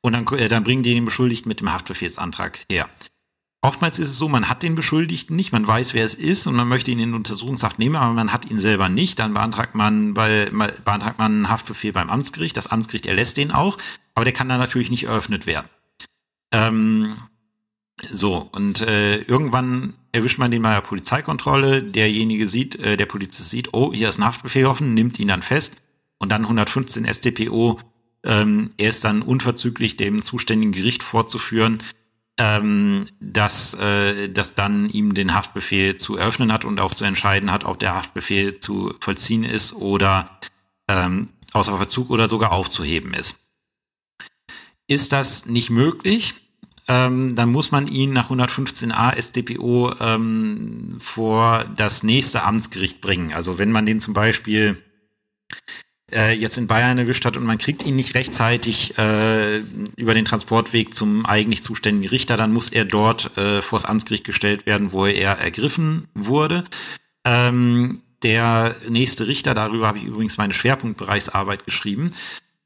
[0.00, 2.88] und dann, äh, dann bringen die den Beschuldigten mit dem Haftbefehlsantrag her.
[3.60, 6.54] Oftmals ist es so, man hat den Beschuldigten nicht, man weiß, wer es ist und
[6.54, 9.18] man möchte ihn in Untersuchungshaft nehmen, aber man hat ihn selber nicht.
[9.18, 10.48] Dann beantragt man, bei,
[10.84, 12.56] beantragt man einen Haftbefehl beim Amtsgericht.
[12.56, 13.76] Das Amtsgericht erlässt den auch,
[14.14, 15.68] aber der kann dann natürlich nicht eröffnet werden.
[16.52, 17.16] Ähm,
[18.08, 21.82] so, und äh, irgendwann erwischt man den bei der Polizeikontrolle.
[21.82, 25.42] Derjenige sieht, äh, der Polizist sieht, oh, hier ist ein Haftbefehl offen, nimmt ihn dann
[25.42, 25.74] fest
[26.18, 27.80] und dann 115 StPO.
[28.28, 31.82] Ähm, er ist dann unverzüglich dem zuständigen Gericht vorzuführen.
[32.40, 37.50] ähm, dass, äh, dass dann ihm den Haftbefehl zu eröffnen hat und auch zu entscheiden
[37.50, 40.38] hat, ob der Haftbefehl zu vollziehen ist oder
[40.86, 43.36] ähm, außer Verzug oder sogar aufzuheben ist.
[44.86, 46.34] Ist das nicht möglich?
[46.86, 53.34] Ähm, dann muss man ihn nach 115a StPO ähm, vor das nächste Amtsgericht bringen.
[53.34, 54.82] Also wenn man den zum Beispiel
[56.12, 59.58] äh, jetzt in Bayern erwischt hat und man kriegt ihn nicht rechtzeitig äh,
[59.96, 64.66] über den Transportweg zum eigentlich zuständigen Richter, dann muss er dort äh, vors Amtsgericht gestellt
[64.66, 66.64] werden, wo er ergriffen wurde.
[67.24, 72.10] Ähm, der nächste Richter, darüber habe ich übrigens meine Schwerpunktbereichsarbeit geschrieben,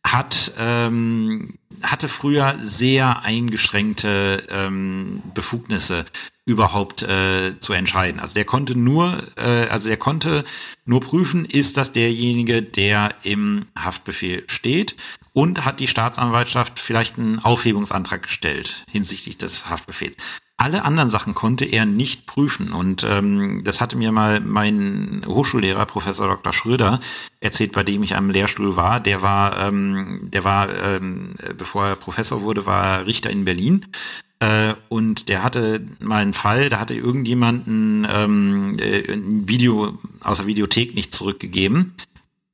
[0.05, 6.05] hat ähm, hatte früher sehr eingeschränkte ähm, Befugnisse
[6.45, 8.21] überhaupt äh, zu entscheiden.
[8.21, 10.45] Also der konnte nur, äh, also der konnte
[10.85, 14.97] nur prüfen, ist das derjenige, der im Haftbefehl steht
[15.33, 20.17] und hat die Staatsanwaltschaft vielleicht einen Aufhebungsantrag gestellt hinsichtlich des Haftbefehls.
[20.57, 22.73] Alle anderen Sachen konnte er nicht prüfen.
[22.73, 26.53] Und ähm, das hatte mir mal mein Hochschullehrer, Professor Dr.
[26.53, 27.01] Schröder,
[27.41, 29.01] erzählt, bei dem ich am Lehrstuhl war.
[29.01, 33.87] Der war, ähm, der war, ähm, bevor er Professor wurde, war er Richter in Berlin.
[34.43, 40.39] Äh, und der hatte mal einen Fall, da hatte irgendjemanden ähm, äh, ein Video aus
[40.39, 41.95] der Videothek nicht zurückgegeben.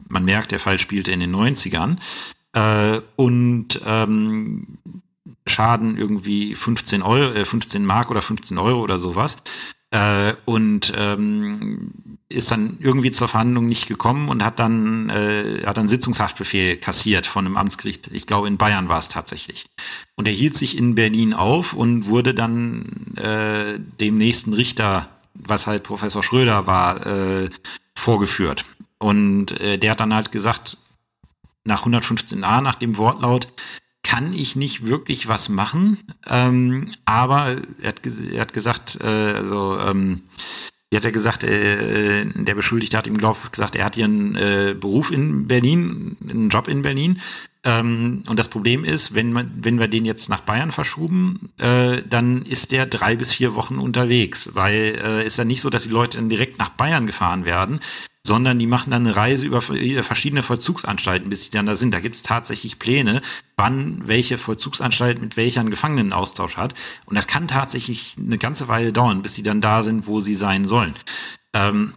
[0.07, 1.97] Man merkt, der Fall spielte in den 90ern.
[2.53, 4.79] Äh, und ähm,
[5.47, 9.39] Schaden irgendwie 15 Euro, äh, 15 Mark oder 15 Euro oder sowas.
[9.91, 15.79] Äh, und ähm, ist dann irgendwie zur Verhandlung nicht gekommen und hat dann äh, hat
[15.79, 18.09] dann Sitzungshaftbefehl kassiert von einem Amtsgericht.
[18.13, 19.67] Ich glaube in Bayern war es tatsächlich.
[20.15, 25.67] Und er hielt sich in Berlin auf und wurde dann äh, dem nächsten Richter, was
[25.67, 27.49] halt Professor Schröder war, äh,
[27.95, 28.67] vorgeführt.
[28.99, 30.77] Und äh, der hat dann halt gesagt,
[31.65, 33.49] nach 115a, nach dem Wortlaut,
[34.09, 35.99] kann ich nicht wirklich was machen.
[36.27, 38.01] Ähm, aber er hat,
[38.33, 40.23] er hat gesagt, äh, also ähm,
[40.89, 44.07] wie hat er gesagt, äh, der Beschuldigte hat ihm, glaube ich, gesagt, er hat hier
[44.07, 47.21] einen äh, Beruf in Berlin, einen Job in Berlin.
[47.65, 52.01] Ähm, und das Problem ist, wenn man, wenn wir den jetzt nach Bayern verschoben, äh,
[52.09, 55.83] dann ist der drei bis vier Wochen unterwegs, weil äh, ist ja nicht so, dass
[55.83, 57.81] die Leute dann direkt nach Bayern gefahren werden,
[58.27, 61.95] sondern die machen dann eine Reise über verschiedene Vollzugsanstalten, bis sie dann da sind.
[61.95, 63.23] Da gibt es tatsächlich Pläne,
[63.57, 66.75] wann welche Vollzugsanstalt mit welcher einen Gefangenenaustausch hat.
[67.07, 70.35] Und das kann tatsächlich eine ganze Weile dauern, bis sie dann da sind, wo sie
[70.35, 70.95] sein sollen.
[71.55, 71.95] Ähm,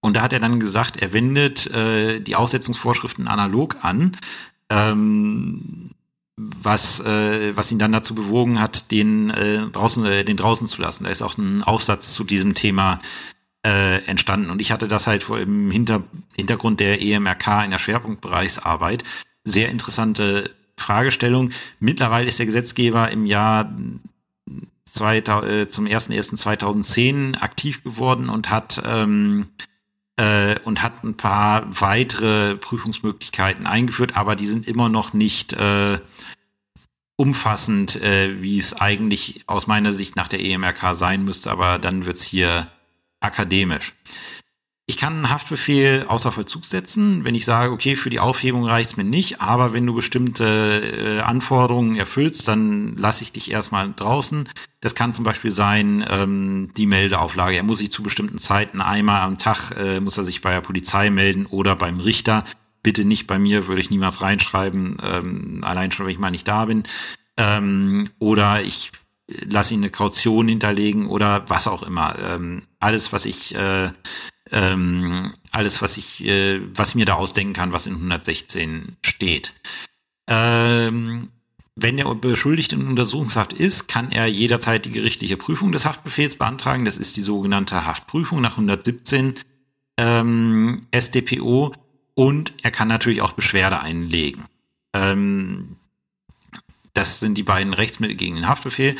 [0.00, 4.16] und da hat er dann gesagt, er wendet äh, die Aussetzungsvorschriften analog an,
[4.70, 5.90] ähm,
[6.36, 10.80] was, äh, was ihn dann dazu bewogen hat, den äh, draußen, äh, den draußen zu
[10.80, 11.04] lassen.
[11.04, 13.00] Da ist auch ein Aufsatz zu diesem Thema
[13.64, 14.50] äh, entstanden.
[14.50, 16.02] Und ich hatte das halt vor im Hinter
[16.36, 19.04] Hintergrund der EMRK in der Schwerpunktbereichsarbeit.
[19.44, 21.50] Sehr interessante Fragestellung.
[21.80, 23.72] Mittlerweile ist der Gesetzgeber im Jahr
[24.86, 29.46] 2000, äh, zum 1.1.2010 aktiv geworden und hat ähm,
[30.16, 35.98] äh, und hat ein paar weitere Prüfungsmöglichkeiten eingeführt, aber die sind immer noch nicht äh,
[37.16, 42.06] umfassend, äh, wie es eigentlich aus meiner Sicht nach der EMRK sein müsste, aber dann
[42.06, 42.68] wird's hier
[43.20, 43.94] akademisch.
[44.90, 48.96] Ich kann einen Haftbefehl außer Vollzug setzen, wenn ich sage, okay, für die Aufhebung reicht's
[48.96, 54.48] mir nicht, aber wenn du bestimmte äh, Anforderungen erfüllst, dann lasse ich dich erstmal draußen.
[54.80, 57.56] Das kann zum Beispiel sein, ähm, die Meldeauflage.
[57.56, 60.62] Er muss sich zu bestimmten Zeiten einmal am Tag, äh, muss er sich bei der
[60.62, 62.44] Polizei melden oder beim Richter.
[62.82, 66.48] Bitte nicht bei mir, würde ich niemals reinschreiben, ähm, allein schon, wenn ich mal nicht
[66.48, 66.84] da bin.
[67.36, 68.90] Ähm, oder ich
[69.26, 72.16] lass ihn eine Kaution hinterlegen oder was auch immer.
[72.18, 73.90] Ähm, alles, was ich, äh,
[74.50, 79.54] ähm, alles, was ich, äh, was ich mir da ausdenken kann, was in 116 steht.
[80.26, 81.28] Ähm,
[81.80, 86.84] wenn der Beschuldigte in Untersuchungshaft ist, kann er jederzeit die gerichtliche Prüfung des Haftbefehls beantragen.
[86.84, 89.34] Das ist die sogenannte Haftprüfung nach 117
[89.96, 91.72] ähm, StPO
[92.14, 94.46] und er kann natürlich auch Beschwerde einlegen.
[94.92, 95.76] Ähm,
[96.94, 98.96] das sind die beiden Rechtsmittel gegen den Haftbefehl.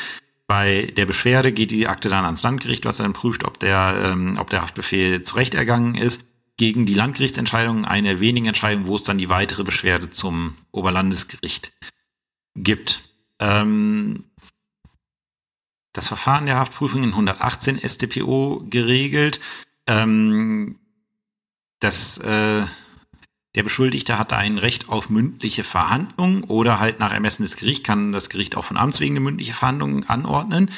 [0.49, 4.39] Bei der Beschwerde geht die Akte dann ans Landgericht, was dann prüft, ob der, ähm,
[4.39, 6.25] ob der Haftbefehl zurecht ergangen ist.
[6.57, 11.73] Gegen die Landgerichtsentscheidung eine der wenigen Entscheidungen, wo es dann die weitere Beschwerde zum Oberlandesgericht
[12.57, 13.03] gibt.
[13.39, 14.25] Ähm,
[15.93, 19.41] das Verfahren der Haftprüfung in 118 StPO geregelt.
[19.87, 20.79] Ähm,
[21.79, 22.65] das äh,
[23.59, 28.13] der Beschuldigte hat ein Recht auf mündliche Verhandlung oder halt nach Ermessen des Gerichts kann
[28.13, 30.71] das Gericht auch von Amts wegen eine mündliche Verhandlung anordnen.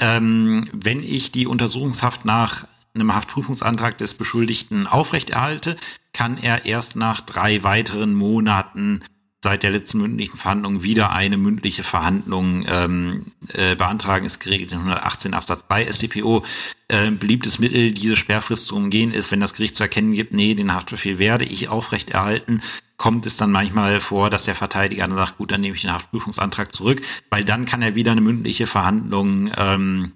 [0.00, 5.76] Ähm, wenn ich die Untersuchungshaft nach einem Haftprüfungsantrag des Beschuldigten aufrechterhalte,
[6.12, 9.04] kann er erst nach drei weiteren Monaten
[9.44, 14.78] seit der letzten mündlichen Verhandlung wieder eine mündliche Verhandlung ähm, äh, beantragen, ist geregelt in
[14.78, 16.42] 118 Absatz 3 StPO.
[16.88, 20.54] Äh, beliebtes Mittel, diese Sperrfrist zu umgehen, ist, wenn das Gericht zu erkennen gibt, nee,
[20.54, 22.62] den Haftbefehl werde ich aufrechterhalten,
[22.96, 25.92] kommt es dann manchmal vor, dass der Verteidiger dann sagt, gut, dann nehme ich den
[25.92, 30.12] Haftprüfungsantrag zurück, weil dann kann er wieder eine mündliche Verhandlung, ähm,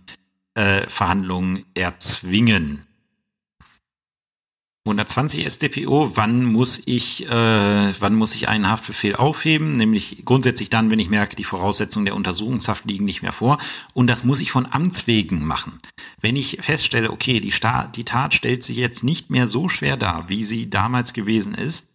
[0.55, 2.88] äh, Verhandlung erzwingen.
[4.89, 9.73] 120 StPO, wann muss ich, äh, wann muss ich einen Haftbefehl aufheben?
[9.73, 13.59] Nämlich grundsätzlich dann, wenn ich merke, die Voraussetzungen der Untersuchungshaft liegen nicht mehr vor.
[13.93, 15.81] Und das muss ich von Amts wegen machen.
[16.21, 19.97] Wenn ich feststelle, okay, die, Sta die Tat stellt sich jetzt nicht mehr so schwer
[19.97, 21.87] dar, wie sie damals gewesen ist,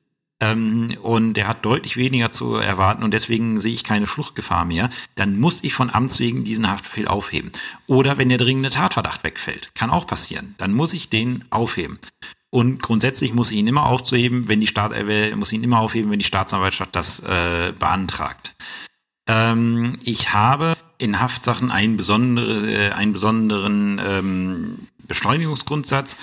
[0.44, 4.90] ähm, und er hat deutlich weniger zu erwarten und deswegen sehe ich keine Fluchtgefahr mehr,
[5.16, 7.52] dann muss ich von Amts wegen diesen Haftbefehl aufheben.
[7.88, 12.00] Oder wenn der dringende Tatverdacht wegfällt, kann auch passieren, dann muss ich den aufheben.
[12.54, 16.12] Und grundsätzlich muss ich ihn immer aufzuheben, wenn die Staat, äh, muss ihn immer aufheben,
[16.12, 18.54] wenn die Staatsanwaltschaft das äh, beantragt.
[19.28, 26.16] Ähm, ich habe in Haftsachen einen, besondere, äh, einen besonderen ähm, Beschleunigungsgrundsatz.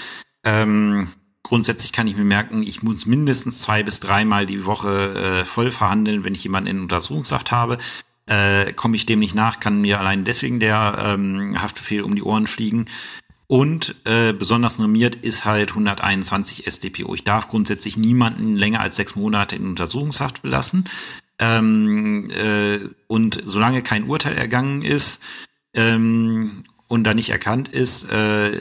[0.44, 1.08] Ähm,
[1.42, 5.72] grundsätzlich kann ich mir merken, ich muss mindestens zwei bis dreimal die Woche äh, voll
[5.72, 7.78] verhandeln, wenn ich jemanden in Untersuchungshaft habe.
[8.26, 12.22] Äh, Komme ich dem nicht nach, kann mir allein deswegen der ähm, Haftbefehl um die
[12.22, 12.86] Ohren fliegen.
[13.50, 17.16] Und äh, besonders normiert ist halt 121 StPO.
[17.16, 20.88] Ich darf grundsätzlich niemanden länger als sechs Monate in Untersuchungshaft belassen.
[21.40, 22.78] Ähm, äh,
[23.08, 25.18] und solange kein Urteil ergangen ist
[25.74, 28.52] ähm, und da nicht erkannt ist, äh,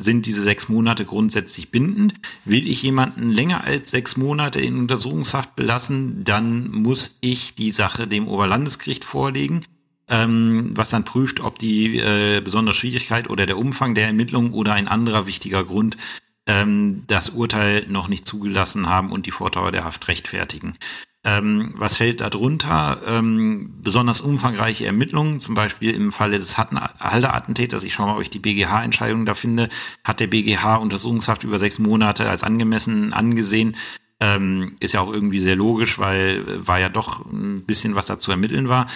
[0.00, 2.14] sind diese sechs Monate grundsätzlich bindend.
[2.44, 8.06] Will ich jemanden länger als sechs Monate in Untersuchungshaft belassen, dann muss ich die Sache
[8.06, 9.62] dem Oberlandesgericht vorlegen
[10.10, 14.74] ähm, was dann prüft, ob die äh, besondere Schwierigkeit oder der Umfang der Ermittlung oder
[14.74, 15.96] ein anderer wichtiger Grund
[16.46, 20.74] ähm, das Urteil noch nicht zugelassen haben und die Vortauer der Haft rechtfertigen.
[21.22, 23.02] Ähm, was fällt darunter?
[23.06, 28.30] Ähm, besonders umfangreiche Ermittlungen, zum Beispiel im Falle des Halder-Attentäters, ich schaue mal, ob ich
[28.30, 29.68] die BGH-Entscheidung da finde,
[30.02, 33.76] hat der BGH Untersuchungshaft über sechs Monate als angemessen angesehen.
[34.18, 38.06] Ähm, ist ja auch irgendwie sehr logisch, weil äh, war ja doch ein bisschen was
[38.06, 38.86] da zu ermitteln war.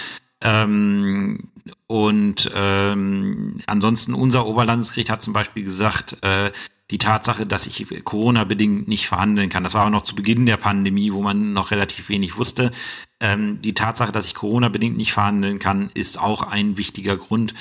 [0.45, 1.49] Ähm,
[1.87, 6.53] und ähm, ansonsten unser Oberlandesgericht hat zum Beispiel gesagt, äh,
[6.91, 10.59] die Tatsache, dass ich Corona-bedingt nicht verhandeln kann, das war auch noch zu Beginn der
[10.59, 12.71] Pandemie, wo man noch relativ wenig wusste.
[13.21, 17.55] Ähm, die Tatsache, dass ich Corona-bedingt nicht verhandeln kann, ist auch ein wichtiger Grund.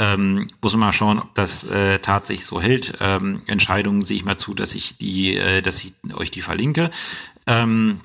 [0.00, 2.94] Ähm, muss man mal schauen, ob das äh, tatsächlich so hält.
[3.00, 6.92] Ähm, Entscheidungen sehe ich mal zu, dass ich die, äh, dass ich euch die verlinke.
[7.48, 8.00] Ähm,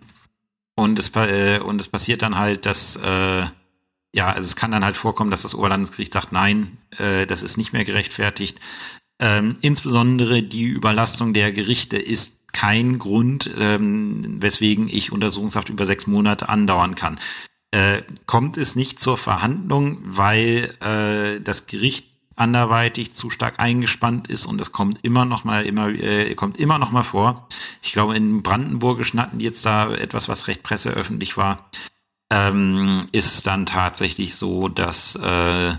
[0.74, 3.46] und es äh, und es passiert dann halt, dass äh,
[4.14, 7.58] ja, also es kann dann halt vorkommen, dass das Oberlandesgericht sagt, nein, äh, das ist
[7.58, 8.60] nicht mehr gerechtfertigt.
[9.20, 16.06] Ähm, insbesondere die Überlastung der Gerichte ist kein Grund, ähm, weswegen ich Untersuchungshaft über sechs
[16.06, 17.20] Monate andauern kann.
[17.72, 24.46] Äh, kommt es nicht zur Verhandlung, weil äh, das Gericht anderweitig zu stark eingespannt ist
[24.46, 27.48] und es kommt immer noch mal immer äh, kommt immer noch mal vor.
[27.82, 31.70] Ich glaube in Brandenburgischen hatten die jetzt da etwas, was recht presseöffentlich war
[32.34, 35.76] ähm, ist es dann tatsächlich so, dass, äh,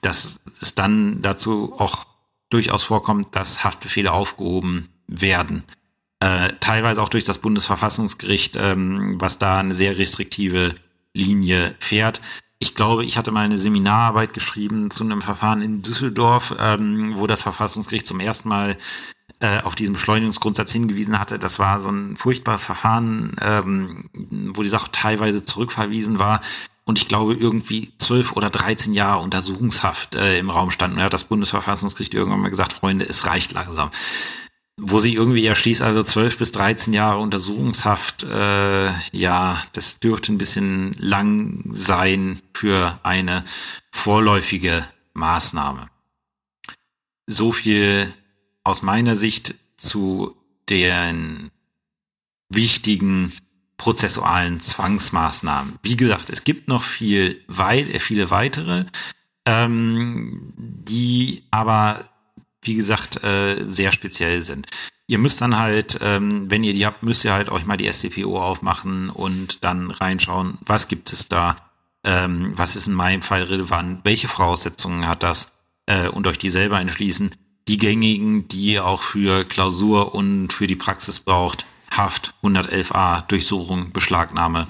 [0.00, 2.06] dass es dann dazu auch
[2.48, 5.64] durchaus vorkommt, dass Haftbefehle aufgehoben werden.
[6.20, 10.74] Äh, teilweise auch durch das Bundesverfassungsgericht, ähm, was da eine sehr restriktive
[11.12, 12.22] Linie fährt.
[12.58, 17.26] Ich glaube, ich hatte mal eine Seminararbeit geschrieben zu einem Verfahren in Düsseldorf, ähm, wo
[17.26, 18.78] das Verfassungsgericht zum ersten Mal
[19.40, 21.38] äh, auf diesen Beschleunigungsgrundsatz hingewiesen hatte.
[21.38, 24.10] Das war so ein furchtbares Verfahren, ähm,
[24.54, 26.40] wo die Sache teilweise zurückverwiesen war
[26.86, 31.02] und ich glaube irgendwie zwölf oder dreizehn Jahre Untersuchungshaft äh, im Raum standen.
[31.02, 33.90] Hat das Bundesverfassungsgericht irgendwann mal gesagt, Freunde, es reicht langsam.
[34.78, 40.38] Wo sie irgendwie erschließt, also zwölf bis dreizehn Jahre Untersuchungshaft, äh, ja, das dürfte ein
[40.38, 43.44] bisschen lang sein für eine
[43.90, 45.88] vorläufige Maßnahme.
[47.26, 48.14] So viel
[48.66, 50.36] aus meiner Sicht zu
[50.68, 51.52] den
[52.48, 53.32] wichtigen
[53.76, 55.78] prozessualen Zwangsmaßnahmen.
[55.82, 58.86] Wie gesagt, es gibt noch viel weit, äh, viele weitere,
[59.44, 62.08] ähm, die aber,
[62.62, 64.66] wie gesagt, äh, sehr speziell sind.
[65.06, 67.86] Ihr müsst dann halt, ähm, wenn ihr die habt, müsst ihr halt euch mal die
[67.86, 71.56] SCPO aufmachen und dann reinschauen, was gibt es da,
[72.02, 75.52] ähm, was ist in meinem Fall relevant, welche Voraussetzungen hat das
[75.86, 77.30] äh, und euch die selber entschließen
[77.68, 81.66] die gängigen, die ihr auch für Klausur und für die Praxis braucht.
[81.90, 84.66] Haft 111a, Durchsuchung, Beschlagnahme,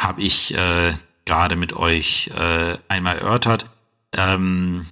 [0.00, 0.94] habe ich äh,
[1.24, 3.66] gerade mit euch äh, einmal erörtert.
[4.12, 4.86] Ähm,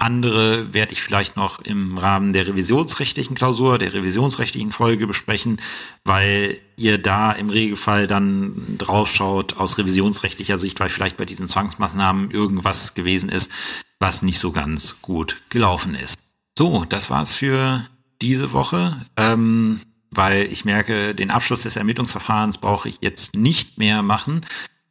[0.00, 5.60] Andere werde ich vielleicht noch im Rahmen der revisionsrechtlichen Klausur, der revisionsrechtlichen Folge besprechen,
[6.04, 12.30] weil ihr da im Regelfall dann draufschaut aus revisionsrechtlicher Sicht, weil vielleicht bei diesen Zwangsmaßnahmen
[12.30, 13.50] irgendwas gewesen ist,
[13.98, 16.27] was nicht so ganz gut gelaufen ist.
[16.58, 17.84] So, das war's für
[18.20, 19.06] diese Woche.
[19.16, 19.78] Ähm,
[20.10, 24.40] weil ich merke, den Abschluss des Ermittlungsverfahrens brauche ich jetzt nicht mehr machen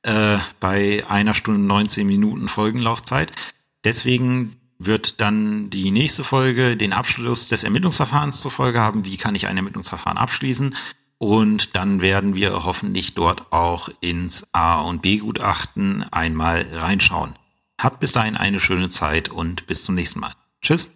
[0.04, 3.34] äh, bei einer Stunde 19 Minuten Folgenlaufzeit.
[3.84, 9.04] Deswegen wird dann die nächste Folge den Abschluss des Ermittlungsverfahrens zur Folge haben.
[9.04, 10.74] Wie kann ich ein Ermittlungsverfahren abschließen?
[11.18, 17.34] Und dann werden wir hoffentlich dort auch ins A- und B-Gutachten einmal reinschauen.
[17.78, 20.34] Habt bis dahin eine schöne Zeit und bis zum nächsten Mal.
[20.62, 20.88] Tschüss.